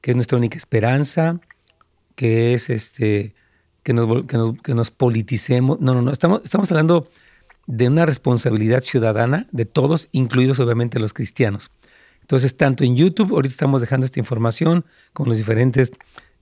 que 0.00 0.10
es 0.10 0.16
nuestra 0.16 0.38
única 0.38 0.58
esperanza, 0.58 1.40
que 2.16 2.54
es 2.54 2.70
este, 2.70 3.34
que 3.82 3.92
nos, 3.92 4.24
que 4.62 4.74
nos, 4.74 4.90
politicemos. 4.90 5.80
No, 5.80 5.94
no, 5.94 6.02
no. 6.02 6.12
Estamos, 6.12 6.42
estamos 6.44 6.70
hablando 6.70 7.08
de 7.66 7.88
una 7.88 8.04
responsabilidad 8.04 8.82
ciudadana 8.82 9.46
de 9.52 9.64
todos, 9.64 10.08
incluidos 10.12 10.58
obviamente 10.58 10.98
los 10.98 11.12
cristianos. 11.12 11.70
Entonces, 12.20 12.56
tanto 12.56 12.84
en 12.84 12.96
YouTube, 12.96 13.32
ahorita 13.32 13.52
estamos 13.52 13.80
dejando 13.80 14.06
esta 14.06 14.20
información 14.20 14.84
con 15.12 15.28
los 15.28 15.38
diferentes 15.38 15.92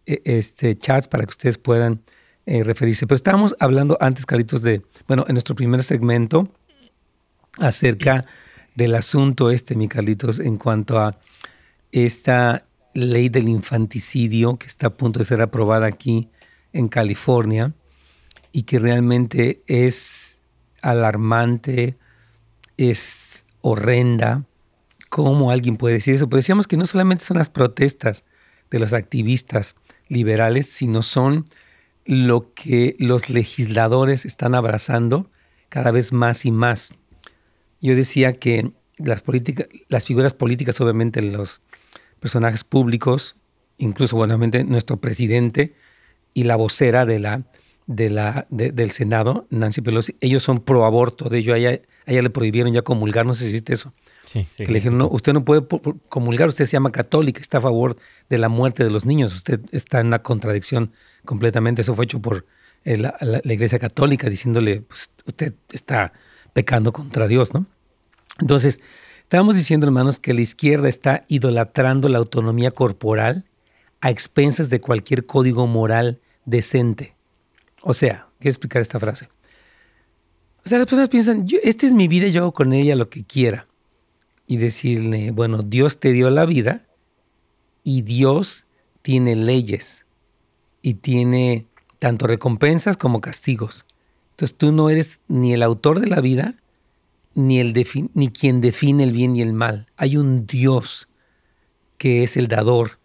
este, 0.09 0.77
chats 0.77 1.09
para 1.09 1.25
que 1.25 1.31
ustedes 1.31 1.59
puedan 1.59 2.01
eh, 2.47 2.65
referirse. 2.65 3.07
Pero 3.07 3.17
estábamos 3.17 3.55
hablando 3.61 3.99
antes, 4.01 4.25
Carlitos, 4.25 4.63
de, 4.63 4.83
bueno, 5.07 5.25
en 5.29 5.35
nuestro 5.35 5.55
primer 5.55 5.83
segmento, 5.83 6.49
acerca 7.59 8.25
del 8.75 8.95
asunto 8.95 9.51
este, 9.51 9.75
mi 9.75 9.89
Carlitos, 9.89 10.41
en 10.41 10.57
cuanto 10.57 10.99
a 10.99 11.19
esta 11.93 12.65
ley 12.95 13.29
del 13.29 13.49
infanticidio 13.49 14.57
que 14.57 14.67
está 14.67 14.89
a 14.89 14.97
punto 14.97 15.19
de 15.19 15.25
ser 15.25 15.43
aprobada 15.43 15.87
aquí 15.87 16.31
en 16.73 16.89
California 16.89 17.75
y 18.53 18.63
que 18.63 18.79
realmente 18.79 19.63
es 19.67 20.39
alarmante, 20.81 21.99
es 22.77 23.45
horrenda. 23.61 24.45
¿Cómo 25.11 25.51
alguien 25.51 25.77
puede 25.77 25.95
decir 25.95 26.15
eso? 26.15 26.29
Pero 26.29 26.39
decíamos 26.39 26.67
que 26.67 26.77
no 26.77 26.87
solamente 26.87 27.25
son 27.25 27.39
las 27.39 27.51
protestas 27.51 28.25
de 28.71 28.79
los 28.79 28.93
activistas 28.93 29.77
liberales, 30.09 30.67
sino 30.71 31.03
son 31.03 31.47
lo 32.05 32.55
que 32.55 32.97
los 32.99 33.29
legisladores 33.29 34.25
están 34.25 34.55
abrazando 34.55 35.31
cada 35.69 35.91
vez 35.91 36.13
más 36.13 36.45
y 36.45 36.51
más. 36.51 36.95
Yo 37.81 37.95
decía 37.95 38.33
que 38.33 38.73
las, 38.97 39.23
las 39.89 40.07
figuras 40.07 40.35
políticas, 40.35 40.81
obviamente 40.81 41.23
los 41.23 41.61
personajes 42.21 42.65
públicos, 42.65 43.37
incluso 43.77 44.17
obviamente 44.17 44.65
nuestro 44.65 44.97
presidente 44.99 45.75
y 46.35 46.45
la 46.45 46.57
vocera 46.57 47.07
de 47.07 47.19
la, 47.19 47.43
de 47.87 48.11
la, 48.11 48.47
del 48.51 48.91
Senado, 48.91 49.47
Nancy 49.51 49.81
Pelosi, 49.81 50.17
ellos 50.21 50.43
son 50.43 50.61
pro 50.61 50.85
aborto, 50.85 51.29
de 51.29 51.39
ello 51.39 51.55
a 51.55 51.59
ella, 51.59 51.81
le 52.07 52.31
prohibieron 52.31 52.73
ya 52.73 52.83
comulgar, 52.83 53.27
no 53.27 53.35
sé 53.35 53.47
si 53.47 53.53
viste 53.53 53.75
eso. 53.75 53.93
Sí, 54.29 54.47
sí, 54.47 54.65
que 54.67 54.73
le 54.73 54.81
dijeron, 54.81 54.99
no, 54.99 55.09
usted 55.09 55.33
no 55.33 55.43
puede 55.43 55.67
comulgar, 56.11 56.49
usted 56.49 56.67
se 56.67 56.73
llama 56.73 56.93
católica, 56.93 57.41
está 57.41 57.59
a 57.59 57.61
favor 57.63 57.97
de 58.29 58.37
la 58.37 58.51
muerte 58.51 58.85
de 58.85 58.91
los 58.91 59.07
niños, 59.07 59.35
usted 59.35 59.61
está 59.73 60.01
en 60.01 60.09
una 60.09 60.19
contradicción 60.19 60.93
completamente, 61.25 61.81
eso 61.81 61.95
fue 61.95 62.05
hecho 62.05 62.21
por 62.21 62.45
eh, 62.85 62.99
la, 62.99 63.15
Iglesia 63.45 63.79
Católica, 63.79 64.29
diciéndole, 64.29 64.83
pues, 64.83 65.11
usted 65.25 65.55
está 65.71 66.13
pecando 66.53 66.93
contra 66.93 67.27
Dios, 67.27 67.55
¿no? 67.55 67.65
Entonces, 68.39 68.81
estábamos 69.23 69.57
diciendo, 69.57 69.87
hermanos, 69.87 70.19
que 70.19 70.35
la 70.35 70.43
izquierda 70.43 70.91
está 70.91 71.25
idolatrando 71.29 72.11
la 72.11 72.19
autonomía 72.19 72.71
corporal 72.71 73.47
a 74.03 74.11
expensas 74.11 74.69
de 74.69 74.83
cualquier 74.83 75.25
código 75.25 75.67
moral 75.67 76.21
decente. 76.45 77.15
O 77.81 77.95
sea, 77.95 78.27
quiero 78.41 78.51
explicar 78.51 78.83
esta 78.83 79.01
frase. 79.01 79.31
O 80.67 80.69
sea, 80.69 80.77
las 80.77 80.87
personas 80.87 81.09
piensan, 81.09 81.47
yo, 81.47 81.57
esta 81.63 81.87
es 81.87 81.95
mi 81.95 82.09
vida, 82.09 82.29
yo 82.29 82.43
hago 82.43 82.53
con 82.53 82.75
ella 82.75 82.95
lo 82.95 83.09
que 83.09 83.25
quiera. 83.25 83.68
Y 84.49 84.57
decirle, 84.57 85.31
bueno, 85.31 85.63
Dios 85.63 86.01
te 86.01 86.13
dio 86.13 86.31
la 86.31 86.45
vida 86.45 86.87
y 87.85 88.03
Dios 88.03 88.67
tiene 89.03 89.37
leyes 89.37 90.05
y 90.83 90.95
tiene 90.95 91.67
tanto 91.99 92.27
recompensas 92.27 92.97
como 92.97 93.21
castigos. 93.21 93.87
Entonces 94.31 94.57
tú 94.57 94.73
no 94.73 94.91
eres 94.91 95.21
ni 95.29 95.53
el 95.53 95.63
autor 95.63 96.01
de 96.01 96.07
la 96.07 96.21
vida, 96.21 96.55
ni, 97.35 97.61
el 97.61 97.75
ni 98.15 98.29
quien 98.29 98.61
define 98.61 99.05
el 99.05 99.13
bien 99.13 99.37
y 99.37 99.43
el 99.43 99.53
mal. 99.53 99.87
Hay 99.97 100.17
un 100.17 100.47
Dios 100.47 101.09
que 101.99 102.23
es 102.23 102.37
el 102.37 102.49
dador 102.49 102.99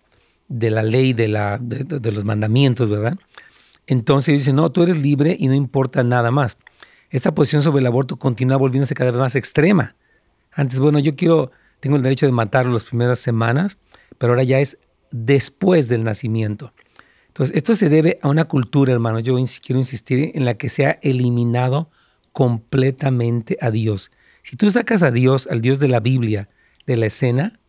de 0.47 0.69
la 0.69 0.83
ley, 0.83 1.13
de, 1.13 1.27
la, 1.27 1.57
de, 1.59 2.11
los 2.11 2.25
mandamientos, 2.25 2.89
¿verdad? 2.89 3.17
Entonces 3.87 4.39
dice, 4.39 4.53
no, 4.53 4.71
tú 4.71 4.83
eres 4.83 4.95
libre 4.95 5.35
y 5.39 5.47
no 5.47 5.55
importa 5.55 6.03
nada 6.03 6.31
más. 6.31 6.57
Esta 7.09 7.33
posición 7.33 7.61
sobre 7.61 7.81
el 7.81 7.87
aborto 7.87 8.17
continúa 8.17 8.57
volviéndose 8.57 8.95
cada 8.95 9.11
vez 9.11 9.19
más 9.19 9.35
extrema. 9.35 9.95
Antes, 10.55 10.79
bueno, 10.79 10.99
yo 10.99 11.15
quiero, 11.15 11.51
tengo 11.79 11.95
el 11.95 12.03
derecho 12.03 12.25
de 12.25 12.31
matarlo 12.31 12.73
las 12.73 12.83
primeras 12.83 13.19
semanas, 13.19 13.79
pero 14.17 14.33
ahora 14.33 14.43
ya 14.43 14.59
es 14.59 14.77
después 15.11 15.87
del 15.87 16.03
nacimiento. 16.03 16.73
Entonces, 17.27 17.55
esto 17.55 17.75
se 17.75 17.89
debe 17.89 18.19
a 18.21 18.29
una 18.29 18.45
cultura, 18.45 18.93
hermano, 18.93 19.19
yo 19.19 19.35
quiero 19.63 19.79
insistir, 19.79 20.31
en 20.35 20.45
la 20.45 20.53
que 20.53 20.69
se 20.69 20.85
ha 20.85 20.99
eliminado 21.01 21.89
completamente 22.31 23.57
a 23.59 23.71
Dios. 23.71 24.11
Si 24.43 24.55
tú 24.55 24.69
sacas 24.69 25.03
a 25.03 25.11
Dios, 25.11 25.47
al 25.47 25.61
Dios 25.61 25.79
de 25.79 25.87
la 25.87 25.99
Biblia, 25.99 26.49
de 26.85 26.97
la 26.97 27.07
escena, 27.07 27.59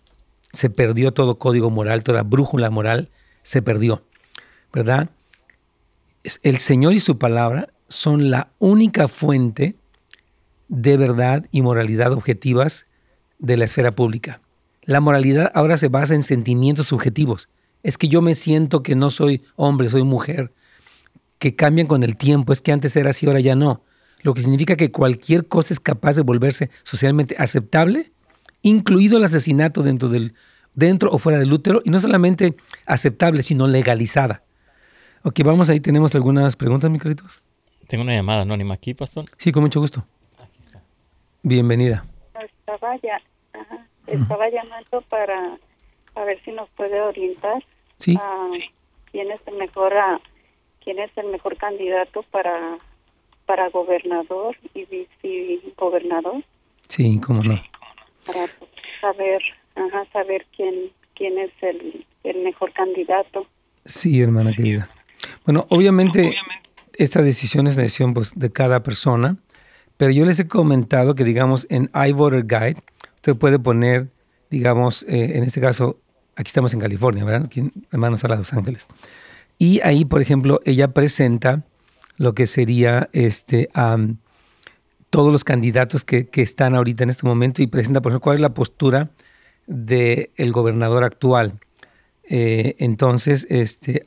se 0.53 0.71
perdió 0.71 1.13
todo 1.13 1.39
código 1.39 1.71
moral, 1.71 2.05
toda 2.05 2.23
brújula 2.23 2.71
moral, 2.71 3.11
se 3.43 3.63
perdió, 3.63 4.03
¿verdad? 4.73 5.11
El 6.43 6.59
Señor 6.59 6.95
y 6.95 7.01
su 7.01 7.19
palabra 7.19 7.69
son 7.89 8.31
la 8.31 8.51
única 8.59 9.09
fuente 9.09 9.77
de 10.69 10.97
verdad 10.97 11.47
y 11.51 11.63
moralidad 11.63 12.13
objetivas 12.13 12.87
de 13.39 13.57
la 13.57 13.65
esfera 13.65 13.93
pública. 13.93 14.41
La 14.83 15.01
moralidad 15.01 15.51
ahora 15.55 15.77
se 15.77 15.89
basa 15.89 16.15
en 16.15 16.23
sentimientos 16.23 16.87
subjetivos. 16.87 17.49
Es 17.83 17.99
que 17.99 18.09
yo 18.09 18.23
me 18.23 18.35
siento 18.35 18.83
que 18.83 18.95
no 18.95 19.11
soy 19.11 19.43
hombre, 19.57 19.89
soy 19.89 20.05
mujer, 20.05 20.53
que 21.39 21.55
cambian 21.55 21.87
con 21.87 22.03
el 22.03 22.17
tiempo, 22.17 22.53
es 22.53 22.63
que 22.63 22.73
antes 22.73 22.97
era 22.97 23.11
así, 23.11 23.27
ahora 23.27 23.41
ya 23.41 23.55
no. 23.55 23.83
Lo 24.23 24.33
que 24.33 24.41
significa 24.41 24.77
que 24.77 24.91
cualquier 24.91 25.47
cosa 25.47 25.75
es 25.75 25.81
capaz 25.81 26.17
de 26.17 26.23
volverse 26.23 26.71
socialmente 26.83 27.37
aceptable 27.39 28.13
incluido 28.65 29.19
el 29.19 29.25
asesinato 29.25 29.83
dentro, 29.83 30.09
del, 30.09 30.35
dentro 30.75 31.11
o 31.13 31.19
fuera 31.19 31.39
del 31.39 31.53
útero, 31.53 31.83
y 31.85 31.91
no 31.91 32.01
solamente 32.01 32.57
aceptable, 32.87 33.43
sino 33.43 33.69
legalizada. 33.69 34.43
Ok, 35.23 35.41
vamos 35.45 35.69
ahí, 35.69 35.81
tenemos 35.81 36.15
algunas 36.15 36.57
preguntas, 36.57 36.91
mi 36.91 36.99
caritos. 36.99 37.43
Tengo 37.87 38.03
una 38.03 38.15
llamada 38.15 38.43
anónima 38.43 38.75
aquí, 38.75 38.95
pastor. 38.95 39.27
Sí, 39.37 39.53
con 39.53 39.63
mucho 39.63 39.81
gusto. 39.81 40.07
Bienvenida. 41.45 42.05
Estaba, 42.35 42.97
ya, 42.97 43.21
estaba 44.07 44.49
llamando 44.51 45.03
para 45.09 45.59
a 46.17 46.25
ver 46.25 46.43
si 46.45 46.51
nos 46.51 46.69
puede 46.71 47.01
orientar. 47.01 47.63
Sí. 47.99 48.19
quién 49.13 49.31
es 49.31 49.41
el 49.47 49.55
mejor 49.55 49.93
quién 50.83 50.99
es 50.99 51.11
el 51.17 51.27
mejor 51.27 51.57
candidato 51.57 52.23
para 52.33 52.79
para 53.47 53.71
gobernador 53.71 54.57
y 54.75 54.85
vicegobernador. 54.87 56.43
Sí, 56.89 57.21
cómo 57.25 57.45
no 57.45 57.61
para 58.27 58.47
saber, 59.01 59.43
ajá, 59.75 60.05
saber 60.13 60.47
quién, 60.57 60.91
quién 61.15 61.39
es 61.39 61.51
el, 61.63 62.05
el 62.25 62.43
mejor 62.43 62.73
candidato. 62.73 63.47
Sí, 63.85 64.21
hermana 64.21 64.53
querida. 64.53 64.89
Bueno, 65.45 65.67
obviamente, 65.71 66.35
esta 66.95 67.23
decisión 67.23 67.67
es 67.67 67.77
la 67.77 67.83
decisión 67.83 68.15
pues, 68.15 68.33
de 68.35 68.51
cada 68.51 68.83
persona, 68.83 69.37
pero 69.97 70.11
yo 70.11 70.25
les 70.25 70.41
he 70.41 70.49
comentado 70.49 71.15
que, 71.15 71.25
digamos, 71.25 71.67
en 71.71 71.91
iVoter 71.95 72.47
Guide, 72.47 72.83
usted 73.17 73.37
puede 73.37 73.59
poner, 73.59 74.11
digamos, 74.51 75.05
eh, 75.05 75.37
en 75.37 75.45
este 75.45 75.61
caso, 75.61 75.99
aquí 76.37 76.49
estamos 76.49 76.75
en 76.75 76.81
California, 76.81 77.25
¿verdad? 77.25 77.47
Aquí, 77.47 77.71
hermanos 77.91 78.25
a 78.25 78.29
Los 78.29 78.53
Ángeles. 78.53 78.89
Y 79.59 79.81
ahí, 79.83 80.05
por 80.05 80.21
ejemplo, 80.21 80.61
ella 80.65 80.89
presenta 80.89 81.65
lo 82.17 82.35
que 82.35 82.47
sería 82.47 83.09
este, 83.13 83.71
todos 85.11 85.33
los 85.33 85.45
candidatos 85.45 86.05
que, 86.05 86.29
están 86.35 86.75
ahorita 86.75 87.05
en 87.05 87.11
este 87.11 87.27
momento 87.27 87.63
y 87.63 87.67
presenta, 87.67 88.01
por 88.03 88.11
ejemplo, 88.11 88.25
cuál 88.25 88.37
es 88.37 88.41
la 88.41 88.55
postura 88.55 89.11
del 89.67 90.53
gobernador 90.53 91.05
actual. 91.05 91.61
Eh, 92.25 92.75
entonces, 92.79 93.47
este, 93.49 94.03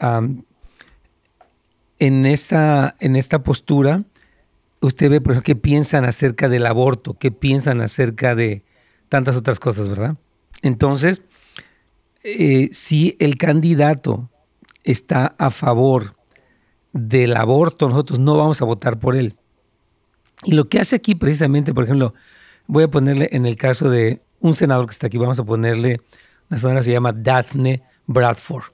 en, 2.00 2.26
esta, 2.26 2.96
en 3.00 3.16
esta 3.16 3.44
postura, 3.44 4.04
usted 4.82 5.10
ve, 5.10 5.22
por 5.22 5.34
ejemplo, 5.34 5.46
qué 5.46 5.56
piensan 5.56 6.06
acerca 6.06 6.50
del 6.50 6.66
aborto, 6.66 7.16
qué 7.16 7.32
piensan 7.32 7.82
acerca 7.82 8.36
de 8.36 8.64
tantas 9.10 9.36
otras 9.38 9.60
cosas, 9.60 9.90
¿verdad? 9.90 10.18
Entonces, 10.62 11.22
eh, 12.24 12.70
si 12.72 13.16
el 13.20 13.38
candidato 13.38 14.30
está 14.84 15.36
a 15.38 15.50
favor 15.50 16.16
del 16.94 17.36
aborto, 17.36 17.90
nosotros 17.90 18.20
no 18.20 18.38
vamos 18.38 18.62
a 18.62 18.66
votar 18.66 19.00
por 19.00 19.16
él. 19.16 19.36
Y 20.44 20.54
lo 20.54 20.70
que 20.70 20.80
hace 20.80 20.96
aquí 20.96 21.16
precisamente, 21.16 21.74
por 21.74 21.84
ejemplo, 21.84 22.14
voy 22.68 22.84
a 22.84 22.92
ponerle 22.92 23.30
en 23.32 23.46
el 23.46 23.56
caso 23.56 23.90
de 23.90 24.22
un 24.40 24.54
senador 24.54 24.86
que 24.86 24.92
está 24.92 25.08
aquí, 25.08 25.18
vamos 25.18 25.40
a 25.40 25.44
ponerle, 25.44 26.02
una 26.50 26.58
senadora 26.58 26.84
se 26.84 26.92
llama 26.92 27.12
Daphne 27.12 27.84
Bradford. 28.06 28.66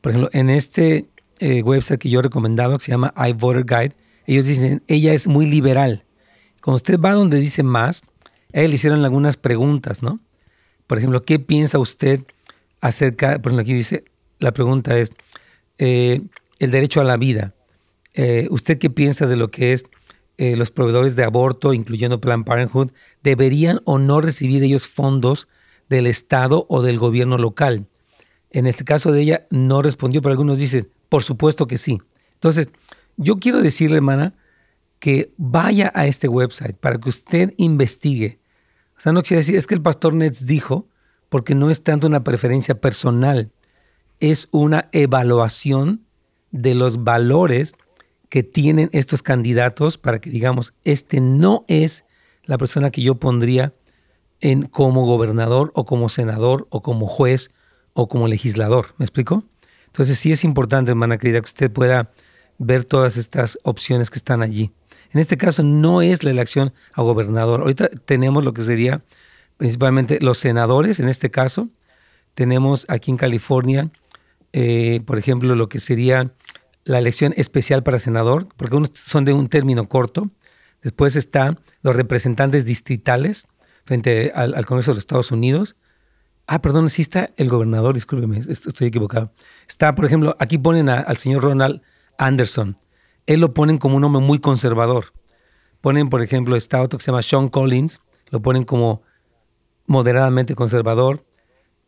Por 0.00 0.12
ejemplo, 0.12 0.30
en 0.32 0.50
este 0.50 1.08
eh, 1.38 1.62
website 1.62 2.00
que 2.00 2.10
yo 2.10 2.20
he 2.20 2.22
recomendado, 2.22 2.78
que 2.78 2.84
se 2.84 2.92
llama 2.92 3.12
iVoter 3.28 3.64
Guide, 3.64 3.96
ellos 4.34 4.46
dicen, 4.46 4.82
ella 4.86 5.12
es 5.12 5.26
muy 5.26 5.46
liberal. 5.46 6.04
Cuando 6.62 6.76
usted 6.76 6.98
va 6.98 7.12
donde 7.12 7.38
dice 7.38 7.62
más, 7.62 8.02
a 8.52 8.60
él 8.60 8.70
le 8.70 8.74
hicieron 8.74 9.04
algunas 9.04 9.36
preguntas, 9.36 10.02
¿no? 10.02 10.20
Por 10.86 10.98
ejemplo, 10.98 11.22
¿qué 11.22 11.38
piensa 11.38 11.78
usted 11.78 12.20
acerca, 12.80 13.38
por 13.40 13.52
ejemplo, 13.52 13.62
aquí 13.62 13.74
dice, 13.74 14.04
la 14.38 14.52
pregunta 14.52 14.98
es, 14.98 15.12
eh, 15.78 16.22
el 16.58 16.70
derecho 16.70 17.00
a 17.00 17.04
la 17.04 17.16
vida. 17.16 17.54
Eh, 18.14 18.48
¿Usted 18.50 18.78
qué 18.78 18.90
piensa 18.90 19.26
de 19.26 19.36
lo 19.36 19.50
que 19.50 19.72
es 19.72 19.84
eh, 20.36 20.56
los 20.56 20.70
proveedores 20.70 21.16
de 21.16 21.24
aborto, 21.24 21.74
incluyendo 21.74 22.20
Planned 22.20 22.46
Parenthood, 22.46 22.92
deberían 23.22 23.80
o 23.84 23.98
no 23.98 24.22
recibir 24.22 24.62
ellos 24.62 24.88
fondos 24.88 25.48
del 25.90 26.06
Estado 26.06 26.64
o 26.70 26.80
del 26.80 26.98
gobierno 26.98 27.36
local. 27.36 27.86
En 28.50 28.66
este 28.66 28.84
caso 28.84 29.12
de 29.12 29.20
ella 29.20 29.46
no 29.50 29.82
respondió, 29.82 30.22
pero 30.22 30.32
algunos 30.32 30.58
dicen, 30.58 30.88
por 31.10 31.24
supuesto 31.24 31.66
que 31.66 31.76
sí. 31.76 31.98
Entonces, 32.34 32.70
yo 33.20 33.38
quiero 33.38 33.60
decirle, 33.60 33.96
hermana, 33.96 34.34
que 34.98 35.32
vaya 35.36 35.92
a 35.94 36.06
este 36.06 36.26
website 36.26 36.76
para 36.76 36.98
que 36.98 37.08
usted 37.10 37.54
investigue. 37.58 38.40
O 38.96 39.00
sea, 39.00 39.12
no 39.12 39.22
quiere 39.22 39.40
decir, 39.40 39.56
es 39.56 39.66
que 39.66 39.74
el 39.74 39.82
pastor 39.82 40.14
Nets 40.14 40.46
dijo, 40.46 40.88
porque 41.28 41.54
no 41.54 41.70
es 41.70 41.82
tanto 41.82 42.06
una 42.06 42.24
preferencia 42.24 42.80
personal, 42.80 43.52
es 44.20 44.48
una 44.50 44.88
evaluación 44.92 46.04
de 46.50 46.74
los 46.74 47.04
valores 47.04 47.74
que 48.30 48.42
tienen 48.42 48.88
estos 48.92 49.22
candidatos 49.22 49.98
para 49.98 50.20
que 50.20 50.30
digamos, 50.30 50.72
este 50.84 51.20
no 51.20 51.64
es 51.68 52.04
la 52.44 52.56
persona 52.56 52.90
que 52.90 53.02
yo 53.02 53.16
pondría 53.16 53.74
en 54.40 54.62
como 54.62 55.04
gobernador 55.04 55.72
o 55.74 55.84
como 55.84 56.08
senador 56.08 56.66
o 56.70 56.82
como 56.82 57.06
juez 57.06 57.50
o 57.92 58.08
como 58.08 58.28
legislador. 58.28 58.94
¿Me 58.96 59.04
explico? 59.04 59.44
Entonces 59.86 60.18
sí 60.18 60.32
es 60.32 60.42
importante, 60.44 60.90
hermana 60.90 61.18
querida, 61.18 61.40
que 61.40 61.46
usted 61.46 61.70
pueda 61.70 62.12
ver 62.60 62.84
todas 62.84 63.16
estas 63.16 63.58
opciones 63.62 64.10
que 64.10 64.18
están 64.18 64.42
allí. 64.42 64.70
En 65.12 65.18
este 65.18 65.36
caso 65.36 65.62
no 65.62 66.02
es 66.02 66.22
la 66.22 66.30
elección 66.30 66.72
a 66.92 67.02
gobernador. 67.02 67.62
Ahorita 67.62 67.88
tenemos 67.88 68.44
lo 68.44 68.52
que 68.52 68.62
sería 68.62 69.02
principalmente 69.56 70.18
los 70.20 70.38
senadores, 70.38 71.00
en 71.00 71.08
este 71.08 71.30
caso. 71.30 71.68
Tenemos 72.34 72.84
aquí 72.88 73.10
en 73.10 73.16
California, 73.16 73.90
eh, 74.52 75.00
por 75.06 75.18
ejemplo, 75.18 75.54
lo 75.56 75.68
que 75.68 75.80
sería 75.80 76.32
la 76.84 76.98
elección 76.98 77.32
especial 77.36 77.82
para 77.82 77.98
senador, 77.98 78.48
porque 78.56 78.78
son 78.92 79.24
de 79.24 79.32
un 79.32 79.48
término 79.48 79.88
corto. 79.88 80.30
Después 80.82 81.16
están 81.16 81.58
los 81.82 81.96
representantes 81.96 82.66
distritales 82.66 83.48
frente 83.84 84.32
al, 84.34 84.54
al 84.54 84.66
Congreso 84.66 84.90
de 84.90 84.96
los 84.96 85.02
Estados 85.02 85.32
Unidos. 85.32 85.76
Ah, 86.46 86.60
perdón, 86.60 86.90
sí 86.90 87.00
está 87.02 87.30
el 87.36 87.48
gobernador, 87.48 87.94
discúlpeme, 87.94 88.38
estoy 88.38 88.88
equivocado. 88.88 89.32
Está, 89.66 89.94
por 89.94 90.04
ejemplo, 90.04 90.36
aquí 90.38 90.58
ponen 90.58 90.88
al 90.90 91.16
señor 91.16 91.42
Ronald 91.42 91.80
Anderson. 92.20 92.78
Él 93.26 93.40
lo 93.40 93.54
ponen 93.54 93.78
como 93.78 93.96
un 93.96 94.04
hombre 94.04 94.22
muy 94.22 94.38
conservador. 94.38 95.06
Ponen, 95.80 96.10
por 96.10 96.22
ejemplo, 96.22 96.56
está 96.56 96.86
que 96.86 96.98
se 96.98 97.06
llama 97.10 97.22
Sean 97.22 97.48
Collins, 97.48 98.00
lo 98.28 98.40
ponen 98.42 98.64
como 98.64 99.02
moderadamente 99.86 100.54
conservador. 100.54 101.24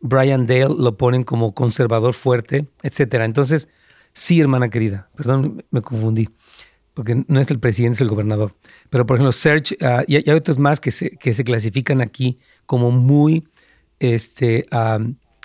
Brian 0.01 0.47
Dale 0.47 0.75
lo 0.77 0.97
ponen 0.97 1.23
como 1.23 1.53
conservador 1.53 2.13
fuerte, 2.13 2.67
etc. 2.81 3.15
Entonces, 3.21 3.69
sí, 4.13 4.41
hermana 4.41 4.69
querida, 4.69 5.09
perdón, 5.15 5.63
me 5.71 5.81
confundí, 5.81 6.29
porque 6.93 7.23
no 7.27 7.39
es 7.39 7.49
el 7.51 7.59
presidente, 7.59 7.95
es 7.95 8.01
el 8.01 8.09
gobernador. 8.09 8.55
Pero, 8.89 9.05
por 9.05 9.15
ejemplo, 9.15 9.31
Search, 9.31 9.77
ah, 9.81 10.03
y, 10.07 10.15
hay 10.15 10.35
otros 10.35 10.59
más 10.59 10.81
que 10.81 10.91
se, 10.91 11.11
que 11.11 11.33
se 11.33 11.43
clasifican 11.43 12.01
aquí 12.01 12.39
como 12.65 12.91
muy 12.91 13.47
este, 13.99 14.65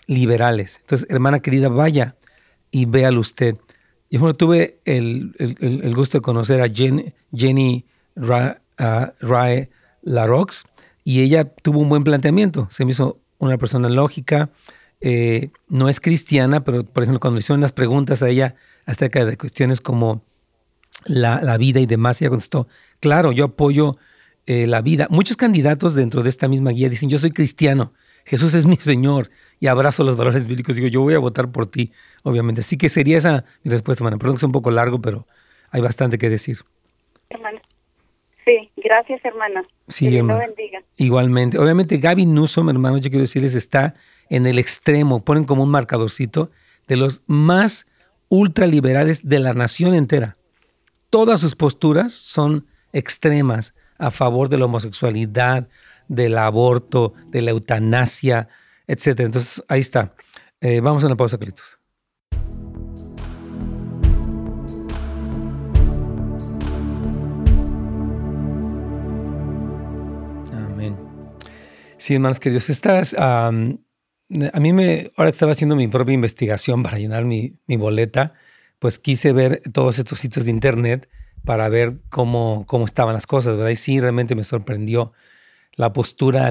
liberales. 0.06 0.78
Entonces, 0.80 1.08
hermana 1.10 1.40
querida, 1.40 1.68
vaya 1.68 2.16
y 2.70 2.86
véalo 2.86 3.20
usted. 3.20 3.56
Yo 4.10 4.20
bueno, 4.20 4.34
tuve 4.34 4.80
el, 4.84 5.34
el, 5.38 5.94
gusto 5.94 6.18
de 6.18 6.22
conocer 6.22 6.62
a 6.62 6.68
Jenny 6.68 7.84
Ra, 8.16 8.62
Rae 9.20 9.70
Larox 10.02 10.64
y 11.04 11.22
ella 11.22 11.44
tuvo 11.44 11.80
un 11.80 11.88
buen 11.88 12.04
planteamiento. 12.04 12.68
Se 12.70 12.84
me 12.84 12.92
hizo 12.92 13.18
una 13.38 13.58
persona 13.58 13.88
lógica, 13.88 14.50
eh, 15.00 15.50
no 15.68 15.88
es 15.88 16.00
cristiana, 16.00 16.64
pero 16.64 16.84
por 16.84 17.02
ejemplo 17.02 17.20
cuando 17.20 17.36
le 17.36 17.40
hicieron 17.40 17.60
las 17.60 17.72
preguntas 17.72 18.22
a 18.22 18.28
ella 18.28 18.54
acerca 18.86 19.24
de 19.24 19.36
cuestiones 19.36 19.80
como 19.80 20.22
la, 21.04 21.42
la 21.42 21.56
vida 21.58 21.80
y 21.80 21.86
demás, 21.86 22.20
ella 22.20 22.30
contestó, 22.30 22.66
claro, 23.00 23.32
yo 23.32 23.44
apoyo 23.44 23.96
eh, 24.46 24.66
la 24.66 24.80
vida. 24.80 25.06
Muchos 25.10 25.36
candidatos 25.36 25.94
dentro 25.94 26.22
de 26.22 26.30
esta 26.30 26.48
misma 26.48 26.70
guía 26.70 26.88
dicen, 26.88 27.10
yo 27.10 27.18
soy 27.18 27.32
cristiano, 27.32 27.92
Jesús 28.28 28.52
es 28.52 28.66
mi 28.66 28.76
Señor 28.76 29.30
y 29.58 29.68
abrazo 29.68 30.04
los 30.04 30.16
valores 30.16 30.46
bíblicos. 30.46 30.76
Digo, 30.76 30.88
yo 30.88 31.00
voy 31.00 31.14
a 31.14 31.18
votar 31.18 31.50
por 31.50 31.66
ti, 31.66 31.92
obviamente. 32.22 32.60
Así 32.60 32.76
que 32.76 32.90
sería 32.90 33.16
esa 33.16 33.44
mi 33.64 33.70
respuesta, 33.70 34.04
hermana. 34.04 34.18
Perdón 34.18 34.36
que 34.36 34.40
es 34.40 34.44
un 34.44 34.52
poco 34.52 34.70
largo, 34.70 35.00
pero 35.00 35.26
hay 35.70 35.80
bastante 35.80 36.18
que 36.18 36.28
decir. 36.28 36.58
Hermana. 37.30 37.60
Sí, 38.44 38.70
gracias, 38.76 39.24
hermana. 39.24 39.62
Sí, 39.88 40.10
que 40.10 40.22
bendiga. 40.22 40.82
Igualmente. 40.96 41.58
Obviamente, 41.58 41.96
Gaby 41.96 42.26
Newsom, 42.26 42.68
hermano, 42.68 42.98
yo 42.98 43.08
quiero 43.08 43.22
decirles, 43.22 43.54
está 43.54 43.94
en 44.28 44.46
el 44.46 44.58
extremo, 44.58 45.24
ponen 45.24 45.44
como 45.44 45.62
un 45.62 45.70
marcadorcito 45.70 46.50
de 46.86 46.96
los 46.96 47.22
más 47.26 47.86
ultraliberales 48.28 49.26
de 49.26 49.38
la 49.38 49.54
nación 49.54 49.94
entera. 49.94 50.36
Todas 51.08 51.40
sus 51.40 51.56
posturas 51.56 52.12
son 52.12 52.66
extremas 52.92 53.74
a 53.98 54.10
favor 54.10 54.48
de 54.48 54.58
la 54.58 54.66
homosexualidad, 54.66 55.68
del 56.08 56.38
aborto, 56.38 57.12
de 57.28 57.42
la 57.42 57.50
eutanasia, 57.50 58.48
etc. 58.86 59.20
Entonces, 59.20 59.62
ahí 59.68 59.80
está. 59.80 60.14
Eh, 60.60 60.80
vamos 60.80 61.04
a 61.04 61.06
una 61.06 61.16
pausa, 61.16 61.38
Carlitos. 61.38 61.78
Amén. 70.52 70.96
Sí, 71.98 72.14
hermanos 72.14 72.40
queridos, 72.40 72.70
estás... 72.70 73.14
a 73.18 73.50
mí 73.52 74.72
me, 74.72 75.12
ahora 75.16 75.30
que 75.30 75.34
estaba 75.34 75.52
haciendo 75.52 75.76
mi 75.76 75.88
propia 75.88 76.14
investigación 76.14 76.82
para 76.82 76.98
llenar 76.98 77.24
mi, 77.24 77.58
mi, 77.66 77.76
boleta, 77.76 78.32
pues 78.78 78.98
quise 78.98 79.32
ver 79.32 79.62
todos 79.72 79.98
estos 79.98 80.18
sitios 80.18 80.44
de 80.44 80.50
internet 80.50 81.08
para 81.44 81.68
ver 81.68 81.98
cómo, 82.10 82.64
cómo 82.66 82.84
estaban 82.84 83.14
las 83.14 83.26
cosas, 83.26 83.56
¿verdad? 83.56 83.70
Y 83.70 83.76
sí, 83.76 84.00
realmente 84.00 84.34
me 84.34 84.44
sorprendió 84.44 85.12
la 85.76 85.92
postura 85.92 86.50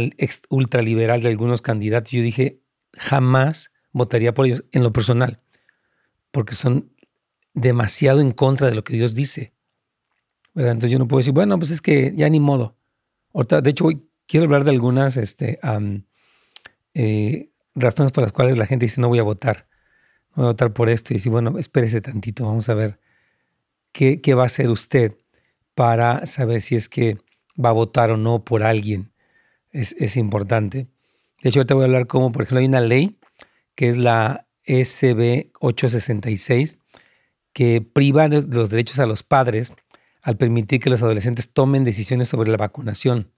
ultraliberal 0.49 1.21
de 1.21 1.29
algunos 1.29 1.61
candidatos. 1.61 2.11
Yo 2.11 2.21
dije, 2.21 2.61
jamás 2.93 3.71
votaría 3.91 4.33
por 4.33 4.45
ellos 4.45 4.63
en 4.71 4.83
lo 4.83 4.93
personal, 4.93 5.41
porque 6.31 6.55
son 6.55 6.91
demasiado 7.53 8.21
en 8.21 8.31
contra 8.31 8.67
de 8.67 8.75
lo 8.75 8.83
que 8.83 8.93
Dios 8.93 9.15
dice. 9.15 9.53
Entonces 10.55 10.91
yo 10.91 10.99
no 10.99 11.07
puedo 11.07 11.19
decir, 11.19 11.33
bueno, 11.33 11.57
pues 11.59 11.71
es 11.71 11.81
que 11.81 12.13
ya 12.15 12.29
ni 12.29 12.39
modo. 12.39 12.77
de 13.33 13.69
hecho, 13.69 13.85
hoy 13.85 14.07
quiero 14.27 14.45
hablar 14.45 14.63
de 14.63 14.71
algunas 14.71 15.17
este, 15.17 15.59
eh, 16.93 17.49
razones 17.75 18.11
por 18.11 18.23
las 18.23 18.31
cuales 18.31 18.57
la 18.57 18.65
gente 18.65 18.85
dice, 18.85 19.01
no 19.01 19.09
voy 19.09 19.19
a 19.19 19.23
votar, 19.23 19.67
no 20.35 20.43
voy 20.43 20.45
a 20.45 20.51
votar 20.51 20.73
por 20.73 20.89
esto. 20.89 21.13
Y 21.13 21.17
decir, 21.17 21.31
bueno, 21.31 21.57
espérese 21.59 22.01
tantito, 22.01 22.45
vamos 22.45 22.69
a 22.69 22.73
ver 22.73 22.99
qué, 23.91 24.21
qué 24.21 24.33
va 24.33 24.43
a 24.43 24.47
hacer 24.47 24.69
usted 24.69 25.15
para 25.75 26.25
saber 26.25 26.61
si 26.61 26.75
es 26.75 26.89
que 26.89 27.17
va 27.63 27.69
a 27.69 27.73
votar 27.73 28.11
o 28.11 28.17
no 28.17 28.43
por 28.43 28.63
alguien 28.63 29.11
es, 29.71 30.17
importante. 30.17 30.87
De 31.41 31.49
hecho, 31.49 31.65
te 31.65 31.73
voy 31.73 31.83
a 31.83 31.85
hablar 31.85 32.07
como, 32.07 32.31
por 32.31 32.43
ejemplo, 32.43 32.59
hay 32.59 32.65
una 32.65 32.81
ley 32.81 33.17
que 33.75 33.89
es 33.89 33.97
la 33.97 34.47
SB 34.65 35.51
866 35.59 36.79
que 37.53 37.81
priva 37.81 38.27
de 38.27 38.41
los 38.41 38.69
derechos 38.69 38.99
a 38.99 39.05
los 39.05 39.23
padres 39.23 39.73
al 40.21 40.37
permitir 40.37 40.79
que 40.79 40.89
los 40.89 41.01
adolescentes 41.03 41.51
tomen 41.51 41.83
decisiones 41.83 42.27
sobre 42.27 42.51
la 42.51 42.57
vacunación. 42.57 43.31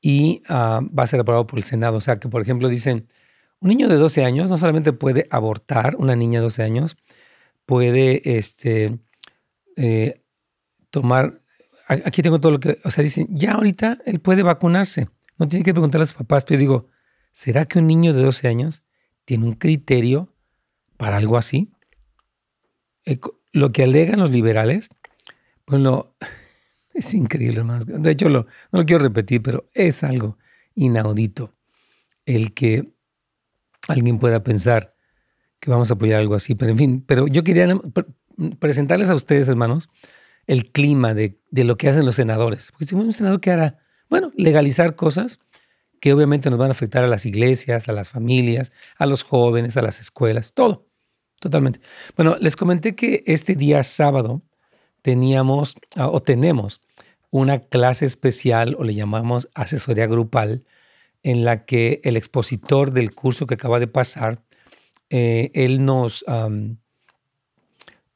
Y 0.00 0.42
ah, 0.48 0.80
va 0.96 1.04
a 1.04 1.06
ser 1.06 1.20
aprobado 1.20 1.46
por 1.46 1.58
el 1.58 1.64
Senado. 1.64 1.96
O 1.96 2.00
sea 2.00 2.18
que, 2.18 2.28
por 2.28 2.42
ejemplo, 2.42 2.68
dicen, 2.68 3.08
un 3.60 3.68
niño 3.68 3.88
de 3.88 3.96
12 3.96 4.24
años 4.24 4.50
no 4.50 4.58
solamente 4.58 4.92
puede 4.92 5.26
abortar, 5.30 5.96
una 5.96 6.16
niña 6.16 6.40
de 6.40 6.44
12 6.44 6.62
años 6.62 6.96
puede 7.66 8.36
este, 8.36 8.98
eh, 9.76 10.20
tomar 10.90 11.41
aquí 11.86 12.22
tengo 12.22 12.40
todo 12.40 12.52
lo 12.52 12.60
que, 12.60 12.78
o 12.84 12.90
sea, 12.90 13.04
dicen, 13.04 13.26
ya 13.30 13.52
ahorita 13.52 13.98
él 14.06 14.20
puede 14.20 14.42
vacunarse, 14.42 15.08
no 15.38 15.48
tiene 15.48 15.64
que 15.64 15.72
preguntarle 15.72 16.04
a 16.04 16.06
sus 16.06 16.16
papás, 16.16 16.44
pero 16.44 16.58
digo, 16.58 16.88
¿será 17.32 17.66
que 17.66 17.78
un 17.78 17.86
niño 17.86 18.12
de 18.12 18.22
12 18.22 18.48
años 18.48 18.82
tiene 19.24 19.44
un 19.44 19.54
criterio 19.54 20.32
para 20.96 21.16
algo 21.16 21.36
así? 21.36 21.72
Eh, 23.04 23.18
lo 23.52 23.72
que 23.72 23.82
alegan 23.82 24.20
los 24.20 24.30
liberales, 24.30 24.90
bueno, 25.66 26.14
es 26.94 27.14
increíble, 27.14 27.60
hermanos. 27.60 27.86
De 27.86 28.10
hecho, 28.10 28.28
lo, 28.28 28.46
no 28.70 28.80
lo 28.80 28.86
quiero 28.86 29.02
repetir, 29.02 29.42
pero 29.42 29.68
es 29.74 30.02
algo 30.02 30.38
inaudito 30.74 31.54
el 32.24 32.54
que 32.54 32.92
alguien 33.88 34.18
pueda 34.18 34.42
pensar 34.42 34.94
que 35.60 35.70
vamos 35.70 35.90
a 35.90 35.94
apoyar 35.94 36.20
algo 36.20 36.34
así. 36.34 36.54
Pero 36.54 36.72
en 36.72 36.78
fin, 36.78 37.04
pero 37.06 37.26
yo 37.26 37.44
quería 37.44 37.68
presentarles 38.58 39.10
a 39.10 39.14
ustedes, 39.14 39.48
hermanos, 39.48 39.88
el 40.46 40.70
clima 40.70 41.14
de, 41.14 41.38
lo 41.50 41.76
que 41.76 41.88
hacen 41.88 42.04
los 42.04 42.16
senadores. 42.16 42.70
Porque 42.72 42.86
si 42.86 42.94
un 42.94 43.12
senador 43.12 43.40
que 43.40 43.50
hará, 43.50 43.78
bueno, 44.08 44.32
legalizar 44.36 44.96
cosas 44.96 45.38
que 46.00 46.12
obviamente 46.12 46.50
nos 46.50 46.58
van 46.58 46.68
a 46.68 46.72
afectar 46.72 47.04
a 47.04 47.06
las 47.06 47.26
iglesias, 47.26 47.88
a 47.88 47.92
las 47.92 48.10
familias, 48.10 48.72
a 48.98 49.06
los 49.06 49.22
jóvenes, 49.22 49.76
a 49.76 49.82
las 49.82 50.00
escuelas, 50.00 50.52
todo, 50.52 50.88
totalmente. 51.38 51.80
Bueno, 52.16 52.36
les 52.40 52.56
comenté 52.56 52.96
que 52.96 53.22
este 53.26 53.54
día 53.54 53.82
sábado 53.84 54.42
teníamos 55.02 55.76
ah, 55.96 56.08
o 56.08 56.20
tenemos 56.20 56.80
una 57.30 57.60
clase 57.60 58.04
especial 58.04 58.74
o 58.78 58.84
le 58.84 58.94
llamamos 58.94 59.48
asesoría 59.54 60.06
grupal 60.06 60.64
en 61.22 61.44
la 61.44 61.64
que 61.64 62.00
el 62.04 62.16
expositor 62.16 62.92
del 62.92 63.14
curso 63.14 63.46
que 63.46 63.54
acaba 63.54 63.78
de 63.78 63.86
pasar, 63.86 64.42
eh, 65.08 65.50
él 65.54 65.84
nos 65.84 66.24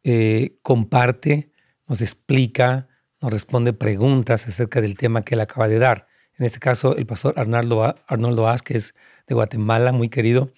eh, 0.03 0.57
comparte 0.63 1.51
nos 1.87 2.01
explica, 2.01 2.89
nos 3.21 3.33
responde 3.33 3.73
preguntas 3.73 4.47
acerca 4.47 4.81
del 4.81 4.97
tema 4.97 5.23
que 5.23 5.35
él 5.35 5.41
acaba 5.41 5.69
de 5.69 5.79
dar. 5.79 6.09
En 6.39 6.45
este 6.45 6.59
caso, 6.59 6.97
el 6.97 7.07
pastor 7.07 7.35
Arnaldo, 7.39 7.97
Arnoldo 8.07 8.49
As, 8.49 8.63
que 8.63 8.77
es 8.77 8.95
de 9.27 9.35
Guatemala, 9.35 9.93
muy 9.93 10.09
querido, 10.09 10.53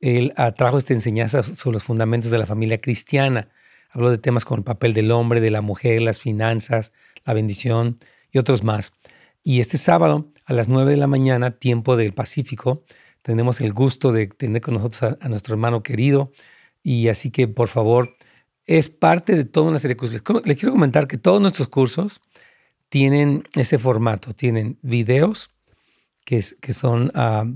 él 0.00 0.32
trajo 0.56 0.78
esta 0.78 0.92
enseñanza 0.92 1.42
sobre 1.42 1.74
los 1.74 1.84
fundamentos 1.84 2.30
de 2.30 2.38
la 2.38 2.46
familia 2.46 2.80
cristiana. 2.80 3.48
Habló 3.90 4.10
de 4.10 4.18
temas 4.18 4.44
como 4.44 4.58
el 4.58 4.64
papel 4.64 4.94
del 4.94 5.10
hombre, 5.10 5.40
de 5.40 5.50
la 5.50 5.60
mujer, 5.60 6.02
las 6.02 6.20
finanzas, 6.20 6.92
la 7.24 7.34
bendición 7.34 7.98
y 8.32 8.38
otros 8.38 8.64
más. 8.64 8.92
Y 9.42 9.60
este 9.60 9.78
sábado, 9.78 10.30
a 10.46 10.52
las 10.52 10.68
9 10.68 10.90
de 10.90 10.96
la 10.96 11.06
mañana, 11.06 11.52
tiempo 11.52 11.96
del 11.96 12.12
Pacífico, 12.12 12.84
tenemos 13.22 13.60
el 13.60 13.72
gusto 13.72 14.12
de 14.12 14.26
tener 14.26 14.62
con 14.62 14.74
nosotros 14.74 15.16
a 15.20 15.28
nuestro 15.28 15.54
hermano 15.54 15.82
querido. 15.82 16.32
Y 16.82 17.08
así 17.08 17.30
que, 17.30 17.46
por 17.46 17.68
favor, 17.68 18.14
es 18.78 18.88
parte 18.88 19.34
de 19.34 19.44
toda 19.44 19.68
una 19.68 19.80
serie 19.80 19.94
de 19.94 19.98
cursos. 19.98 20.22
Les, 20.44 20.56
quiero 20.56 20.72
comentar 20.72 21.08
que 21.08 21.18
todos 21.18 21.40
nuestros 21.40 21.68
cursos 21.68 22.20
tienen 22.88 23.42
ese 23.56 23.78
formato, 23.78 24.32
tienen 24.32 24.78
videos, 24.82 25.50
que, 26.24 26.40
son 26.72 27.10
ah, 27.16 27.46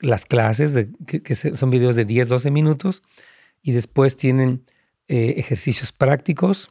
las 0.00 0.26
clases, 0.26 0.88
que, 1.06 1.34
son 1.34 1.70
videos 1.70 1.96
de 1.96 2.04
10, 2.04 2.28
12 2.28 2.50
minutos, 2.50 3.02
y 3.62 3.72
después 3.72 4.18
tienen 4.18 4.66
eh, 5.08 5.36
ejercicios 5.38 5.92
prácticos 5.92 6.70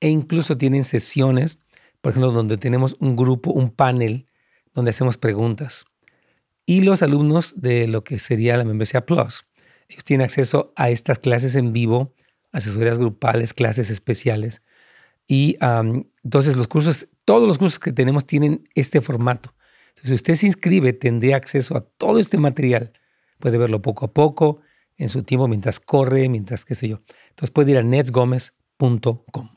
e 0.00 0.10
incluso 0.10 0.58
tienen 0.58 0.84
sesiones, 0.84 1.60
por 2.02 2.10
ejemplo, 2.10 2.32
donde 2.32 2.58
tenemos 2.58 2.94
un 3.00 3.16
grupo, 3.16 3.52
un 3.52 3.70
panel, 3.70 4.26
donde 4.74 4.90
hacemos 4.90 5.16
preguntas. 5.16 5.86
Y 6.66 6.82
los 6.82 7.02
alumnos 7.02 7.54
de 7.56 7.88
lo 7.88 8.04
que 8.04 8.18
sería 8.18 8.58
la 8.58 8.64
membresía 8.64 9.06
Plus, 9.06 9.46
ellos 9.88 10.04
tienen 10.04 10.24
acceso 10.24 10.74
a 10.76 10.90
estas 10.90 11.18
clases 11.18 11.56
en 11.56 11.72
vivo, 11.72 12.12
asesorías 12.52 12.98
grupales, 12.98 13.54
clases 13.54 13.90
especiales. 13.90 14.62
Y 15.26 15.56
entonces 16.24 16.56
los 16.56 16.66
cursos, 16.66 17.08
todos 17.24 17.46
los 17.46 17.58
cursos 17.58 17.78
que 17.78 17.92
tenemos 17.92 18.26
tienen 18.26 18.68
este 18.74 19.00
formato. 19.00 19.54
si 20.02 20.12
usted 20.12 20.34
se 20.34 20.46
inscribe, 20.46 20.92
tendría 20.92 21.36
acceso 21.36 21.76
a 21.76 21.82
todo 21.82 22.18
este 22.18 22.38
material. 22.38 22.92
Puede 23.38 23.58
verlo 23.58 23.80
poco 23.80 24.06
a 24.06 24.12
poco, 24.12 24.60
en 24.96 25.08
su 25.08 25.22
tiempo, 25.22 25.48
mientras 25.48 25.80
corre, 25.80 26.28
mientras 26.28 26.64
qué 26.64 26.74
sé 26.74 26.88
yo. 26.88 27.00
Entonces 27.30 27.50
puede 27.52 27.70
ir 27.70 27.78
a 27.78 27.82
netsgomez.com. 27.82 29.48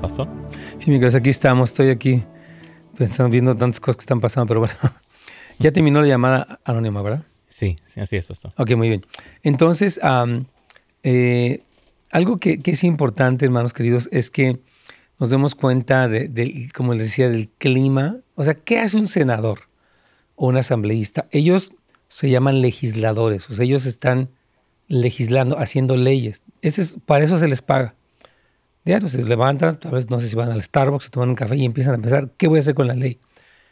¿Pasó? 0.00 0.28
Sí, 0.78 0.90
Miguel, 0.90 1.14
aquí 1.14 1.30
estamos, 1.30 1.70
estoy 1.70 1.90
aquí 1.90 2.22
pensando, 2.94 3.30
viendo 3.30 3.56
tantas 3.56 3.80
cosas 3.80 3.96
que 3.96 4.02
están 4.02 4.20
pasando, 4.20 4.46
pero 4.46 4.60
bueno, 4.60 4.74
ya 5.58 5.72
terminó 5.72 6.00
la 6.00 6.08
llamada 6.08 6.60
anónima, 6.64 7.02
¿verdad? 7.02 7.24
Sí, 7.48 7.76
sí 7.84 8.00
así 8.00 8.16
es, 8.16 8.26
pastor. 8.26 8.52
Ok, 8.56 8.72
muy 8.76 8.88
bien. 8.88 9.06
Entonces, 9.42 10.00
eh, 11.02 11.62
algo 12.10 12.38
que, 12.38 12.58
que, 12.58 12.72
es 12.72 12.84
importante, 12.84 13.44
hermanos 13.44 13.72
queridos, 13.72 14.08
es 14.12 14.30
que 14.30 14.58
nos 15.18 15.30
demos 15.30 15.54
cuenta, 15.54 16.08
de, 16.08 16.68
como 16.74 16.94
les 16.94 17.08
decía, 17.08 17.28
del 17.28 17.48
clima. 17.48 18.16
O 18.34 18.44
sea, 18.44 18.54
¿qué 18.54 18.80
hace 18.80 18.96
un 18.96 19.06
senador 19.06 19.60
o 20.34 20.48
un 20.48 20.56
asambleísta? 20.56 21.28
Ellos 21.30 21.72
se 22.08 22.30
llaman 22.30 22.60
legisladores, 22.60 23.48
o 23.50 23.54
sea, 23.54 23.64
ellos 23.64 23.86
están 23.86 24.30
legislando, 24.88 25.58
haciendo 25.58 25.96
leyes. 25.96 26.42
Ese 26.62 26.82
es, 26.82 26.96
para 27.06 27.24
eso 27.24 27.38
se 27.38 27.48
les 27.48 27.62
paga. 27.62 27.94
Diario 28.84 29.08
se 29.08 29.22
levantan, 29.22 29.78
tal 29.80 29.92
vez 29.92 30.10
no 30.10 30.20
sé 30.20 30.28
si 30.28 30.36
van 30.36 30.50
al 30.50 30.62
Starbucks, 30.62 31.04
se 31.04 31.10
toman 31.10 31.30
un 31.30 31.34
café 31.34 31.56
y 31.56 31.64
empiezan 31.64 31.94
a 31.94 31.98
pensar, 31.98 32.30
¿qué 32.36 32.48
voy 32.48 32.58
a 32.58 32.60
hacer 32.60 32.74
con 32.74 32.86
la 32.86 32.94
ley? 32.94 33.18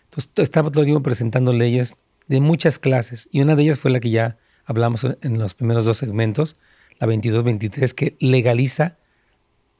Entonces, 0.04 0.30
estamos 0.36 0.72
todo 0.72 0.82
el 0.82 0.86
tiempo 0.86 1.02
presentando 1.02 1.52
leyes 1.52 1.96
de 2.28 2.40
muchas 2.40 2.78
clases 2.78 3.28
y 3.30 3.42
una 3.42 3.54
de 3.54 3.62
ellas 3.62 3.78
fue 3.78 3.90
la 3.90 4.00
que 4.00 4.10
ya 4.10 4.38
hablamos 4.64 5.04
en 5.04 5.38
los 5.38 5.54
primeros 5.54 5.84
dos 5.84 5.98
segmentos, 5.98 6.56
la 6.98 7.06
22-23, 7.06 7.92
que 7.92 8.16
legaliza 8.20 8.96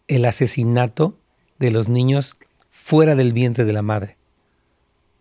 el 0.09 0.25
asesinato 0.25 1.19
de 1.59 1.71
los 1.71 1.89
niños 1.89 2.39
fuera 2.69 3.15
del 3.15 3.33
vientre 3.33 3.65
de 3.65 3.73
la 3.73 3.83
madre. 3.83 4.19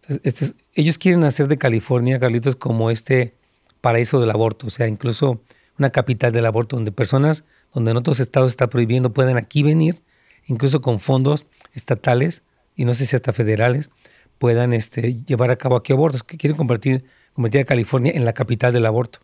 Entonces, 0.08 0.56
ellos 0.74 0.98
quieren 0.98 1.24
hacer 1.24 1.48
de 1.48 1.58
California, 1.58 2.20
Carlitos, 2.20 2.56
como 2.56 2.92
este 2.92 3.36
paraíso 3.82 4.20
del 4.20 4.32
aborto, 4.32 4.68
o 4.68 4.70
sea, 4.70 4.88
incluso 4.88 5.42
una 5.78 5.92
capital 5.92 6.32
del 6.32 6.46
aborto, 6.46 6.76
donde 6.76 6.92
personas, 6.92 7.44
donde 7.74 7.92
en 7.92 7.98
otros 7.98 8.20
estados 8.20 8.50
está 8.50 8.70
prohibiendo, 8.70 9.14
pueden 9.14 9.38
aquí 9.38 9.64
venir, 9.64 10.02
incluso 10.46 10.82
con 10.82 11.00
fondos 11.00 11.46
estatales 11.74 12.44
y 12.76 12.86
no 12.86 12.94
sé 12.94 13.06
si 13.06 13.16
hasta 13.16 13.34
federales, 13.34 13.92
puedan 14.38 14.74
este, 14.74 15.14
llevar 15.14 15.52
a 15.52 15.56
cabo 15.56 15.76
aquí 15.76 15.94
abortos, 15.94 16.24
que 16.24 16.38
quieren 16.38 16.58
convertir, 16.58 17.06
convertir 17.34 17.62
a 17.62 17.66
California 17.66 18.12
en 18.16 18.26
la 18.26 18.34
capital 18.34 18.74
del 18.74 18.86
aborto. 18.86 19.20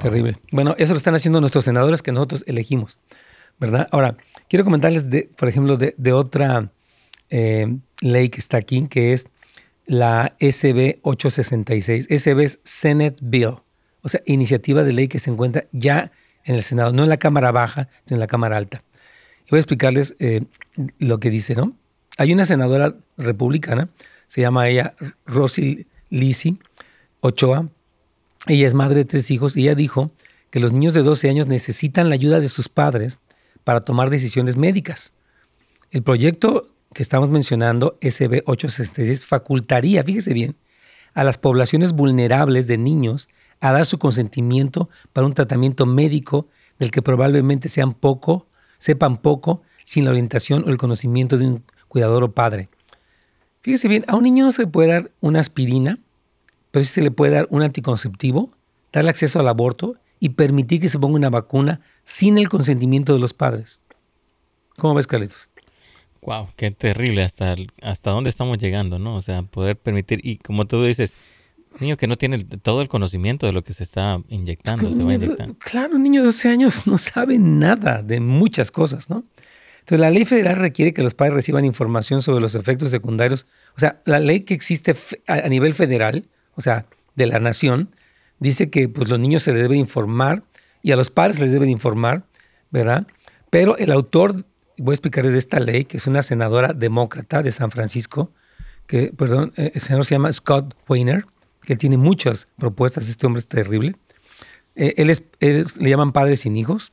Terrible. 0.00 0.36
Bueno, 0.52 0.74
eso 0.78 0.92
lo 0.92 0.98
están 0.98 1.14
haciendo 1.14 1.40
nuestros 1.40 1.64
senadores 1.64 2.02
que 2.02 2.12
nosotros 2.12 2.44
elegimos. 2.46 2.98
¿verdad? 3.60 3.86
Ahora, 3.92 4.16
quiero 4.48 4.64
comentarles, 4.64 5.10
de, 5.10 5.30
por 5.36 5.48
ejemplo, 5.48 5.76
de, 5.76 6.12
otra 6.12 6.72
eh, 7.28 7.76
ley 8.00 8.30
que 8.30 8.38
está 8.38 8.56
aquí, 8.56 8.88
que 8.88 9.12
es 9.12 9.26
la 9.86 10.34
SB 10.40 11.00
866. 11.02 12.06
SB 12.08 12.40
es 12.42 12.60
Senate 12.64 13.16
Bill, 13.22 13.56
o 14.00 14.08
sea, 14.08 14.22
iniciativa 14.24 14.82
de 14.82 14.94
ley 14.94 15.08
que 15.08 15.18
se 15.18 15.30
encuentra 15.30 15.66
ya 15.72 16.10
en 16.44 16.54
el 16.54 16.62
Senado, 16.62 16.92
no 16.92 17.02
en 17.02 17.08
la 17.08 17.18
Cámara 17.18 17.52
Baja, 17.52 17.88
sino 18.06 18.16
en 18.16 18.20
la 18.20 18.26
Cámara 18.26 18.56
Alta. 18.56 18.82
Y 19.46 19.50
voy 19.50 19.58
a 19.58 19.60
explicarles 19.60 20.16
eh, 20.18 20.42
lo 20.98 21.20
que 21.20 21.30
dice, 21.30 21.54
¿no? 21.54 21.76
Hay 22.18 22.32
una 22.32 22.44
senadora 22.44 22.94
republicana, 23.16 23.88
se 24.26 24.40
llama 24.40 24.68
ella 24.68 24.94
Rosy 25.26 25.86
Lisi 26.10 26.58
Ochoa, 27.20 27.68
ella 28.46 28.66
es 28.66 28.74
madre 28.74 28.96
de 28.96 29.04
tres 29.04 29.30
hijos 29.30 29.56
y 29.56 29.62
ella 29.62 29.74
dijo 29.74 30.10
que 30.50 30.60
los 30.60 30.72
niños 30.72 30.94
de 30.94 31.02
12 31.02 31.28
años 31.28 31.46
necesitan 31.46 32.08
la 32.08 32.14
ayuda 32.14 32.40
de 32.40 32.48
sus 32.48 32.68
padres 32.68 33.18
para 33.64 33.80
tomar 33.80 34.10
decisiones 34.10 34.56
médicas. 34.56 35.12
El 35.90 36.02
proyecto 36.02 36.68
que 36.94 37.02
estamos 37.02 37.30
mencionando, 37.30 37.98
SB 38.00 38.42
866, 38.46 39.26
facultaría, 39.26 40.02
fíjese 40.02 40.32
bien, 40.32 40.56
a 41.14 41.24
las 41.24 41.38
poblaciones 41.38 41.92
vulnerables 41.92 42.66
de 42.66 42.78
niños 42.78 43.28
a 43.60 43.72
dar 43.72 43.86
su 43.86 43.98
consentimiento 43.98 44.88
para 45.12 45.26
un 45.26 45.34
tratamiento 45.34 45.86
médico 45.86 46.48
del 46.78 46.90
que 46.90 47.02
probablemente 47.02 47.68
sean 47.68 47.92
poco, 47.92 48.46
sepan 48.78 49.18
poco 49.18 49.62
sin 49.84 50.04
la 50.04 50.10
orientación 50.10 50.64
o 50.66 50.70
el 50.70 50.78
conocimiento 50.78 51.36
de 51.38 51.46
un 51.46 51.64
cuidador 51.88 52.24
o 52.24 52.32
padre. 52.32 52.68
Fíjese 53.62 53.88
bien, 53.88 54.04
a 54.08 54.16
un 54.16 54.24
niño 54.24 54.44
no 54.44 54.52
se 54.52 54.62
le 54.62 54.68
puede 54.68 54.92
dar 54.92 55.10
una 55.20 55.40
aspirina, 55.40 55.98
pero 56.70 56.84
sí 56.84 56.92
se 56.92 57.02
le 57.02 57.10
puede 57.10 57.34
dar 57.34 57.46
un 57.50 57.62
anticonceptivo, 57.62 58.50
darle 58.92 59.10
acceso 59.10 59.38
al 59.38 59.48
aborto 59.48 59.96
y 60.18 60.30
permitir 60.30 60.80
que 60.80 60.88
se 60.88 60.98
ponga 60.98 61.16
una 61.16 61.30
vacuna 61.30 61.80
sin 62.04 62.38
el 62.38 62.48
consentimiento 62.48 63.12
de 63.12 63.18
los 63.18 63.34
padres. 63.34 63.82
¿Cómo 64.76 64.94
ves, 64.94 65.06
Carlitos? 65.06 65.50
Wow, 66.22 66.48
qué 66.56 66.70
terrible 66.70 67.22
hasta, 67.22 67.56
hasta 67.82 68.10
dónde 68.10 68.30
estamos 68.30 68.58
llegando, 68.58 68.98
¿no? 68.98 69.16
O 69.16 69.20
sea, 69.20 69.42
poder 69.42 69.76
permitir, 69.76 70.20
y 70.22 70.36
como 70.36 70.66
tú 70.66 70.82
dices, 70.84 71.16
niño 71.78 71.96
que 71.96 72.06
no 72.06 72.16
tiene 72.16 72.38
todo 72.38 72.82
el 72.82 72.88
conocimiento 72.88 73.46
de 73.46 73.52
lo 73.52 73.62
que 73.62 73.72
se 73.72 73.84
está 73.84 74.20
inyectando, 74.28 74.92
se 74.92 75.02
va 75.02 75.12
a 75.12 75.14
inyectar. 75.14 75.54
Claro, 75.58 75.96
un 75.96 76.02
niño 76.02 76.22
de 76.22 76.26
12 76.26 76.48
años 76.48 76.86
no 76.86 76.98
sabe 76.98 77.38
nada 77.38 78.02
de 78.02 78.20
muchas 78.20 78.70
cosas, 78.70 79.08
¿no? 79.08 79.24
Entonces, 79.80 80.00
la 80.00 80.10
ley 80.10 80.24
federal 80.24 80.56
requiere 80.56 80.92
que 80.92 81.02
los 81.02 81.14
padres 81.14 81.34
reciban 81.34 81.64
información 81.64 82.22
sobre 82.22 82.40
los 82.40 82.54
efectos 82.54 82.90
secundarios. 82.90 83.46
O 83.76 83.80
sea, 83.80 84.00
la 84.04 84.20
ley 84.20 84.40
que 84.40 84.54
existe 84.54 84.94
a 85.26 85.48
nivel 85.48 85.74
federal, 85.74 86.28
o 86.54 86.60
sea, 86.60 86.86
de 87.16 87.26
la 87.26 87.40
nación, 87.40 87.88
dice 88.38 88.70
que 88.70 88.88
pues, 88.88 89.08
los 89.08 89.18
niños 89.18 89.42
se 89.42 89.52
les 89.52 89.62
debe 89.62 89.76
informar 89.76 90.42
y 90.82 90.92
a 90.92 90.96
los 90.96 91.10
padres 91.10 91.36
se 91.36 91.42
les 91.42 91.52
debe 91.52 91.68
informar, 91.68 92.24
¿verdad? 92.70 93.06
Pero 93.50 93.76
el 93.78 93.92
autor, 93.92 94.44
voy 94.78 94.92
a 94.92 94.94
explicarles 94.94 95.32
de 95.32 95.38
esta 95.38 95.60
ley, 95.60 95.84
que 95.84 95.96
es 95.96 96.06
una 96.06 96.22
senadora 96.22 96.72
demócrata 96.72 97.42
de 97.42 97.50
San 97.50 97.70
Francisco, 97.70 98.32
que, 98.86 99.12
perdón, 99.16 99.52
eh, 99.56 99.72
el 99.74 99.80
senador 99.80 100.04
se 100.04 100.14
llama 100.14 100.32
Scott 100.32 100.74
Weiner, 100.88 101.24
que 101.64 101.74
él 101.74 101.78
tiene 101.78 101.96
muchas 101.96 102.48
propuestas, 102.58 103.08
este 103.08 103.26
hombre 103.26 103.40
es 103.40 103.46
terrible. 103.46 103.96
Eh, 104.76 104.94
él, 104.96 105.10
es, 105.10 105.76
le 105.76 105.90
llaman 105.90 106.12
padres 106.12 106.40
sin 106.40 106.56
hijos. 106.56 106.92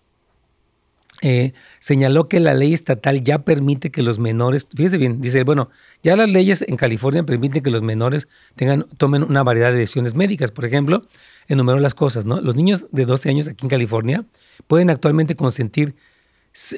Eh, 1.21 1.53
señaló 1.79 2.27
que 2.27 2.39
la 2.39 2.53
ley 2.53 2.73
estatal 2.73 3.23
ya 3.23 3.39
permite 3.39 3.89
que 3.89 4.03
los 4.03 4.19
menores, 4.19 4.67
fíjese 4.75 4.97
bien, 4.97 5.19
dice, 5.19 5.43
bueno, 5.43 5.71
ya 6.03 6.15
las 6.15 6.29
leyes 6.29 6.63
en 6.67 6.75
California 6.75 7.23
permiten 7.23 7.63
que 7.63 7.71
los 7.71 7.81
menores 7.81 8.27
tengan, 8.55 8.85
tomen 8.97 9.23
una 9.23 9.41
variedad 9.41 9.71
de 9.71 9.79
decisiones 9.79 10.13
médicas. 10.13 10.51
Por 10.51 10.65
ejemplo, 10.65 11.07
enumeró 11.47 11.79
las 11.79 11.95
cosas, 11.95 12.25
¿no? 12.25 12.39
Los 12.39 12.55
niños 12.55 12.87
de 12.91 13.05
12 13.05 13.29
años 13.29 13.47
aquí 13.47 13.65
en 13.65 13.69
California 13.69 14.25
pueden 14.67 14.91
actualmente 14.91 15.35
consentir 15.35 15.95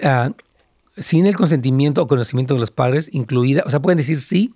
ah, 0.04 0.32
sin 0.95 1.25
el 1.25 1.36
consentimiento 1.36 2.02
o 2.02 2.08
conocimiento 2.08 2.54
de 2.54 2.62
los 2.62 2.71
padres, 2.71 3.10
incluida, 3.12 3.63
o 3.65 3.69
sea, 3.69 3.82
pueden 3.82 3.97
decir 3.97 4.17
sí 4.17 4.54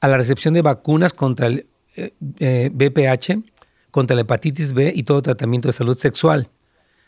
a 0.00 0.08
la 0.08 0.16
recepción 0.16 0.54
de 0.54 0.62
vacunas 0.62 1.12
contra 1.12 1.46
el 1.46 1.66
eh, 1.96 2.14
eh, 2.38 3.42
contra 3.90 4.14
la 4.14 4.22
hepatitis 4.22 4.72
B 4.72 4.92
y 4.94 5.04
todo 5.04 5.22
tratamiento 5.22 5.68
de 5.68 5.72
salud 5.72 5.96
sexual. 5.96 6.48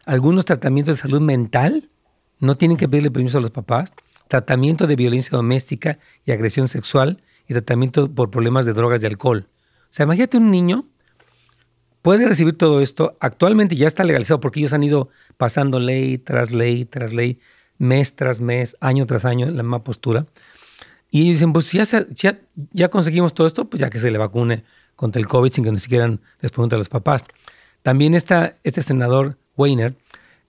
Algunos 0.04 0.44
tratamientos 0.44 0.96
de 0.96 1.02
salud 1.02 1.20
mental 1.20 1.90
no 2.38 2.56
tienen 2.56 2.76
que 2.76 2.88
pedirle 2.88 3.10
permiso 3.10 3.38
a 3.38 3.40
los 3.40 3.50
papás. 3.50 3.92
Tratamiento 4.28 4.86
de 4.86 4.96
violencia 4.96 5.36
doméstica 5.36 5.98
y 6.24 6.32
agresión 6.32 6.68
sexual 6.68 7.22
y 7.48 7.54
tratamiento 7.54 8.12
por 8.12 8.30
problemas 8.30 8.66
de 8.66 8.72
drogas 8.72 9.02
y 9.02 9.06
alcohol. 9.06 9.48
O 9.48 9.86
sea, 9.90 10.04
imagínate 10.04 10.36
un 10.36 10.50
niño 10.50 10.86
puede 12.06 12.28
recibir 12.28 12.56
todo 12.56 12.80
esto. 12.80 13.16
Actualmente 13.18 13.74
ya 13.74 13.88
está 13.88 14.04
legalizado 14.04 14.38
porque 14.38 14.60
ellos 14.60 14.72
han 14.72 14.84
ido 14.84 15.08
pasando 15.36 15.80
ley 15.80 16.18
tras 16.18 16.52
ley 16.52 16.84
tras 16.84 17.12
ley, 17.12 17.40
mes 17.78 18.14
tras 18.14 18.40
mes, 18.40 18.76
año 18.80 19.06
tras 19.06 19.24
año, 19.24 19.48
en 19.48 19.56
la 19.56 19.64
misma 19.64 19.82
postura. 19.82 20.24
Y 21.10 21.22
ellos 21.22 21.36
dicen, 21.36 21.52
pues 21.52 21.70
ya, 21.72 22.38
ya, 22.72 22.88
conseguimos 22.88 23.32
todo 23.32 23.46
esto, 23.46 23.64
pues 23.70 23.80
ya 23.80 23.90
que 23.90 23.98
se 23.98 24.10
le 24.10 24.18
vacune 24.18 24.64
contra 24.96 25.20
el 25.20 25.28
COVID 25.28 25.52
sin 25.52 25.64
que 25.64 25.72
ni 25.72 25.78
siquiera 25.78 26.08
les 26.40 26.50
pregunten 26.52 26.76
a 26.76 26.78
los 26.78 26.88
papás. 26.88 27.24
También 27.82 28.14
está 28.14 28.56
este 28.64 28.82
senador 28.82 29.38
Weiner 29.56 29.96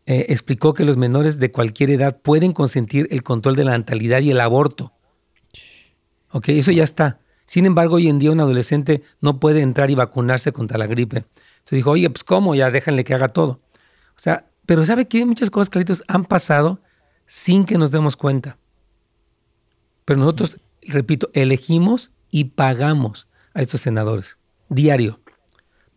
eh, 0.10 0.28
explicó 0.30 0.74
que 0.74 0.86
los 0.86 0.96
menores 0.96 1.38
de 1.38 1.52
cualquier 1.52 1.92
edad 1.92 2.18
pueden 2.22 2.54
consentir 2.54 3.10
el 3.12 3.24
control 3.24 3.58
de 3.58 3.66
la 3.66 3.78
natalidad 3.78 4.22
y 4.22 4.32
el 4.32 4.40
aborto. 4.40 4.94
Ok, 6.32 6.48
eso 6.50 6.72
ya 6.72 6.84
está. 6.84 7.20
Sin 7.46 7.66
embargo, 7.66 7.96
hoy 7.96 8.08
en 8.08 8.18
día 8.18 8.32
un 8.32 8.40
adolescente 8.40 9.04
no 9.20 9.42
puede 9.42 9.60
entrar 9.62 9.92
y 9.92 9.96
vacunarse 9.96 10.54
contra 10.54 10.78
la 10.78 10.88
gripe. 10.88 11.26
Se 11.66 11.76
dijo, 11.76 11.92
oye, 11.92 12.10
pues 12.10 12.24
cómo, 12.24 12.56
ya 12.56 12.72
déjenle 12.72 13.04
que 13.04 13.14
haga 13.14 13.28
todo. 13.28 13.60
O 14.16 14.20
sea, 14.20 14.48
pero 14.66 14.86
¿sabe 14.86 15.10
qué? 15.10 15.26
Muchas 15.26 15.50
cosas, 15.50 15.70
Carlitos, 15.70 16.04
han 16.08 16.24
pasado 16.24 16.80
sin 17.26 17.66
que 17.66 17.78
nos 17.78 17.92
demos 17.92 18.16
cuenta. 18.16 18.58
Pero 20.08 20.22
nosotros, 20.22 20.58
repito, 20.84 21.30
elegimos 21.34 22.12
y 22.32 22.46
pagamos 22.46 23.28
a 23.54 23.62
estos 23.62 23.82
senadores, 23.82 24.38
diario, 24.70 25.20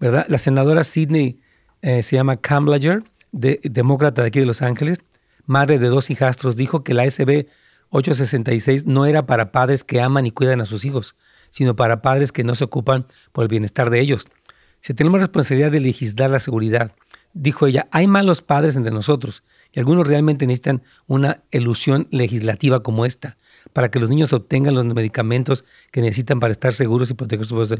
¿verdad? 0.00 0.26
La 0.28 0.38
senadora 0.38 0.82
Sidney 0.82 1.38
eh, 1.80 2.02
se 2.02 2.16
llama 2.16 2.38
Camblager, 2.38 3.04
de, 3.30 3.61
demócrata 3.62 4.22
de 4.22 4.28
aquí 4.28 4.40
de 4.40 4.46
Los 4.46 4.62
Ángeles, 4.62 4.98
madre 5.46 5.78
de 5.78 5.86
dos 5.86 6.11
hijastros, 6.11 6.56
dijo 6.56 6.82
que 6.82 6.92
la 6.92 7.08
SB 7.08 7.46
866 7.90 8.84
no 8.84 9.06
era 9.06 9.26
para 9.26 9.52
padres 9.52 9.84
que 9.84 10.00
aman 10.00 10.26
y 10.26 10.32
cuidan 10.32 10.61
a 10.61 10.66
sus 10.66 10.84
hijos, 10.84 11.14
sino 11.50 11.76
para 11.76 12.02
padres 12.02 12.32
que 12.32 12.42
no 12.42 12.56
se 12.56 12.64
ocupan 12.64 13.06
por 13.30 13.44
el 13.44 13.48
bienestar 13.48 13.90
de 13.90 14.00
ellos. 14.00 14.26
Si 14.80 14.92
tenemos 14.92 15.20
responsabilidad 15.20 15.70
de 15.70 15.78
legislar 15.78 16.30
la 16.30 16.40
seguridad, 16.40 16.90
dijo 17.32 17.68
ella, 17.68 17.86
hay 17.92 18.08
malos 18.08 18.42
padres 18.42 18.74
entre 18.74 18.92
nosotros 18.92 19.44
y 19.72 19.78
algunos 19.78 20.08
realmente 20.08 20.48
necesitan 20.48 20.82
una 21.06 21.44
ilusión 21.52 22.08
legislativa 22.11 22.82
como 22.82 23.06
esta 23.06 23.36
para 23.72 23.90
que 23.90 23.98
los 23.98 24.08
niños 24.08 24.32
obtengan 24.32 24.74
los 24.74 24.84
medicamentos 24.84 25.64
que 25.90 26.00
necesitan 26.00 26.40
para 26.40 26.52
estar 26.52 26.72
seguros 26.72 27.11
y 27.11 27.14
proteger 27.14 27.46
su 27.46 27.54
voz. 27.54 27.74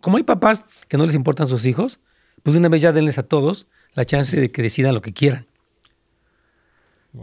Como 0.00 0.16
hay 0.16 0.22
papás 0.22 0.64
que 0.88 0.96
no 0.96 1.06
les 1.06 1.14
importan 1.14 1.48
sus 1.48 1.66
hijos, 1.66 2.00
pues 2.42 2.54
de 2.54 2.60
una 2.60 2.68
vez 2.68 2.82
ya 2.82 2.92
denles 2.92 3.18
a 3.18 3.22
todos 3.22 3.66
la 3.94 4.04
chance 4.04 4.38
de 4.40 4.50
que 4.50 4.62
decidan 4.62 4.94
lo 4.94 5.02
que 5.02 5.12
quieran. 5.12 5.46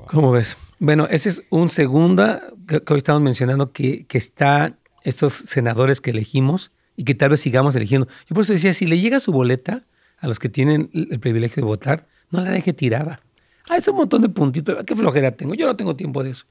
¿Cómo 0.08 0.32
ves? 0.32 0.58
Bueno, 0.78 1.08
ese 1.10 1.30
es 1.30 1.44
un 1.50 1.70
segunda 1.70 2.44
que, 2.68 2.84
hoy 2.88 2.98
estamos 2.98 3.22
mencionando 3.22 3.72
que, 3.72 4.06
que 4.06 4.20
está 4.20 4.78
estos 5.04 5.34
senadores 5.34 6.00
que 6.00 6.12
elegimos 6.12 6.72
y 6.96 7.06
que 7.06 7.16
tal 7.16 7.30
vez 7.30 7.42
sigamos 7.42 7.76
eligiendo. 7.76 8.08
Yo 8.28 8.36
por 8.36 8.44
eso 8.44 8.54
decía, 8.54 8.74
si 8.74 8.86
le 8.86 9.00
llega 9.00 9.20
su 9.20 9.32
boleta 9.32 9.86
a 10.20 10.28
los 10.28 10.38
que 10.38 10.50
tienen 10.50 10.92
el 10.94 11.20
privilegio 11.20 11.62
de 11.62 11.68
votar, 11.68 12.08
no 12.30 12.42
la 12.42 12.52
deje 12.52 12.74
tirada. 12.74 13.22
Ah, 13.70 13.78
es 13.78 13.88
un 13.88 13.96
montón 13.96 14.22
de 14.22 14.30
puntitos. 14.30 14.84
¿Qué 14.84 14.96
flojera 14.96 15.32
tengo? 15.32 15.54
Yo 15.54 15.66
no 15.66 15.76
tengo 15.76 15.96
tiempo 15.96 16.24
de 16.24 16.32
eso. 16.32 16.46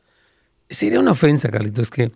Sería 0.71 1.01
una 1.01 1.13
ofensa, 1.13 1.51
Carlitos, 1.51 1.91
que 1.91 2.13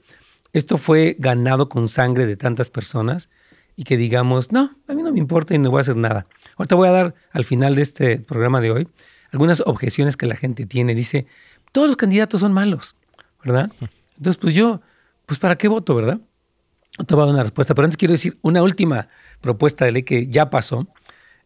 esto 0.52 0.76
fue 0.78 1.16
ganado 1.18 1.68
con 1.68 1.88
sangre 1.88 2.26
de 2.26 2.36
tantas 2.36 2.70
personas 2.70 3.28
y 3.76 3.84
que 3.84 3.96
digamos, 3.96 4.52
no, 4.52 4.76
a 4.86 4.94
mí 4.94 5.02
no 5.02 5.12
me 5.12 5.18
importa 5.18 5.54
y 5.54 5.58
no 5.58 5.70
voy 5.70 5.78
a 5.78 5.80
hacer 5.80 5.96
nada. 5.96 6.26
Ahorita 6.56 6.74
voy 6.74 6.88
a 6.88 6.92
dar 6.92 7.14
al 7.32 7.44
final 7.44 7.74
de 7.74 7.82
este 7.82 8.18
programa 8.18 8.60
de 8.60 8.70
hoy 8.70 8.88
algunas 9.32 9.62
objeciones 9.64 10.16
que 10.16 10.26
la 10.26 10.36
gente 10.36 10.66
tiene. 10.66 10.94
Dice, 10.94 11.26
todos 11.72 11.88
los 11.88 11.96
candidatos 11.96 12.40
son 12.40 12.52
malos, 12.52 12.96
¿verdad? 13.42 13.70
Entonces, 14.16 14.36
pues 14.36 14.54
yo, 14.54 14.82
pues 15.26 15.38
¿para 15.38 15.56
qué 15.56 15.68
voto, 15.68 15.94
verdad? 15.94 16.20
No 16.98 17.06
te 17.06 17.14
voy 17.14 17.22
a 17.22 17.26
dar 17.26 17.34
una 17.34 17.42
respuesta, 17.42 17.74
pero 17.74 17.86
antes 17.86 17.96
quiero 17.96 18.12
decir 18.12 18.38
una 18.42 18.62
última 18.62 19.08
propuesta 19.40 19.86
de 19.86 19.92
ley 19.92 20.02
que 20.02 20.26
ya 20.26 20.50
pasó 20.50 20.86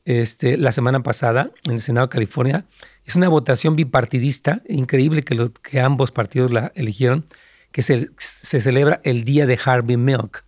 este, 0.06 0.56
la 0.56 0.72
semana 0.72 1.02
pasada 1.02 1.50
en 1.66 1.72
el 1.72 1.80
Senado 1.80 2.06
de 2.06 2.12
California. 2.12 2.64
Es 3.04 3.16
una 3.16 3.28
votación 3.28 3.76
bipartidista, 3.76 4.62
increíble 4.68 5.22
que, 5.22 5.34
los, 5.34 5.50
que 5.50 5.80
ambos 5.80 6.12
partidos 6.12 6.52
la 6.52 6.72
eligieron, 6.74 7.26
que 7.72 7.82
se, 7.82 8.08
se 8.16 8.60
celebra 8.60 9.00
el 9.04 9.24
día 9.24 9.46
de 9.46 9.58
Harvey 9.62 9.96
Milk. 9.96 10.44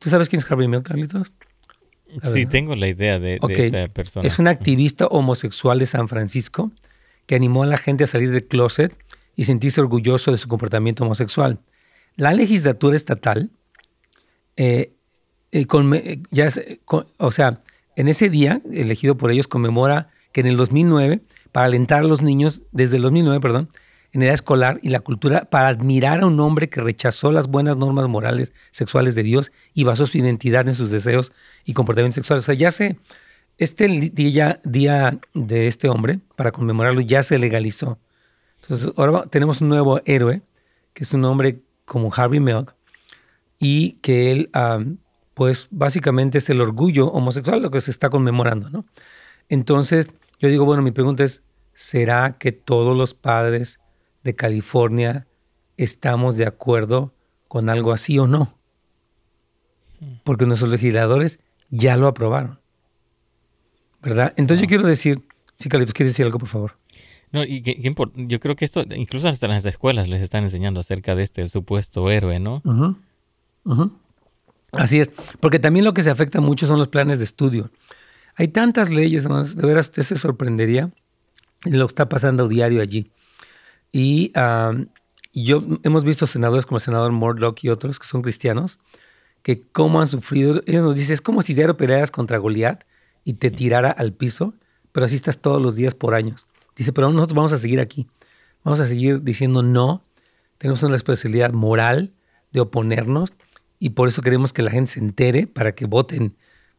¿Tú 0.00 0.10
sabes 0.10 0.28
quién 0.28 0.40
es 0.40 0.50
Harvey 0.50 0.66
Milk, 0.66 0.88
Carlitos? 0.88 1.34
Sí, 2.24 2.46
tengo 2.46 2.74
la 2.74 2.88
idea 2.88 3.18
de, 3.18 3.38
esta 3.48 3.88
persona. 3.88 4.26
Es 4.26 4.38
un 4.38 4.48
activista 4.48 5.06
homosexual 5.06 5.78
de 5.78 5.86
San 5.86 6.08
Francisco 6.08 6.72
que 7.26 7.34
animó 7.34 7.62
a 7.62 7.66
la 7.66 7.78
gente 7.78 8.04
a 8.04 8.06
salir 8.06 8.30
del 8.30 8.46
closet 8.46 8.94
y 9.36 9.44
sentirse 9.44 9.80
orgulloso 9.80 10.32
de 10.32 10.38
su 10.38 10.48
comportamiento 10.48 11.04
homosexual. 11.04 11.60
La 12.16 12.34
legislatura 12.34 12.96
estatal, 12.96 13.50
eh, 14.56 14.92
eh, 15.52 15.66
eh, 15.70 16.22
ya, 16.30 16.48
o 17.18 17.30
sea, 17.30 17.60
en 17.96 18.08
ese 18.08 18.28
día, 18.28 18.62
elegido 18.72 19.16
por 19.16 19.30
ellos, 19.30 19.48
conmemora 19.48 20.08
que 20.32 20.40
en 20.40 20.46
el 20.46 20.56
2009, 20.56 21.20
para 21.52 21.66
alentar 21.66 22.00
a 22.00 22.06
los 22.06 22.22
niños, 22.22 22.62
desde 22.72 22.96
el 22.96 23.02
2009, 23.02 23.40
perdón, 23.40 23.68
en 24.12 24.22
edad 24.22 24.34
escolar 24.34 24.78
y 24.82 24.90
la 24.90 25.00
cultura 25.00 25.46
para 25.46 25.68
admirar 25.68 26.20
a 26.20 26.26
un 26.26 26.38
hombre 26.40 26.68
que 26.68 26.80
rechazó 26.80 27.32
las 27.32 27.48
buenas 27.48 27.76
normas 27.76 28.08
morales 28.08 28.52
sexuales 28.70 29.14
de 29.14 29.22
Dios 29.22 29.52
y 29.72 29.84
basó 29.84 30.06
su 30.06 30.18
identidad 30.18 30.68
en 30.68 30.74
sus 30.74 30.90
deseos 30.90 31.32
y 31.64 31.72
comportamientos 31.72 32.16
sexuales. 32.16 32.44
O 32.44 32.46
sea, 32.46 32.54
ya 32.54 32.70
se, 32.70 32.98
este 33.56 33.88
día, 33.88 34.60
día 34.64 35.18
de 35.32 35.66
este 35.66 35.88
hombre, 35.88 36.20
para 36.36 36.52
conmemorarlo, 36.52 37.00
ya 37.00 37.22
se 37.22 37.38
legalizó. 37.38 37.98
Entonces, 38.60 38.92
ahora 38.96 39.24
tenemos 39.24 39.60
un 39.60 39.70
nuevo 39.70 40.00
héroe, 40.04 40.42
que 40.92 41.04
es 41.04 41.12
un 41.12 41.24
hombre 41.24 41.60
como 41.84 42.12
Harvey 42.14 42.40
Milk, 42.40 42.74
y 43.58 43.92
que 44.02 44.30
él, 44.30 44.50
pues 45.34 45.68
básicamente 45.70 46.38
es 46.38 46.50
el 46.50 46.60
orgullo 46.60 47.08
homosexual 47.08 47.62
lo 47.62 47.70
que 47.70 47.80
se 47.80 47.90
está 47.90 48.10
conmemorando, 48.10 48.70
¿no? 48.70 48.84
Entonces, 49.48 50.08
yo 50.38 50.48
digo, 50.48 50.64
bueno, 50.64 50.82
mi 50.82 50.90
pregunta 50.90 51.24
es, 51.24 51.42
¿será 51.74 52.36
que 52.38 52.52
todos 52.52 52.96
los 52.96 53.14
padres 53.14 53.80
de 54.22 54.34
California 54.34 55.26
estamos 55.76 56.36
de 56.36 56.46
acuerdo 56.46 57.14
con 57.48 57.68
algo 57.68 57.92
así 57.92 58.18
o 58.18 58.26
no. 58.26 58.58
Porque 60.24 60.46
nuestros 60.46 60.70
legisladores 60.70 61.38
ya 61.70 61.96
lo 61.96 62.08
aprobaron. 62.08 62.60
¿Verdad? 64.00 64.34
Entonces 64.36 64.62
yo 64.62 64.68
quiero 64.68 64.86
decir, 64.86 65.22
sí, 65.56 65.68
Carlitos, 65.68 65.94
¿quieres 65.94 66.12
decir 66.12 66.24
algo, 66.24 66.38
por 66.38 66.48
favor? 66.48 66.78
No, 67.30 67.44
y 67.44 67.62
yo 67.62 68.40
creo 68.40 68.56
que 68.56 68.64
esto, 68.64 68.84
incluso 68.96 69.28
hasta 69.28 69.46
en 69.46 69.52
las 69.52 69.64
escuelas 69.64 70.08
les 70.08 70.20
están 70.20 70.44
enseñando 70.44 70.80
acerca 70.80 71.14
de 71.14 71.22
este 71.22 71.48
supuesto 71.48 72.10
héroe, 72.10 72.40
¿no? 72.40 72.62
Así 74.72 75.00
es, 75.00 75.10
porque 75.40 75.58
también 75.58 75.84
lo 75.84 75.92
que 75.92 76.02
se 76.02 76.10
afecta 76.10 76.40
mucho 76.40 76.66
son 76.66 76.78
los 76.78 76.88
planes 76.88 77.18
de 77.18 77.24
estudio. 77.24 77.70
Hay 78.36 78.48
tantas 78.48 78.88
leyes, 78.88 79.24
de 79.24 79.66
veras 79.66 79.88
usted 79.88 80.02
se 80.02 80.16
sorprendería 80.16 80.90
de 81.64 81.76
lo 81.76 81.86
que 81.86 81.92
está 81.92 82.08
pasando 82.08 82.48
diario 82.48 82.80
allí. 82.80 83.10
Y, 83.92 84.32
yo 85.34 85.62
hemos 85.82 86.04
visto 86.04 86.26
senadores 86.26 86.66
como 86.66 86.76
el 86.76 86.82
senador 86.82 87.10
Murdoch 87.12 87.62
y 87.62 87.70
otros 87.70 87.98
que 87.98 88.06
son 88.06 88.20
cristianos, 88.20 88.80
que 89.42 89.62
cómo 89.62 90.00
han 90.00 90.06
sufrido. 90.06 90.62
Ellos 90.66 90.84
nos 90.84 90.96
dicen, 90.96 91.14
es 91.14 91.20
como 91.22 91.42
si 91.42 91.54
diario 91.54 91.76
pelearas 91.76 92.10
contra 92.10 92.38
Goliat 92.38 92.84
y 93.24 93.34
te 93.34 93.50
tirara 93.50 93.90
al 93.90 94.12
piso, 94.12 94.54
pero 94.92 95.06
así 95.06 95.16
estás 95.16 95.38
todos 95.38 95.60
los 95.60 95.74
días 95.74 95.94
por 95.94 96.14
años. 96.14 96.46
Dice, 96.76 96.92
pero 96.92 97.10
nosotros 97.10 97.36
vamos 97.36 97.52
a 97.52 97.56
seguir 97.56 97.80
aquí. 97.80 98.08
Vamos 98.62 98.80
a 98.80 98.86
seguir 98.86 99.22
diciendo 99.22 99.62
no. 99.62 100.04
Tenemos 100.58 100.82
una 100.82 100.92
responsabilidad 100.92 101.52
moral 101.52 102.12
de 102.52 102.60
oponernos 102.60 103.32
y 103.82 103.90
por 103.90 104.06
eso 104.06 104.22
queremos 104.22 104.52
que 104.52 104.62
la 104.62 104.70
gente 104.70 104.92
se 104.92 105.00
entere 105.00 105.48
para 105.48 105.72
que 105.72 105.86
voten 105.86 106.36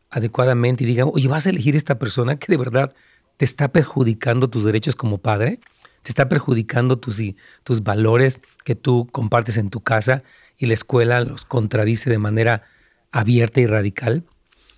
adecuadamente 0.10 0.86
y 0.86 0.88
digan, 0.88 1.10
oye, 1.12 1.28
vas 1.28 1.46
a 1.46 1.50
elegir 1.50 1.76
esta 1.76 2.00
persona 2.00 2.38
que 2.38 2.48
de 2.50 2.58
verdad 2.58 2.94
te 3.36 3.44
está 3.44 3.74
perjudicando 3.74 4.50
tus 4.50 4.64
derechos 4.64 4.96
como 4.96 5.18
padre 5.18 5.60
te 6.04 6.12
está 6.12 6.30
perjudicando 6.30 7.00
tus, 7.00 7.22
tus 7.64 7.84
valores 7.84 8.42
que 8.64 8.76
tú 8.76 9.08
compartes 9.12 9.58
en 9.58 9.70
tu 9.70 9.82
casa 9.82 10.22
y 10.58 10.68
la 10.68 10.74
escuela 10.74 11.22
los 11.22 11.46
contradice 11.46 12.10
de 12.10 12.18
manera 12.18 12.64
abierta 13.12 13.62
y 13.62 13.66
radical. 13.66 14.24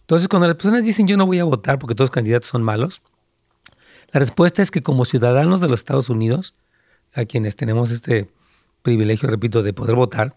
Entonces, 0.01 0.27
cuando 0.27 0.47
las 0.47 0.55
personas 0.55 0.85
dicen 0.85 1.07
yo 1.07 1.17
no 1.17 1.25
voy 1.25 1.39
a 1.39 1.43
votar 1.43 1.79
porque 1.79 1.95
todos 1.95 2.09
los 2.09 2.13
candidatos 2.13 2.49
son 2.49 2.63
malos, 2.63 3.01
la 4.11 4.19
respuesta 4.19 4.61
es 4.61 4.71
que 4.71 4.83
como 4.83 5.03
ciudadanos 5.03 5.61
de 5.61 5.67
los 5.67 5.79
Estados 5.79 6.09
Unidos, 6.09 6.53
a 7.13 7.25
quienes 7.25 7.55
tenemos 7.55 7.91
este 7.91 8.29
privilegio, 8.83 9.29
repito, 9.29 9.63
de 9.63 9.73
poder 9.73 9.95
votar, 9.95 10.35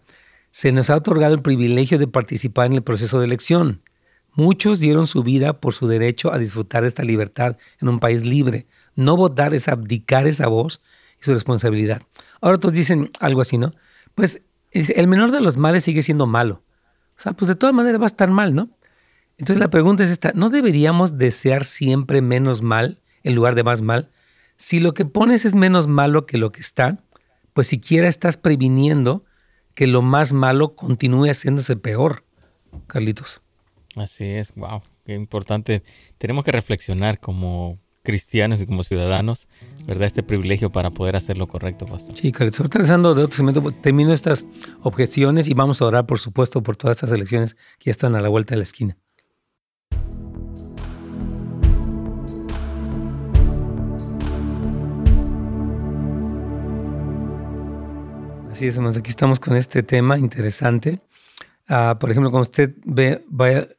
se 0.51 0.71
nos 0.71 0.89
ha 0.89 0.95
otorgado 0.95 1.33
el 1.33 1.41
privilegio 1.41 1.97
de 1.97 2.07
participar 2.07 2.67
en 2.67 2.73
el 2.73 2.81
proceso 2.81 3.19
de 3.19 3.25
elección. 3.25 3.81
Muchos 4.33 4.79
dieron 4.79 5.05
su 5.05 5.23
vida 5.23 5.59
por 5.59 5.73
su 5.73 5.87
derecho 5.87 6.31
a 6.31 6.37
disfrutar 6.37 6.83
de 6.83 6.87
esta 6.87 7.03
libertad 7.03 7.57
en 7.81 7.89
un 7.89 7.99
país 7.99 8.23
libre, 8.23 8.67
no 8.95 9.15
votar 9.15 9.53
es 9.53 9.67
abdicar 9.67 10.27
esa 10.27 10.47
voz 10.47 10.81
y 11.21 11.25
su 11.25 11.33
responsabilidad. 11.33 12.01
Ahora 12.41 12.57
todos 12.57 12.73
dicen 12.73 13.09
algo 13.19 13.41
así, 13.41 13.57
¿no? 13.57 13.73
Pues 14.15 14.41
el 14.71 15.07
menor 15.07 15.31
de 15.31 15.41
los 15.41 15.57
males 15.57 15.83
sigue 15.83 16.03
siendo 16.03 16.25
malo. 16.25 16.63
O 17.17 17.21
sea, 17.21 17.33
pues 17.33 17.47
de 17.47 17.55
todas 17.55 17.73
maneras 17.75 17.99
va 17.99 18.05
a 18.05 18.07
estar 18.07 18.29
mal, 18.29 18.53
¿no? 18.53 18.69
Entonces 19.37 19.59
la 19.59 19.69
pregunta 19.69 20.03
es 20.03 20.09
esta, 20.09 20.33
¿no 20.35 20.49
deberíamos 20.49 21.17
desear 21.17 21.63
siempre 21.63 22.21
menos 22.21 22.61
mal 22.61 22.99
en 23.23 23.35
lugar 23.35 23.55
de 23.55 23.63
más 23.63 23.81
mal? 23.81 24.11
Si 24.57 24.79
lo 24.79 24.93
que 24.93 25.05
pones 25.05 25.45
es 25.45 25.55
menos 25.55 25.87
malo 25.87 26.25
que 26.25 26.37
lo 26.37 26.51
que 26.51 26.59
está, 26.59 26.99
pues 27.53 27.67
siquiera 27.67 28.09
estás 28.09 28.35
previniendo 28.35 29.23
que 29.79 29.87
lo 29.87 30.01
más 30.01 30.33
malo 30.33 30.75
continúe 30.75 31.29
haciéndose 31.29 31.77
peor, 31.77 32.25
Carlitos. 32.87 33.41
Así 33.95 34.25
es, 34.25 34.53
wow, 34.55 34.81
qué 35.05 35.13
importante. 35.13 35.83
Tenemos 36.17 36.43
que 36.43 36.51
reflexionar 36.51 37.21
como 37.21 37.79
cristianos 38.03 38.61
y 38.61 38.65
como 38.65 38.83
ciudadanos, 38.83 39.47
¿verdad? 39.87 40.07
Este 40.07 40.21
privilegio 40.21 40.69
para 40.69 40.91
poder 40.91 41.15
hacer 41.15 41.37
lo 41.37 41.47
correcto, 41.47 41.85
Pastor. 41.85 42.17
Sí, 42.17 42.33
Carlitos. 42.33 42.59
regresando 42.69 43.15
de 43.15 43.23
otro 43.23 43.37
segmento, 43.37 43.63
pues, 43.63 43.81
termino 43.81 44.11
estas 44.11 44.45
objeciones 44.81 45.47
y 45.47 45.53
vamos 45.53 45.81
a 45.81 45.85
orar, 45.85 46.05
por 46.05 46.19
supuesto, 46.19 46.61
por 46.61 46.75
todas 46.75 46.97
estas 46.97 47.13
elecciones 47.13 47.55
que 47.77 47.85
ya 47.85 47.91
están 47.91 48.15
a 48.17 48.19
la 48.19 48.27
vuelta 48.27 48.55
de 48.55 48.57
la 48.57 48.63
esquina. 48.63 48.97
Así 58.59 58.67
es. 58.67 58.77
Aquí 58.77 59.09
estamos 59.09 59.39
con 59.39 59.55
este 59.55 59.83
tema 59.83 60.17
interesante. 60.17 60.99
Ah, 61.69 61.95
por 61.97 62.11
ejemplo, 62.11 62.29
cuando 62.29 62.41
usted 62.41 62.75
ve, 62.83 63.23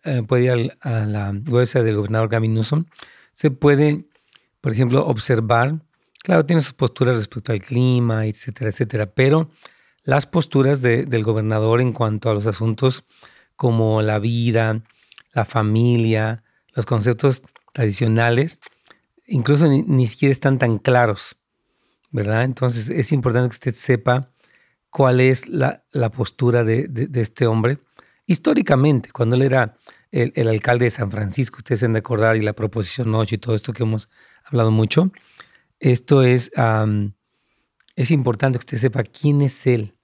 eh, 0.05 0.23
puede 0.27 0.45
ir 0.45 0.73
a 0.81 0.91
la 1.01 1.35
website 1.51 1.85
del 1.85 1.97
gobernador 1.97 2.31
Gavin 2.31 2.55
Newsom, 2.55 2.87
se 3.35 3.51
puede 3.51 4.07
por 4.63 4.73
ejemplo, 4.73 5.07
observar, 5.07 5.83
claro, 6.23 6.47
tiene 6.47 6.63
sus 6.63 6.73
posturas 6.73 7.17
respecto 7.17 7.53
al 7.53 7.61
clima, 7.61 8.25
etcétera, 8.25 8.71
etcétera, 8.71 9.13
pero 9.13 9.51
las 10.03 10.25
posturas 10.25 10.81
del 10.81 11.23
gobernador 11.25 11.83
en 11.83 11.93
cuanto 11.93 12.31
a 12.31 12.35
los 12.35 12.47
asuntos 12.47 13.05
como 13.57 14.01
la 14.01 14.19
vida, 14.19 14.81
la 15.35 15.45
familia, 15.45 16.43
los 16.73 16.87
conceptos 16.87 17.43
tradicionales, 17.75 18.61
incluso 19.27 19.69
ni, 19.69 20.07
siquiera 20.07 20.33
están 20.33 20.59
tan 20.59 20.79
claros, 20.79 21.37
¿verdad? 22.11 22.45
Entonces 22.45 22.89
es 22.89 23.13
importante 23.13 23.51
que 23.51 23.57
usted 23.57 23.75
sepa 23.75 24.31
cuál 24.91 25.21
es 25.21 25.49
la, 25.49 25.83
postura 26.13 26.65
de, 26.65 27.09
este 27.15 27.47
hombre. 27.47 27.79
Históricamente, 28.27 29.11
cuando 29.13 29.37
él 29.37 29.43
era 29.43 29.77
el, 30.11 30.49
alcalde 30.49 30.87
de 30.87 30.91
San 30.91 31.11
Francisco, 31.11 31.59
ustedes 31.59 31.81
se 31.81 31.87
han 31.87 31.93
de 31.93 32.01
acordar, 32.01 32.37
y 32.37 32.43
la 32.43 32.53
proposición 32.53 33.15
8 33.15 33.35
y 33.35 33.39
todo 33.39 33.55
esto 33.55 33.73
que 33.73 33.85
hemos 33.85 34.09
hablado 34.45 34.71
mucho, 34.71 35.13
esto 35.79 36.23
es, 36.23 36.51
es 37.97 38.11
importante 38.11 38.59
que 38.59 38.63
usted 38.63 38.79
sepa 38.79 39.03
quién 39.05 39.43
es 39.43 39.67
él. 39.67 39.97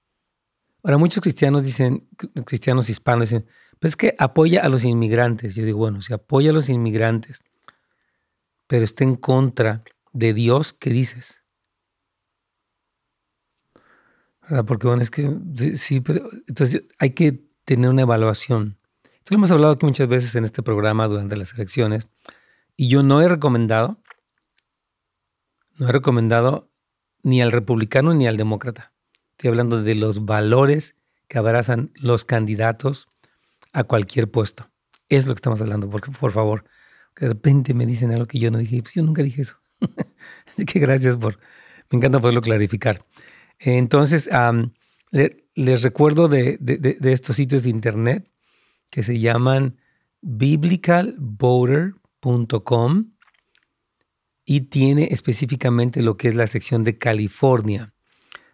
Ahora, 0.83 0.97
muchos 0.97 1.21
cristianos 1.21 1.63
dicen, 1.63 2.07
cristianos 2.45 2.89
hispanos 2.89 3.29
dicen, 3.29 3.45
pues 3.79 3.91
es 3.91 3.97
que 3.97 4.15
apoya 4.17 4.61
a 4.63 4.69
los 4.69 4.85
inmigrantes. 4.85 5.55
Yo 5.55 5.65
digo, 5.65 5.79
bueno, 5.79 6.01
si 6.01 6.13
apoya 6.13 6.51
a 6.51 6.53
los 6.53 6.69
inmigrantes, 6.69 7.43
pero 8.67 8.83
está 8.83 9.03
en 9.03 9.15
contra 9.15 9.83
de 10.13 10.33
Dios, 10.33 10.73
¿qué 10.73 10.89
dices? 10.89 11.43
Porque 14.65 14.87
bueno, 14.87 15.01
es 15.01 15.11
que 15.11 15.29
sí, 15.75 15.99
pero 15.99 16.29
entonces 16.47 16.85
hay 16.99 17.11
que 17.11 17.43
tener 17.65 17.89
una 17.89 18.03
evaluación. 18.03 18.77
Esto 19.03 19.33
lo 19.33 19.37
hemos 19.37 19.51
hablado 19.51 19.73
aquí 19.73 19.85
muchas 19.85 20.07
veces 20.07 20.35
en 20.35 20.45
este 20.45 20.63
programa 20.63 21.07
durante 21.07 21.35
las 21.35 21.53
elecciones 21.53 22.09
y 22.77 22.87
yo 22.87 23.03
no 23.03 23.21
he 23.21 23.27
recomendado, 23.27 23.97
no 25.75 25.89
he 25.89 25.91
recomendado 25.91 26.71
ni 27.23 27.41
al 27.41 27.51
republicano 27.51 28.13
ni 28.13 28.25
al 28.27 28.37
demócrata. 28.37 28.93
Estoy 29.31 29.49
hablando 29.49 29.83
de 29.83 29.95
los 29.95 30.25
valores 30.25 30.95
que 31.27 31.37
abrazan 31.37 31.91
los 31.95 32.23
candidatos 32.23 33.09
a 33.73 33.83
cualquier 33.83 34.31
puesto. 34.31 34.69
Es 35.09 35.27
lo 35.27 35.33
que 35.33 35.39
estamos 35.39 35.61
hablando, 35.61 35.89
porque 35.89 36.11
por 36.11 36.31
favor, 36.31 36.63
de 37.19 37.27
repente 37.27 37.73
me 37.73 37.85
dicen 37.85 38.11
algo 38.11 38.27
que 38.27 38.39
yo 38.39 38.49
no 38.49 38.59
dije, 38.59 38.81
pues 38.81 38.93
yo 38.93 39.03
nunca 39.03 39.23
dije 39.23 39.41
eso. 39.41 39.57
Así 40.47 40.65
que 40.65 40.79
gracias 40.79 41.17
por, 41.17 41.37
me 41.91 41.97
encanta 41.97 42.19
poderlo 42.19 42.41
clarificar. 42.41 43.03
Entonces, 43.59 44.29
les 45.11 45.81
recuerdo 45.81 46.27
de, 46.27 46.59
estos 47.03 47.35
sitios 47.35 47.63
de 47.63 47.69
internet 47.69 48.29
que 48.89 49.03
se 49.03 49.19
llaman 49.19 49.77
biblicalvoter.com 50.21 53.11
y 54.45 54.61
tiene 54.61 55.09
específicamente 55.11 56.01
lo 56.01 56.15
que 56.15 56.29
es 56.29 56.35
la 56.35 56.47
sección 56.47 56.83
de 56.83 56.97
California. 56.97 57.93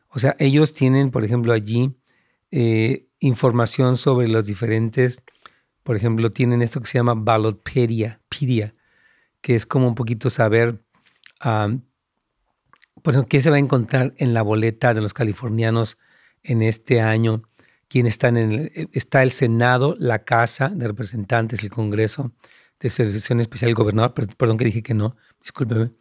O 0.07 0.19
sea, 0.19 0.35
ellos 0.39 0.73
tienen, 0.73 1.11
por 1.11 1.23
ejemplo, 1.23 1.53
allí 1.53 1.95
eh, 2.51 3.07
información 3.19 3.97
sobre 3.97 4.27
los 4.27 4.45
diferentes, 4.45 5.23
por 5.83 5.95
ejemplo, 5.95 6.31
tienen 6.31 6.61
esto 6.61 6.79
que 6.79 6.87
se 6.87 6.97
llama 6.97 7.15
Ballotpedia, 7.15 8.21
que 9.41 9.55
es 9.55 9.65
como 9.65 9.87
un 9.87 9.95
poquito 9.95 10.29
saber, 10.29 10.81
ejemplo, 13.11 13.27
qué 13.27 13.41
se 13.41 13.49
va 13.49 13.57
a 13.57 13.59
encontrar 13.59 14.13
en 14.17 14.33
la 14.33 14.41
boleta 14.41 14.93
de 14.93 15.01
los 15.01 15.13
californianos 15.13 15.97
en 16.41 16.61
este 16.61 17.01
año, 17.01 17.43
quién 17.89 18.07
está 18.07 18.29
en 18.29 18.37
el, 18.37 18.71
eh, 18.73 18.87
está 18.93 19.23
el 19.23 19.31
Senado, 19.31 19.95
la 19.99 20.23
Casa 20.23 20.69
de 20.69 20.87
Representantes, 20.87 21.63
el 21.63 21.69
Congreso 21.69 22.33
de 22.79 22.89
Selección 22.89 23.39
Especial, 23.39 23.69
el 23.69 23.75
gobernador, 23.75 24.13
perdón 24.13 24.57
que 24.57 24.65
dije 24.65 24.83
que 24.83 24.93
no, 24.93 25.15
discúlpeme, 25.41 25.91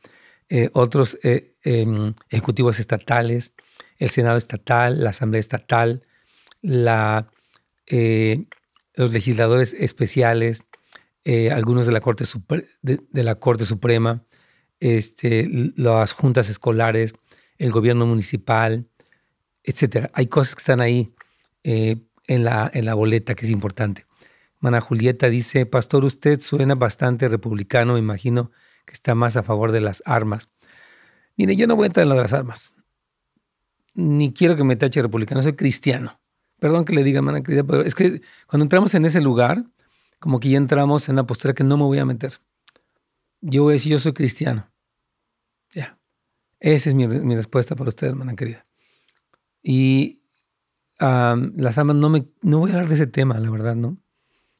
eh, 0.48 0.70
otros 0.72 1.18
eh, 1.22 1.54
em, 1.62 2.14
ejecutivos 2.28 2.78
estatales, 2.80 3.54
el 3.98 4.10
Senado 4.10 4.36
estatal, 4.36 5.02
la 5.02 5.10
Asamblea 5.10 5.40
estatal, 5.40 6.02
los 6.62 7.24
legisladores 8.96 9.74
especiales, 9.74 10.64
algunos 11.50 11.86
de, 11.86 11.92
la 11.92 12.00
Corte 12.00 13.64
Suprema, 13.64 14.24
este, 14.82 15.48
las 15.76 16.12
juntas 16.12 16.48
escolares, 16.50 17.14
el 17.56 17.70
gobierno 17.70 18.04
municipal, 18.04 18.88
etcétera. 19.62 20.10
Hay 20.12 20.26
cosas 20.26 20.56
que 20.56 20.60
están 20.60 20.80
ahí 20.80 21.14
en, 21.62 22.44
la, 22.44 22.68
en 22.74 22.84
la 22.84 22.94
boleta 22.94 23.36
que 23.36 23.46
es 23.46 23.52
importante. 23.52 24.06
Mana 24.58 24.80
Julieta 24.80 25.28
dice, 25.28 25.66
Pastor, 25.66 26.04
usted 26.04 26.40
suena 26.40 26.74
bastante 26.74 27.28
republicano, 27.28 27.94
me 27.94 28.00
imagino 28.00 28.50
que 28.84 28.94
está 28.94 29.14
más 29.14 29.36
a 29.36 29.44
favor 29.44 29.70
de 29.70 29.80
las 29.80 30.02
armas. 30.04 30.48
Mire, 31.36 31.54
yo 31.54 31.68
no 31.68 31.76
voy 31.76 31.84
a 31.84 31.86
entrar 31.86 32.04
en 32.04 32.10
de 32.10 32.16
las 32.16 32.32
armas. 32.32 32.74
Ni 33.94 34.32
quiero 34.32 34.56
que 34.56 34.64
me 34.64 34.74
tache 34.74 35.00
republicano, 35.00 35.42
soy 35.42 35.54
cristiano. 35.54 36.20
Perdón 36.58 36.84
que 36.84 36.92
le 36.92 37.04
diga, 37.04 37.22
mana 37.22 37.42
querida, 37.42 37.62
pero 37.62 37.82
es 37.82 37.94
que 37.94 38.20
cuando 38.48 38.64
entramos 38.64 38.94
en 38.94 39.04
ese 39.04 39.20
lugar, 39.20 39.64
como 40.18 40.40
que 40.40 40.48
ya 40.48 40.56
entramos 40.56 41.08
en 41.08 41.16
la 41.16 41.24
postura 41.24 41.54
que 41.54 41.64
no 41.64 41.76
me 41.76 41.84
voy 41.84 41.98
a 41.98 42.04
meter. 42.04 42.40
Yo 43.40 43.64
voy 43.64 43.72
a 43.72 43.74
decir, 43.74 43.92
yo 43.92 43.98
soy 43.98 44.12
cristiano. 44.12 44.71
Ya. 45.72 45.98
Esa 46.60 46.90
es 46.90 46.94
mi, 46.94 47.06
mi 47.06 47.34
respuesta 47.34 47.74
para 47.74 47.88
usted, 47.88 48.08
hermana 48.08 48.36
querida. 48.36 48.66
Y 49.62 50.20
las 50.98 51.78
armas, 51.78 51.96
no, 51.96 52.08
me, 52.08 52.26
no 52.42 52.58
voy 52.58 52.70
a 52.70 52.74
hablar 52.74 52.88
de 52.88 52.94
ese 52.94 53.08
tema, 53.08 53.38
la 53.38 53.50
verdad, 53.50 53.74
¿no? 53.74 53.98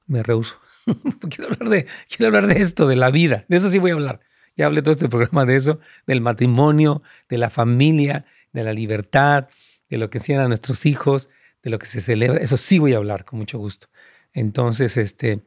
me 0.07 0.23
rehuso. 0.23 0.59
quiero, 1.31 1.53
hablar 1.53 1.69
de, 1.69 1.87
quiero 2.09 2.27
hablar 2.27 2.47
de 2.47 2.61
esto, 2.61 2.87
de 2.87 2.97
la 2.97 3.11
vida. 3.11 3.45
De 3.49 3.57
eso 3.57 3.71
sí 3.71 3.79
voy 3.79 3.91
a 3.93 3.95
hablar. 3.95 4.21
Ya 4.57 4.67
hablé 4.67 4.83
todo 4.83 4.93
este 4.93 5.09
programa 5.09 5.45
de 5.45 5.57
eso, 5.57 5.81
del 6.07 6.21
matrimonio, 6.21 7.03
de 7.29 7.39
la 7.39 7.51
familia, 7.51 8.25
de 8.53 8.65
la 8.65 8.73
libertad, 8.73 9.49
de 9.89 9.99
lo 9.99 10.11
que 10.11 10.19
hacían 10.19 10.41
a 10.41 10.49
nuestros 10.49 10.87
hijos, 10.87 11.31
de 11.63 11.71
lo 11.71 11.79
que 11.79 11.87
se 11.87 12.01
celebra. 12.01 12.39
Eso 12.39 12.57
sí 12.57 12.79
voy 12.79 12.95
a 12.95 12.99
hablar 12.99 13.25
con 13.25 13.39
mucho 13.39 13.59
gusto. 13.59 13.89
Entonces, 14.33 14.97
este, 14.97 15.43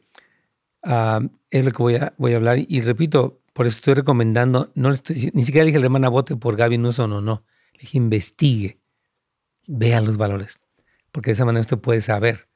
es 0.83 1.65
lo 1.65 1.71
que 1.71 1.83
voy 1.83 1.95
a, 1.95 2.13
voy 2.17 2.33
a 2.33 2.37
hablar. 2.37 2.57
Y, 2.59 2.81
repito, 2.81 3.41
por 3.55 3.65
eso 3.65 3.77
estoy 3.77 3.95
recomendando, 3.95 4.71
no 4.75 4.91
estoy, 4.91 5.31
ni 5.33 5.43
siquiera 5.43 5.63
le 5.63 5.69
dije 5.69 5.77
al 5.77 5.85
hermana 5.85 6.09
vote 6.09 6.35
por 6.35 6.55
Gaby 6.55 6.77
Newsom 6.77 7.11
o 7.11 7.21
no. 7.21 7.43
Le 7.73 7.79
dije 7.79 7.97
investigue, 7.97 8.79
vea 9.65 9.99
los 10.01 10.17
valores, 10.17 10.59
porque 11.11 11.31
de 11.31 11.33
esa 11.33 11.45
manera 11.45 11.61
usted 11.61 11.79
puede 11.79 12.03
saber, 12.03 12.47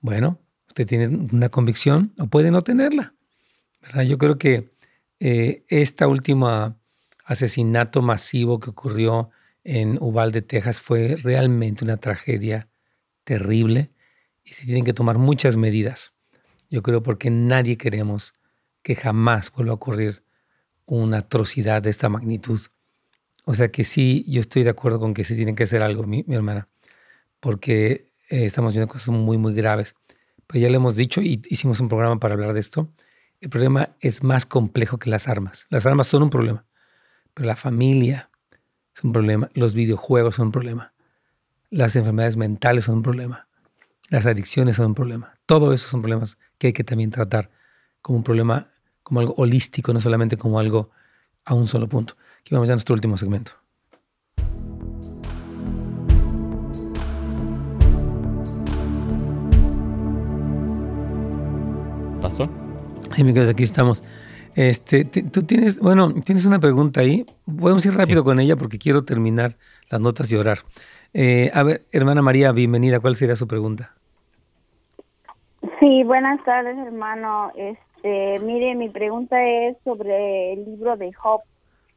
bueno, 0.00 0.38
Usted 0.70 0.86
tiene 0.86 1.08
una 1.08 1.48
convicción 1.48 2.14
o 2.20 2.28
puede 2.28 2.52
no 2.52 2.62
tenerla. 2.62 3.12
Yo 4.06 4.18
creo 4.18 4.38
que 4.38 4.70
eh, 5.18 5.64
este 5.66 6.06
último 6.06 6.78
asesinato 7.24 8.02
masivo 8.02 8.60
que 8.60 8.70
ocurrió 8.70 9.30
en 9.64 9.98
Uvalde, 10.00 10.42
Texas, 10.42 10.80
fue 10.80 11.16
realmente 11.16 11.84
una 11.84 11.96
tragedia 11.96 12.68
terrible 13.24 13.90
y 14.44 14.50
se 14.50 14.64
tienen 14.64 14.84
que 14.84 14.92
tomar 14.92 15.18
muchas 15.18 15.56
medidas. 15.56 16.12
Yo 16.68 16.82
creo 16.82 17.02
porque 17.02 17.30
nadie 17.30 17.76
queremos 17.76 18.32
que 18.82 18.94
jamás 18.94 19.50
vuelva 19.50 19.72
a 19.72 19.74
ocurrir 19.74 20.22
una 20.98 21.18
atrocidad 21.18 21.82
de 21.82 21.90
esta 21.90 22.08
magnitud. 22.08 22.60
O 23.44 23.54
sea 23.54 23.70
que 23.70 23.84
sí, 23.84 24.24
yo 24.28 24.40
estoy 24.40 24.62
de 24.62 24.70
acuerdo 24.70 25.00
con 25.00 25.14
que 25.14 25.24
se 25.24 25.34
tiene 25.34 25.54
que 25.54 25.64
hacer 25.64 25.82
algo, 25.82 26.04
mi, 26.04 26.24
hermana, 26.28 26.68
porque 27.40 28.10
eh, 28.28 28.44
estamos 28.44 28.74
viendo 28.74 28.88
cosas 28.88 29.08
muy, 29.08 29.38
muy 29.38 29.54
graves 29.54 29.94
pero 30.50 30.62
ya 30.62 30.68
le 30.68 30.76
hemos 30.76 30.96
dicho 30.96 31.20
y 31.20 31.40
hicimos 31.48 31.78
un 31.78 31.88
programa 31.88 32.18
para 32.18 32.34
hablar 32.34 32.54
de 32.54 32.58
esto, 32.58 32.92
el 33.40 33.50
problema 33.50 33.90
es 34.00 34.24
más 34.24 34.46
complejo 34.46 34.98
que 34.98 35.08
las 35.08 35.28
armas. 35.28 35.66
Las 35.70 35.86
armas 35.86 36.08
son 36.08 36.24
un 36.24 36.30
problema, 36.30 36.64
pero 37.34 37.46
la 37.46 37.54
familia 37.54 38.30
es 38.92 39.04
un 39.04 39.12
problema, 39.12 39.48
los 39.54 39.74
videojuegos 39.74 40.34
son 40.34 40.46
un 40.46 40.52
problema, 40.52 40.92
las 41.70 41.94
enfermedades 41.94 42.36
mentales 42.36 42.86
son 42.86 42.96
un 42.96 43.02
problema, 43.04 43.46
las 44.08 44.26
adicciones 44.26 44.74
son 44.74 44.86
un 44.86 44.94
problema. 44.96 45.38
Todo 45.46 45.72
eso 45.72 45.86
son 45.86 46.02
problemas 46.02 46.36
que 46.58 46.68
hay 46.68 46.72
que 46.72 46.82
también 46.82 47.12
tratar 47.12 47.52
como 48.02 48.18
un 48.18 48.24
problema, 48.24 48.72
como 49.10 49.20
algo 49.20 49.34
holístico, 49.38 49.92
no 49.92 49.98
solamente 49.98 50.36
como 50.36 50.60
algo 50.60 50.90
a 51.44 51.54
un 51.54 51.66
solo 51.66 51.88
punto. 51.88 52.14
Aquí 52.40 52.54
vamos 52.54 52.70
a 52.70 52.74
nuestro 52.74 52.94
último 52.94 53.16
segmento. 53.16 53.52
Sí, 63.10 63.24
mi 63.24 63.36
aquí 63.36 63.64
estamos. 63.64 64.04
Este, 64.54 65.04
tú 65.04 65.42
tienes, 65.42 65.80
bueno, 65.80 66.14
tienes 66.24 66.46
una 66.46 66.60
pregunta 66.60 67.00
ahí. 67.00 67.26
Podemos 67.44 67.84
ir 67.84 67.94
rápido 67.94 68.22
con 68.22 68.38
ella 68.38 68.54
porque 68.54 68.78
quiero 68.78 69.04
terminar 69.04 69.56
las 69.90 70.00
notas 70.00 70.30
y 70.30 70.36
orar. 70.36 70.58
Eh, 71.12 71.50
a 71.52 71.64
ver, 71.64 71.82
hermana 71.90 72.22
María, 72.22 72.52
bienvenida. 72.52 73.00
¿Cuál 73.00 73.16
sería 73.16 73.34
su 73.34 73.48
pregunta? 73.48 73.94
Sí, 75.80 76.04
buenas 76.04 76.42
tardes, 76.44 76.78
hermano. 76.78 77.50
Este, 77.56 77.89
mire, 78.02 78.74
mi 78.74 78.88
pregunta 78.88 79.42
es 79.42 79.76
sobre 79.84 80.52
el 80.52 80.64
libro 80.64 80.96
de 80.96 81.12
Job. 81.12 81.40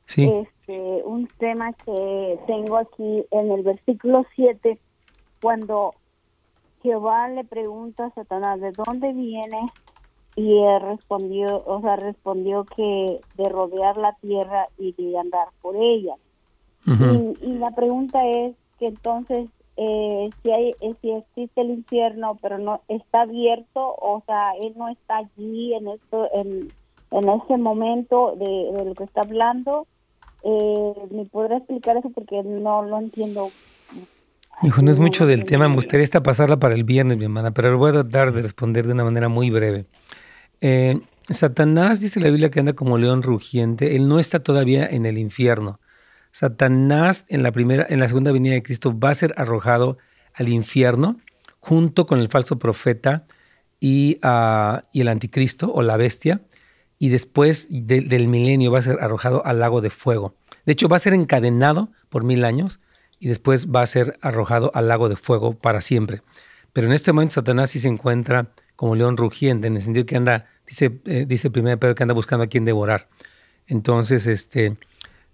Sí. 0.05 0.29
Este, 0.29 1.01
un 1.05 1.27
tema 1.37 1.71
que 1.73 2.39
tengo 2.45 2.77
aquí 2.77 3.25
en 3.31 3.51
el 3.51 3.63
versículo 3.63 4.25
7, 4.35 4.77
cuando 5.41 5.95
Jehová 6.81 7.29
le 7.29 7.43
pregunta 7.45 8.05
a 8.05 8.11
Satanás, 8.11 8.59
¿de 8.59 8.71
dónde 8.71 9.13
viene 9.13 9.59
y 10.35 10.57
él 10.57 10.81
respondió, 10.81 11.63
o 11.65 11.81
sea, 11.81 11.95
respondió 11.95 12.65
que 12.65 13.19
de 13.37 13.49
rodear 13.49 13.97
la 13.97 14.15
tierra 14.15 14.67
y 14.77 14.93
de 14.93 15.17
andar 15.17 15.49
por 15.61 15.75
ella. 15.75 16.15
y, 16.85 17.53
la 17.59 17.71
pregunta 17.71 18.19
es 18.27 18.55
que 18.77 18.87
entonces 18.87 19.49
eh, 19.75 20.29
si, 20.41 20.51
hay, 20.51 20.71
eh, 20.81 20.93
si 21.01 21.11
existe 21.11 21.61
el 21.61 21.71
infierno, 21.71 22.37
pero 22.41 22.59
no 22.59 22.81
está 22.87 23.21
abierto, 23.21 23.79
o 23.79 24.23
sea, 24.25 24.51
él 24.63 24.73
no 24.77 24.87
está 24.89 25.17
allí 25.17 25.73
en 25.73 25.87
esto, 25.87 26.29
en, 26.33 26.71
en 27.11 27.29
ese 27.29 27.57
momento 27.57 28.35
de, 28.37 28.85
lo 28.85 28.93
que 28.93 29.03
está 29.03 29.21
hablando. 29.21 29.87
Eh, 30.43 30.93
¿Me 31.11 31.25
podrá 31.25 31.57
explicar 31.57 31.97
eso? 31.97 32.09
Porque 32.09 32.43
no 32.43 32.83
lo 32.83 32.99
entiendo. 32.99 33.49
Hijo, 34.61 34.81
no 34.81 34.91
es 34.91 34.99
mucho 34.99 35.25
del 35.25 35.45
tema, 35.45 35.67
me 35.67 35.75
gustaría 35.75 36.03
esta 36.03 36.21
pasarla 36.21 36.57
para 36.57 36.75
el 36.75 36.83
viernes, 36.83 37.17
mi 37.17 37.23
hermana, 37.23 37.51
pero 37.51 37.75
voy 37.77 37.89
a 37.89 37.93
tratar 37.93 38.31
de 38.31 38.43
responder 38.43 38.85
de 38.85 38.93
una 38.93 39.03
manera 39.03 39.27
muy 39.27 39.49
breve. 39.49 39.85
Satanás 41.29 41.99
dice 41.99 42.19
la 42.19 42.29
Biblia 42.29 42.51
que 42.51 42.59
anda 42.59 42.73
como 42.73 42.97
león 42.97 43.23
rugiente, 43.23 43.95
él 43.95 44.07
no 44.07 44.19
está 44.19 44.43
todavía 44.43 44.85
en 44.85 45.05
el 45.05 45.17
infierno. 45.17 45.79
Satanás 46.33 47.25
en 47.29 47.43
la 47.43 47.51
primera, 47.51 47.85
en 47.87 47.99
la 47.99 48.07
segunda 48.07 48.31
venida 48.31 48.55
de 48.55 48.63
Cristo 48.63 48.97
va 48.99 49.11
a 49.11 49.15
ser 49.15 49.35
arrojado 49.37 49.99
al 50.33 50.49
infierno 50.49 51.19
junto 51.59 52.07
con 52.07 52.19
el 52.19 52.27
falso 52.27 52.57
profeta 52.59 53.23
y, 53.79 54.17
ah, 54.23 54.83
el 54.93 55.07
anticristo 55.09 55.71
o 55.71 55.83
la 55.83 55.95
bestia, 55.95 56.41
y 56.97 57.09
después 57.09 57.67
del 57.69 58.27
milenio 58.27 58.71
va 58.71 58.79
a 58.79 58.81
ser 58.81 58.97
arrojado 59.01 59.45
al 59.45 59.59
lago 59.59 59.81
de 59.81 59.89
fuego. 59.89 60.35
De 60.65 60.73
hecho, 60.73 60.87
va 60.87 60.95
a 60.95 60.99
ser 60.99 61.13
encadenado 61.13 61.91
por 62.09 62.23
mil 62.23 62.45
años 62.45 62.79
y 63.19 63.27
después 63.27 63.67
va 63.67 63.81
a 63.81 63.87
ser 63.87 64.17
arrojado 64.21 64.71
al 64.73 64.87
lago 64.87 65.09
de 65.09 65.17
fuego 65.17 65.53
para 65.53 65.81
siempre. 65.81 66.23
Pero 66.71 66.87
en 66.87 66.93
este 66.93 67.13
momento 67.13 67.35
Satanás 67.35 67.71
sí 67.71 67.79
se 67.79 67.89
encuentra 67.89 68.51
como 68.75 68.95
león 68.95 69.17
rugiente, 69.17 69.67
en 69.67 69.75
el 69.75 69.81
sentido 69.81 70.05
que 70.05 70.15
anda, 70.15 70.47
dice, 70.65 70.99
eh, 71.05 71.25
dice 71.27 71.51
primero 71.51 71.77
Pedro 71.77 71.93
que 71.93 72.03
anda 72.03 72.15
buscando 72.15 72.45
a 72.45 72.47
quien 72.47 72.65
devorar. 72.65 73.07
Entonces, 73.67 74.25
este, 74.25 74.77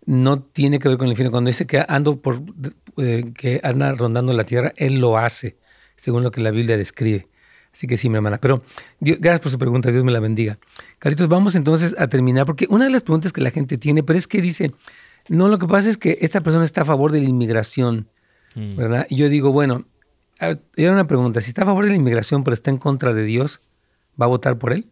no 0.06 0.42
tiene 0.42 0.80
que 0.80 0.90
ver 0.90 0.98
con 0.98 1.08
el 1.08 1.12
infierno. 1.12 1.32
Cuando 1.32 1.50
dice 1.50 1.68
que 1.68 1.84
ando 1.88 2.22
por 2.22 2.42
eh, 2.98 3.32
que 3.36 3.62
anda 3.64 3.94
rondando 3.94 4.34
la 4.34 4.44
tierra, 4.44 4.74
él 4.76 5.00
lo 5.00 5.18
hace, 5.18 5.58
según 5.96 6.24
lo 6.24 6.32
que 6.32 6.42
la 6.42 6.52
Biblia 6.52 6.78
describe. 6.78 7.28
Así 7.74 7.88
que 7.88 7.98
sí, 7.98 8.10
mi 8.10 8.16
hermana. 8.16 8.40
Pero 8.40 8.64
gracias 9.00 9.40
por 9.42 9.52
su 9.52 9.60
pregunta, 9.60 9.92
Dios 9.92 10.04
me 10.04 10.12
la 10.12 10.20
bendiga. 10.20 10.58
Caritos, 10.98 11.28
vamos 11.28 11.56
entonces 11.56 11.96
a 11.98 12.08
terminar, 12.08 12.46
porque 12.46 12.66
una 12.70 12.86
de 12.86 12.92
las 12.92 13.04
preguntas 13.04 13.32
que 13.32 13.42
la 13.42 13.52
gente 13.52 13.78
tiene, 13.78 14.04
pero 14.04 14.18
es 14.18 14.28
que 14.28 14.42
dice, 14.42 14.74
no, 15.28 15.48
lo 15.48 15.60
que 15.60 15.68
pasa 15.68 15.90
es 15.90 15.98
que 15.98 16.18
esta 16.22 16.42
persona 16.42 16.66
está 16.66 16.82
a 16.82 16.86
favor 16.86 17.12
de 17.12 17.22
la 17.22 17.30
inmigración, 17.30 18.10
mm. 18.56 18.76
¿verdad? 18.76 19.08
Y 19.10 19.18
yo 19.18 19.30
digo, 19.30 19.52
bueno, 19.52 19.86
era 20.76 20.92
una 20.92 21.06
pregunta, 21.06 21.42
si 21.42 21.50
está 21.50 21.62
a 21.62 21.66
favor 21.66 21.84
de 21.86 21.92
la 21.92 21.98
inmigración, 21.98 22.44
pero 22.44 22.54
está 22.54 22.72
en 22.72 22.78
contra 22.78 23.14
de 23.14 23.24
Dios, 23.24 23.62
¿va 24.20 24.26
a 24.26 24.30
votar 24.30 24.58
por 24.58 24.74
él? 24.74 24.90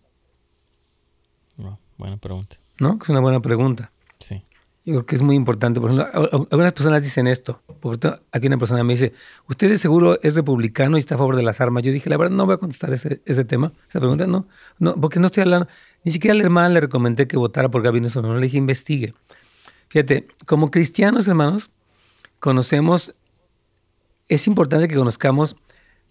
No, 1.57 1.79
buena 1.97 2.17
pregunta. 2.17 2.57
¿No? 2.79 2.99
Es 3.01 3.09
una 3.09 3.21
buena 3.21 3.41
pregunta. 3.41 3.91
Sí. 4.19 4.43
Yo 4.87 4.93
creo 4.93 5.05
que 5.05 5.15
es 5.17 5.21
muy 5.21 5.35
importante. 5.35 5.81
Por 5.81 5.91
ejemplo, 5.91 6.47
algunas 6.49 6.71
personas 6.71 7.03
dicen 7.03 7.27
esto. 7.27 7.61
Porque 7.81 8.09
aquí 8.31 8.47
una 8.47 8.57
persona 8.57 8.85
me 8.85 8.93
dice, 8.93 9.11
¿usted 9.49 9.67
de 9.67 9.77
seguro 9.77 10.17
es 10.23 10.35
republicano 10.35 10.95
y 10.95 11.01
está 11.01 11.15
a 11.15 11.17
favor 11.17 11.35
de 11.35 11.43
las 11.43 11.59
armas? 11.59 11.83
Yo 11.83 11.91
dije, 11.91 12.09
la 12.09 12.15
verdad, 12.15 12.33
no 12.33 12.45
voy 12.45 12.55
a 12.55 12.57
contestar 12.57 12.93
ese, 12.93 13.21
ese 13.25 13.43
tema, 13.43 13.73
esa 13.89 13.99
pregunta, 13.99 14.27
no, 14.27 14.47
no, 14.79 14.95
porque 14.95 15.19
no 15.19 15.27
estoy 15.27 15.43
hablando. 15.43 15.67
Ni 16.05 16.13
siquiera 16.13 16.35
al 16.35 16.39
hermano 16.39 16.73
le 16.73 16.79
recomendé 16.79 17.27
que 17.27 17.35
votara 17.35 17.69
por 17.69 17.81
Gabino 17.81 18.07
o 18.15 18.21
no, 18.21 18.35
le 18.35 18.43
dije, 18.43 18.55
investigue. 18.55 19.13
Fíjate, 19.89 20.25
como 20.45 20.71
cristianos, 20.71 21.27
hermanos, 21.27 21.69
conocemos, 22.39 23.13
es 24.29 24.47
importante 24.47 24.87
que 24.87 24.95
conozcamos, 24.95 25.57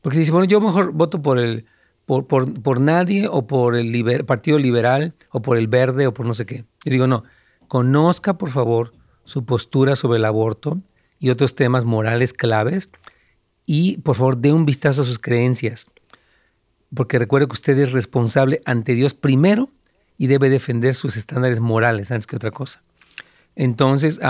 porque 0.03 0.17
si 0.17 0.21
dice, 0.21 0.33
bueno, 0.33 0.45
yo 0.45 0.61
mejor 0.61 0.93
voto 0.93 1.23
por 1.23 1.39
el, 1.39 1.65
por, 2.05 2.27
por, 2.27 2.63
por 2.63 2.79
nadie 2.79 3.27
o 3.27 3.47
por 3.47 3.75
el 3.75 4.25
Partido 4.27 4.59
Liberal 4.59 5.15
o 5.31 5.41
por 5.41 5.57
el 5.57 5.67
Verde 5.67 6.07
o 6.07 6.13
por 6.13 6.27
no 6.27 6.35
sé 6.35 6.45
qué. 6.45 6.67
Yo 6.85 6.93
digo, 6.93 7.07
no, 7.07 7.25
Conozca, 7.69 8.39
por 8.39 8.51
favor, 8.51 8.93
su 9.25 9.45
postura 9.45 9.97
sobre 9.97 10.19
el 10.19 10.25
aborto 10.25 10.81
y 11.19 11.31
otros 11.31 11.55
temas 11.55 11.85
morales 11.85 12.33
claves 12.33 12.91
y, 13.65 13.99
por 13.99 14.17
favor, 14.17 14.37
dé 14.37 14.53
un 14.53 14.67
vistazo 14.67 15.03
a 15.03 15.05
sus 15.05 15.19
creencias, 15.19 15.89
porque 16.95 17.19
recuerde 17.19 17.47
que 17.47 17.55
usted 17.55 17.77
es 17.79 17.93
responsable 17.93 18.63
ante 18.65 18.95
Dios 18.95 19.15
primero 19.15 19.71
y 20.17 20.29
debe 20.29 20.49
defender 20.49 20.95
sus 20.95 21.17
estándares 21.17 21.61
morales 21.61 22.11
antes 22.11 22.27
que 22.27 22.37
otra 22.37 22.53
cosa. 22.53 22.83
Entonces, 23.57 24.21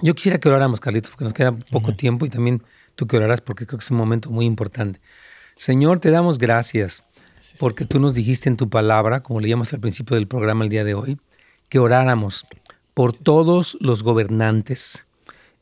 yo 0.00 0.14
quisiera 0.14 0.40
que 0.40 0.48
oráramos, 0.48 0.80
Carlitos, 0.80 1.10
porque 1.10 1.24
nos 1.24 1.34
queda 1.34 1.52
poco 1.52 1.94
tiempo 1.94 2.26
y 2.26 2.30
también 2.30 2.62
tú 2.94 3.06
que 3.06 3.16
orarás 3.16 3.40
porque 3.40 3.66
creo 3.66 3.78
que 3.78 3.84
es 3.84 3.90
un 3.90 3.98
momento 3.98 4.30
muy 4.30 4.44
importante. 4.44 5.00
Señor, 5.56 6.00
te 6.00 6.10
damos 6.10 6.38
gracias 6.38 7.04
porque 7.58 7.84
tú 7.84 8.00
nos 8.00 8.14
dijiste 8.14 8.48
en 8.48 8.56
tu 8.56 8.68
palabra, 8.68 9.22
como 9.22 9.38
leíamos 9.38 9.72
al 9.72 9.80
principio 9.80 10.16
del 10.16 10.26
programa 10.26 10.64
el 10.64 10.70
día 10.70 10.84
de 10.84 10.94
hoy, 10.94 11.18
que 11.72 11.78
oráramos 11.78 12.44
por 12.92 13.16
todos 13.16 13.78
los 13.80 14.02
gobernantes 14.02 15.06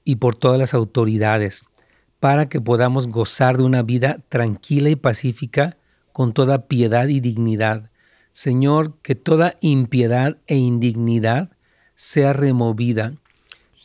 y 0.05 0.17
por 0.17 0.35
todas 0.35 0.59
las 0.59 0.75
autoridades 0.75 1.63
para 2.19 2.49
que 2.49 2.61
podamos 2.61 3.07
gozar 3.07 3.59
de 3.59 3.63
una 3.63 3.83
vida 3.83 4.19
tranquila 4.29 4.91
y 4.91 4.97
pacífica 4.97 5.77
con 6.13 6.33
toda 6.33 6.67
piedad 6.67 7.07
y 7.07 7.21
dignidad. 7.21 7.93
Señor, 8.33 8.97
que 9.03 9.15
toda 9.15 9.55
impiedad 9.61 10.39
e 10.49 10.57
indignidad 10.57 11.53
sea 11.95 12.33
removida 12.33 13.13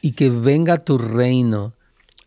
y 0.02 0.14
que 0.14 0.32
venga 0.32 0.80
tu 0.80 0.98
reino 0.98 1.74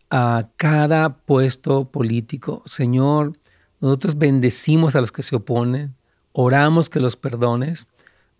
a 0.09 0.47
cada 0.55 1.09
puesto 1.09 1.91
político. 1.91 2.63
Señor, 2.65 3.33
nosotros 3.81 4.17
bendecimos 4.17 4.95
a 4.95 5.01
los 5.01 5.11
que 5.11 5.23
se 5.23 5.35
oponen, 5.35 5.93
oramos 6.31 6.89
que 6.89 7.01
los 7.01 7.17
perdones 7.17 7.85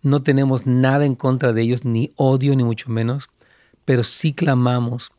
no 0.02 0.22
tenemos 0.22 0.66
nada 0.66 1.04
en 1.04 1.14
contra 1.14 1.52
de 1.52 1.62
ellos, 1.62 1.84
ni 1.84 2.12
odio, 2.16 2.54
ni 2.56 2.64
mucho 2.64 2.90
menos, 2.90 3.28
pero 3.84 4.04
sí 4.04 4.32
clamamos 4.32 5.12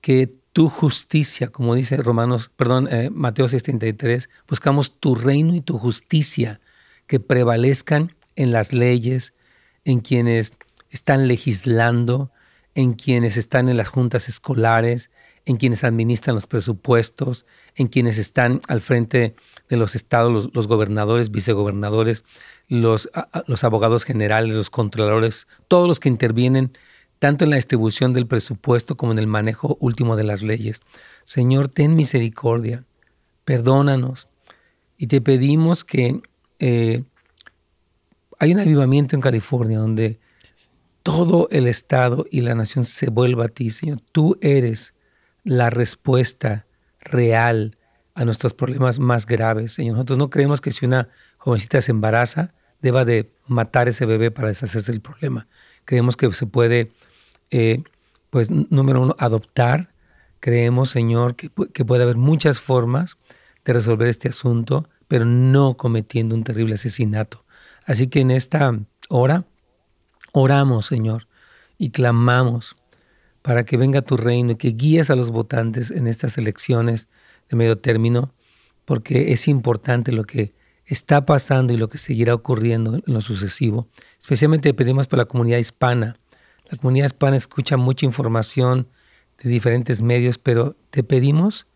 que 0.00 0.34
tu 0.52 0.68
justicia, 0.68 1.48
como 1.48 1.74
dice 1.74 1.96
Romanos, 1.96 2.50
perdón, 2.56 2.88
eh, 2.90 3.10
Mateo 3.10 3.46
6:33, 3.46 4.28
buscamos 4.48 4.98
tu 4.98 5.14
reino 5.14 5.54
y 5.54 5.60
tu 5.60 5.78
justicia 5.78 6.60
que 7.06 7.20
prevalezcan 7.20 8.14
en 8.36 8.52
las 8.52 8.72
leyes, 8.72 9.34
en 9.84 10.00
quienes 10.00 10.54
están 10.90 11.28
legislando, 11.28 12.32
en 12.74 12.94
quienes 12.94 13.36
están 13.36 13.68
en 13.68 13.76
las 13.76 13.88
juntas 13.88 14.28
escolares, 14.28 15.10
en 15.46 15.56
quienes 15.56 15.84
administran 15.84 16.34
los 16.34 16.46
presupuestos, 16.46 17.46
en 17.74 17.88
quienes 17.88 18.18
están 18.18 18.60
al 18.68 18.80
frente 18.80 19.34
de 19.68 19.76
los 19.76 19.94
estados, 19.94 20.50
los 20.52 20.66
gobernadores, 20.66 21.30
vicegobernadores, 21.30 22.24
los, 22.70 23.10
los 23.46 23.64
abogados 23.64 24.04
generales, 24.04 24.54
los 24.54 24.70
controladores, 24.70 25.48
todos 25.66 25.88
los 25.88 25.98
que 25.98 26.08
intervienen 26.08 26.72
tanto 27.18 27.44
en 27.44 27.50
la 27.50 27.56
distribución 27.56 28.12
del 28.12 28.28
presupuesto 28.28 28.96
como 28.96 29.12
en 29.12 29.18
el 29.18 29.26
manejo 29.26 29.76
último 29.80 30.16
de 30.16 30.24
las 30.24 30.40
leyes. 30.40 30.80
Señor, 31.24 31.68
ten 31.68 31.96
misericordia, 31.96 32.84
perdónanos 33.44 34.28
y 34.96 35.08
te 35.08 35.20
pedimos 35.20 35.84
que 35.84 36.22
eh, 36.60 37.02
hay 38.38 38.52
un 38.52 38.60
avivamiento 38.60 39.16
en 39.16 39.20
California 39.20 39.80
donde 39.80 40.20
todo 41.02 41.48
el 41.50 41.66
Estado 41.66 42.24
y 42.30 42.42
la 42.42 42.54
nación 42.54 42.84
se 42.84 43.10
vuelva 43.10 43.46
a 43.46 43.48
ti, 43.48 43.70
Señor. 43.70 44.00
Tú 44.12 44.38
eres 44.40 44.94
la 45.42 45.70
respuesta 45.70 46.66
real 47.00 47.76
a 48.14 48.24
nuestros 48.24 48.54
problemas 48.54 49.00
más 49.00 49.26
graves, 49.26 49.72
Señor. 49.72 49.94
Nosotros 49.94 50.18
no 50.18 50.30
creemos 50.30 50.60
que 50.60 50.70
si 50.70 50.86
una 50.86 51.08
jovencita 51.38 51.82
se 51.82 51.90
embaraza, 51.90 52.54
deba 52.80 53.04
de 53.04 53.32
matar 53.46 53.88
ese 53.88 54.06
bebé 54.06 54.30
para 54.30 54.48
deshacerse 54.48 54.92
del 54.92 55.00
problema. 55.00 55.46
Creemos 55.84 56.16
que 56.16 56.32
se 56.32 56.46
puede, 56.46 56.90
eh, 57.50 57.82
pues, 58.30 58.50
número 58.50 59.02
uno, 59.02 59.16
adoptar. 59.18 59.92
Creemos, 60.40 60.90
Señor, 60.90 61.36
que, 61.36 61.50
que 61.72 61.84
puede 61.84 62.04
haber 62.04 62.16
muchas 62.16 62.60
formas 62.60 63.16
de 63.64 63.72
resolver 63.72 64.08
este 64.08 64.28
asunto, 64.28 64.88
pero 65.08 65.24
no 65.24 65.76
cometiendo 65.76 66.34
un 66.34 66.44
terrible 66.44 66.74
asesinato. 66.74 67.44
Así 67.84 68.06
que 68.06 68.20
en 68.20 68.30
esta 68.30 68.78
hora 69.08 69.44
oramos, 70.32 70.86
Señor, 70.86 71.26
y 71.78 71.90
clamamos 71.90 72.76
para 73.42 73.64
que 73.64 73.76
venga 73.76 74.02
tu 74.02 74.16
reino 74.16 74.52
y 74.52 74.56
que 74.56 74.68
guíes 74.68 75.10
a 75.10 75.16
los 75.16 75.30
votantes 75.30 75.90
en 75.90 76.06
estas 76.06 76.38
elecciones 76.38 77.08
de 77.48 77.56
medio 77.56 77.78
término, 77.78 78.32
porque 78.84 79.32
es 79.32 79.48
importante 79.48 80.12
lo 80.12 80.24
que 80.24 80.54
está 80.90 81.24
pasando 81.24 81.72
y 81.72 81.76
lo 81.76 81.88
que 81.88 81.98
seguirá 81.98 82.34
ocurriendo 82.34 82.96
en 82.96 83.02
lo 83.06 83.20
sucesivo. 83.20 83.88
Especialmente 84.18 84.74
pedimos 84.74 85.06
por 85.06 85.20
la 85.20 85.24
comunidad 85.24 85.58
hispana. 85.58 86.16
La 86.68 86.76
comunidad 86.78 87.06
hispana 87.06 87.36
escucha 87.36 87.76
mucha 87.76 88.04
información 88.04 88.88
de 89.40 89.50
diferentes 89.50 90.02
medios, 90.02 90.38
pero 90.38 90.76
te 90.90 91.04
pedimos 91.04 91.68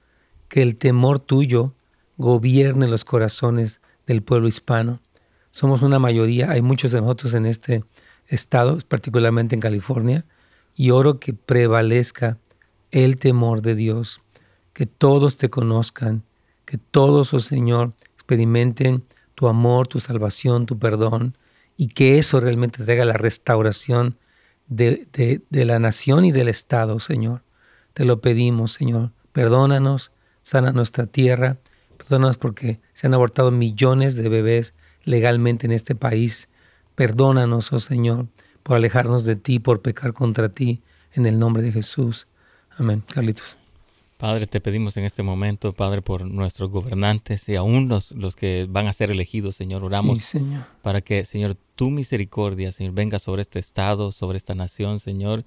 que 0.49 0.63
el 0.63 0.77
temor 0.77 1.21
tuyo 1.21 1.75
gobierne 2.17 2.89
los 2.89 3.05
corazones 3.05 3.81
del 4.05 4.23
pueblo 4.23 4.49
hispano. 4.49 5.01
Somos 5.53 5.83
una 5.83 6.01
mayoría, 6.01 6.51
hay 6.51 6.61
muchos 6.61 6.91
de 6.91 7.01
nosotros 7.01 7.35
en 7.35 7.47
este 7.47 7.85
estado, 8.27 8.79
particularmente 8.89 9.55
en 9.55 9.61
California, 9.61 10.25
y 10.75 10.91
oro 10.91 11.21
que 11.21 11.35
prevalezca 11.35 12.39
el 12.91 13.17
temor 13.17 13.63
de 13.63 13.77
Dios, 13.77 14.23
que 14.73 14.87
todos 14.87 15.37
te 15.37 15.51
conozcan, 15.51 16.25
que 16.65 16.79
todos, 16.79 17.33
oh 17.33 17.39
Señor, 17.41 17.95
experimenten 18.25 19.03
tu 19.35 19.49
amor, 19.49 19.87
tu 19.87 20.01
salvación, 20.01 20.65
tu 20.65 20.79
perdón, 20.79 21.37
y 21.77 21.89
que 21.89 22.19
eso 22.19 22.41
realmente 22.41 22.83
traiga 22.83 23.05
la 23.05 23.19
restauración 23.19 24.17
de, 24.67 25.07
de, 25.13 25.65
la 25.65 25.79
nación 25.79 26.25
y 26.25 26.33
del 26.33 26.49
Estado, 26.49 26.99
Señor. 27.01 27.43
Te 27.93 28.05
lo 28.05 28.21
pedimos, 28.23 28.73
Señor. 28.73 29.11
Perdónanos, 29.33 30.11
sana 30.43 30.73
nuestra 30.73 31.07
tierra, 31.07 31.59
perdónanos 31.99 32.39
porque 32.39 32.81
se 32.95 33.07
han 33.07 33.15
abortado 33.15 33.51
millones 33.51 34.15
de 34.15 34.29
bebés 34.29 34.75
legalmente 35.03 35.67
en 35.67 35.73
este 35.73 35.95
país. 35.95 36.49
Perdónanos, 36.95 37.73
oh 37.73 37.81
Señor, 37.81 38.29
por 38.63 38.77
alejarnos 38.77 39.25
de 39.25 39.37
ti, 39.37 39.59
por 39.59 39.83
pecar 39.83 40.15
contra 40.15 40.49
ti, 40.49 40.83
en 41.13 41.27
el 41.27 41.39
nombre 41.39 41.63
de 41.63 41.73
Jesús. 41.73 42.27
Amén. 42.79 43.03
Carlitos. 43.13 43.64
Padre, 44.25 44.47
te 44.47 44.63
pedimos 44.63 44.97
en 44.97 45.05
este 45.05 45.23
momento, 45.23 45.75
Padre, 45.75 46.01
por 46.01 46.25
nuestros 46.25 46.71
gobernantes 46.71 47.47
y 47.51 47.57
aún 47.57 47.89
los, 47.89 48.13
los 48.13 48.37
que 48.37 48.67
van 48.67 48.87
a 48.87 48.95
ser 48.95 49.11
elegidos, 49.11 49.55
Señor. 49.55 49.85
Oramos 49.85 50.21
señor. 50.21 50.65
para 50.81 51.03
que, 51.03 51.27
Señor, 51.27 51.57
tu 51.75 51.91
misericordia, 51.91 52.73
Señor, 52.73 52.95
venga 52.95 53.19
sobre 53.19 53.43
este 53.43 53.59
estado, 53.59 54.13
sobre 54.13 54.39
esta 54.39 54.55
nación, 54.55 54.99
Señor, 54.99 55.45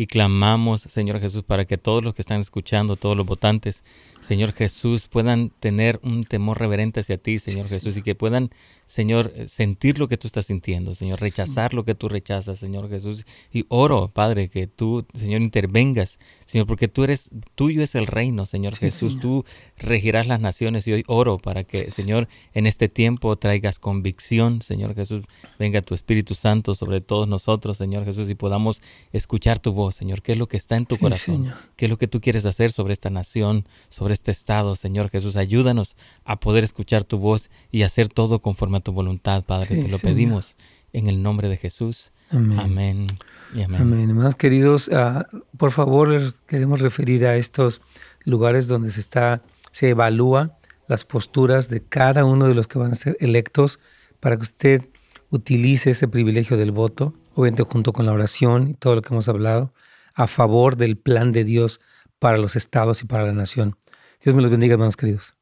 y 0.00 0.06
clamamos, 0.06 0.80
Señor 0.80 1.20
Jesús, 1.20 1.42
para 1.42 1.66
que 1.66 1.76
todos 1.76 2.02
los 2.02 2.14
que 2.14 2.22
están 2.22 2.40
escuchando, 2.40 2.96
todos 2.96 3.18
los 3.18 3.26
votantes, 3.26 3.84
Señor 4.20 4.54
Jesús, 4.54 5.08
puedan 5.08 5.50
tener 5.50 6.00
un 6.02 6.24
temor 6.24 6.58
reverente 6.58 7.00
hacia 7.00 7.18
ti, 7.18 7.38
Señor 7.38 7.68
Jesús, 7.68 7.98
y 7.98 8.02
que 8.02 8.14
puedan, 8.14 8.48
Señor, 8.86 9.30
sentir 9.46 9.98
lo 9.98 10.08
que 10.08 10.16
tú 10.16 10.26
estás 10.26 10.46
sintiendo, 10.46 10.94
Señor, 10.94 11.20
rechazar 11.20 11.74
lo 11.74 11.84
que 11.84 11.94
tú 11.94 12.08
rechazas, 12.08 12.58
Señor 12.58 12.88
Jesús. 12.88 13.26
Y 13.52 13.66
oro, 13.68 14.08
Padre, 14.08 14.48
que 14.48 14.66
tú, 14.66 15.04
Señor, 15.14 15.42
intervengas, 15.42 16.18
Señor, 16.46 16.66
porque 16.66 16.88
tú 16.88 17.04
eres, 17.04 17.28
tuyo 17.54 17.82
es 17.82 17.94
el 17.94 18.06
reino, 18.06 18.46
Señor 18.46 18.76
Jesús, 18.76 19.20
tú 19.20 19.44
regirás 19.76 20.26
las 20.26 20.40
naciones 20.40 20.88
y 20.88 20.94
hoy 20.94 21.04
oro 21.08 21.36
para 21.36 21.64
que, 21.64 21.90
Señor, 21.90 22.26
en 22.54 22.66
este 22.66 22.88
tiempo 22.88 23.36
traigas 23.36 23.78
convicción, 23.78 24.62
Señor 24.62 24.94
Jesús, 24.94 25.24
venga 25.58 25.82
tu 25.82 25.92
Espíritu 25.92 26.34
Santo 26.34 26.74
sobre 26.74 27.02
todos 27.02 27.28
nosotros, 27.28 27.76
Señor 27.76 28.06
Jesús, 28.06 28.30
y 28.30 28.34
podamos 28.34 28.80
escuchar 29.12 29.58
tu 29.58 29.74
voz 29.74 29.89
Señor, 29.92 30.22
qué 30.22 30.32
es 30.32 30.38
lo 30.38 30.48
que 30.48 30.56
está 30.56 30.76
en 30.76 30.86
tu 30.86 30.98
corazón, 30.98 31.52
qué 31.76 31.86
es 31.86 31.90
lo 31.90 31.98
que 31.98 32.06
tú 32.06 32.20
quieres 32.20 32.46
hacer 32.46 32.72
sobre 32.72 32.92
esta 32.92 33.10
nación, 33.10 33.66
sobre 33.88 34.14
este 34.14 34.30
estado, 34.30 34.76
Señor 34.76 35.10
Jesús. 35.10 35.36
Ayúdanos 35.36 35.96
a 36.24 36.40
poder 36.40 36.64
escuchar 36.64 37.04
tu 37.04 37.18
voz 37.18 37.50
y 37.70 37.82
hacer 37.82 38.08
todo 38.08 38.40
conforme 38.40 38.78
a 38.78 38.80
tu 38.80 38.92
voluntad, 38.92 39.44
Padre. 39.44 39.82
Te 39.82 39.88
lo 39.88 39.98
pedimos 39.98 40.56
en 40.92 41.06
el 41.06 41.22
nombre 41.22 41.48
de 41.48 41.56
Jesús. 41.56 42.12
Amén. 42.30 43.06
y 43.54 43.62
amén. 43.62 43.80
Amén. 43.80 44.10
Hermanos 44.10 44.34
queridos, 44.36 44.90
ah, 44.92 45.26
por 45.56 45.72
favor, 45.72 46.08
les 46.08 46.40
queremos 46.42 46.80
referir 46.80 47.26
a 47.26 47.36
estos 47.36 47.80
lugares 48.24 48.68
donde 48.68 48.90
se 48.90 49.00
está, 49.00 49.42
se 49.72 49.90
evalúa 49.90 50.56
las 50.86 51.04
posturas 51.04 51.68
de 51.68 51.82
cada 51.82 52.24
uno 52.24 52.46
de 52.46 52.54
los 52.54 52.66
que 52.66 52.78
van 52.78 52.92
a 52.92 52.94
ser 52.94 53.16
electos 53.20 53.80
para 54.20 54.36
que 54.36 54.42
usted 54.42 54.88
utilice 55.30 55.90
ese 55.90 56.08
privilegio 56.08 56.56
del 56.56 56.72
voto 56.72 57.14
obviamente 57.34 57.62
junto 57.62 57.92
con 57.92 58.06
la 58.06 58.12
oración 58.12 58.68
y 58.68 58.74
todo 58.74 58.96
lo 58.96 59.02
que 59.02 59.14
hemos 59.14 59.28
hablado, 59.28 59.72
a 60.14 60.26
favor 60.26 60.76
del 60.76 60.96
plan 60.96 61.32
de 61.32 61.44
Dios 61.44 61.80
para 62.18 62.36
los 62.36 62.56
estados 62.56 63.02
y 63.02 63.06
para 63.06 63.24
la 63.24 63.32
nación. 63.32 63.76
Dios 64.22 64.34
me 64.34 64.42
los 64.42 64.50
bendiga, 64.50 64.74
hermanos 64.74 64.96
queridos. 64.96 65.34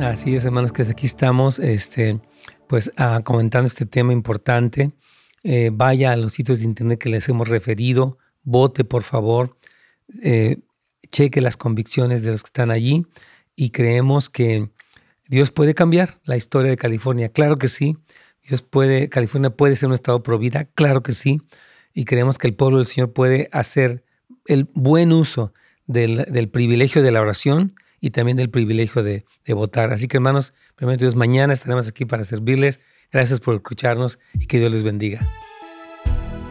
Así 0.00 0.36
es, 0.36 0.44
hermanos, 0.44 0.70
que 0.70 0.82
aquí 0.82 1.06
estamos, 1.06 1.58
este, 1.58 2.20
pues, 2.68 2.92
ah, 2.96 3.22
comentando 3.24 3.66
este 3.66 3.84
tema 3.84 4.12
importante. 4.12 4.92
Eh, 5.42 5.70
vaya 5.72 6.12
a 6.12 6.16
los 6.16 6.32
sitios 6.32 6.60
de 6.60 6.66
internet 6.66 7.00
que 7.00 7.08
les 7.08 7.28
hemos 7.28 7.48
referido, 7.48 8.18
vote, 8.44 8.84
por 8.84 9.02
favor. 9.02 9.56
Eh, 10.22 10.58
cheque 11.10 11.40
las 11.40 11.56
convicciones 11.56 12.22
de 12.22 12.30
los 12.30 12.42
que 12.42 12.48
están 12.48 12.70
allí 12.70 13.06
y 13.56 13.70
creemos 13.70 14.28
que 14.28 14.70
Dios 15.26 15.50
puede 15.50 15.74
cambiar 15.74 16.20
la 16.24 16.36
historia 16.36 16.70
de 16.70 16.76
California. 16.76 17.28
Claro 17.28 17.58
que 17.58 17.68
sí. 17.68 17.96
Dios 18.46 18.62
puede, 18.62 19.08
California 19.08 19.50
puede 19.50 19.76
ser 19.76 19.88
un 19.88 19.94
estado 19.94 20.22
pro 20.22 20.38
vida. 20.38 20.68
Claro 20.74 21.02
que 21.02 21.12
sí. 21.12 21.40
Y 21.92 22.04
creemos 22.04 22.38
que 22.38 22.46
el 22.46 22.54
pueblo 22.54 22.78
del 22.78 22.86
Señor 22.86 23.12
puede 23.12 23.48
hacer 23.52 24.04
el 24.46 24.68
buen 24.72 25.12
uso 25.12 25.52
del, 25.86 26.48
privilegio 26.50 27.02
de 27.02 27.10
la 27.10 27.20
oración 27.20 27.74
y 28.00 28.10
también 28.10 28.36
del 28.36 28.50
privilegio 28.50 29.02
de, 29.02 29.24
de 29.44 29.54
votar. 29.54 29.92
Así 29.92 30.08
que 30.08 30.16
hermanos, 30.16 30.54
primero 30.76 30.98
Dios, 30.98 31.16
mañana 31.16 31.52
estaremos 31.52 31.88
aquí 31.88 32.04
para 32.04 32.24
servirles. 32.24 32.80
Gracias 33.10 33.40
por 33.40 33.54
escucharnos 33.54 34.18
y 34.34 34.46
que 34.46 34.58
Dios 34.58 34.72
les 34.72 34.84
bendiga. 34.84 35.26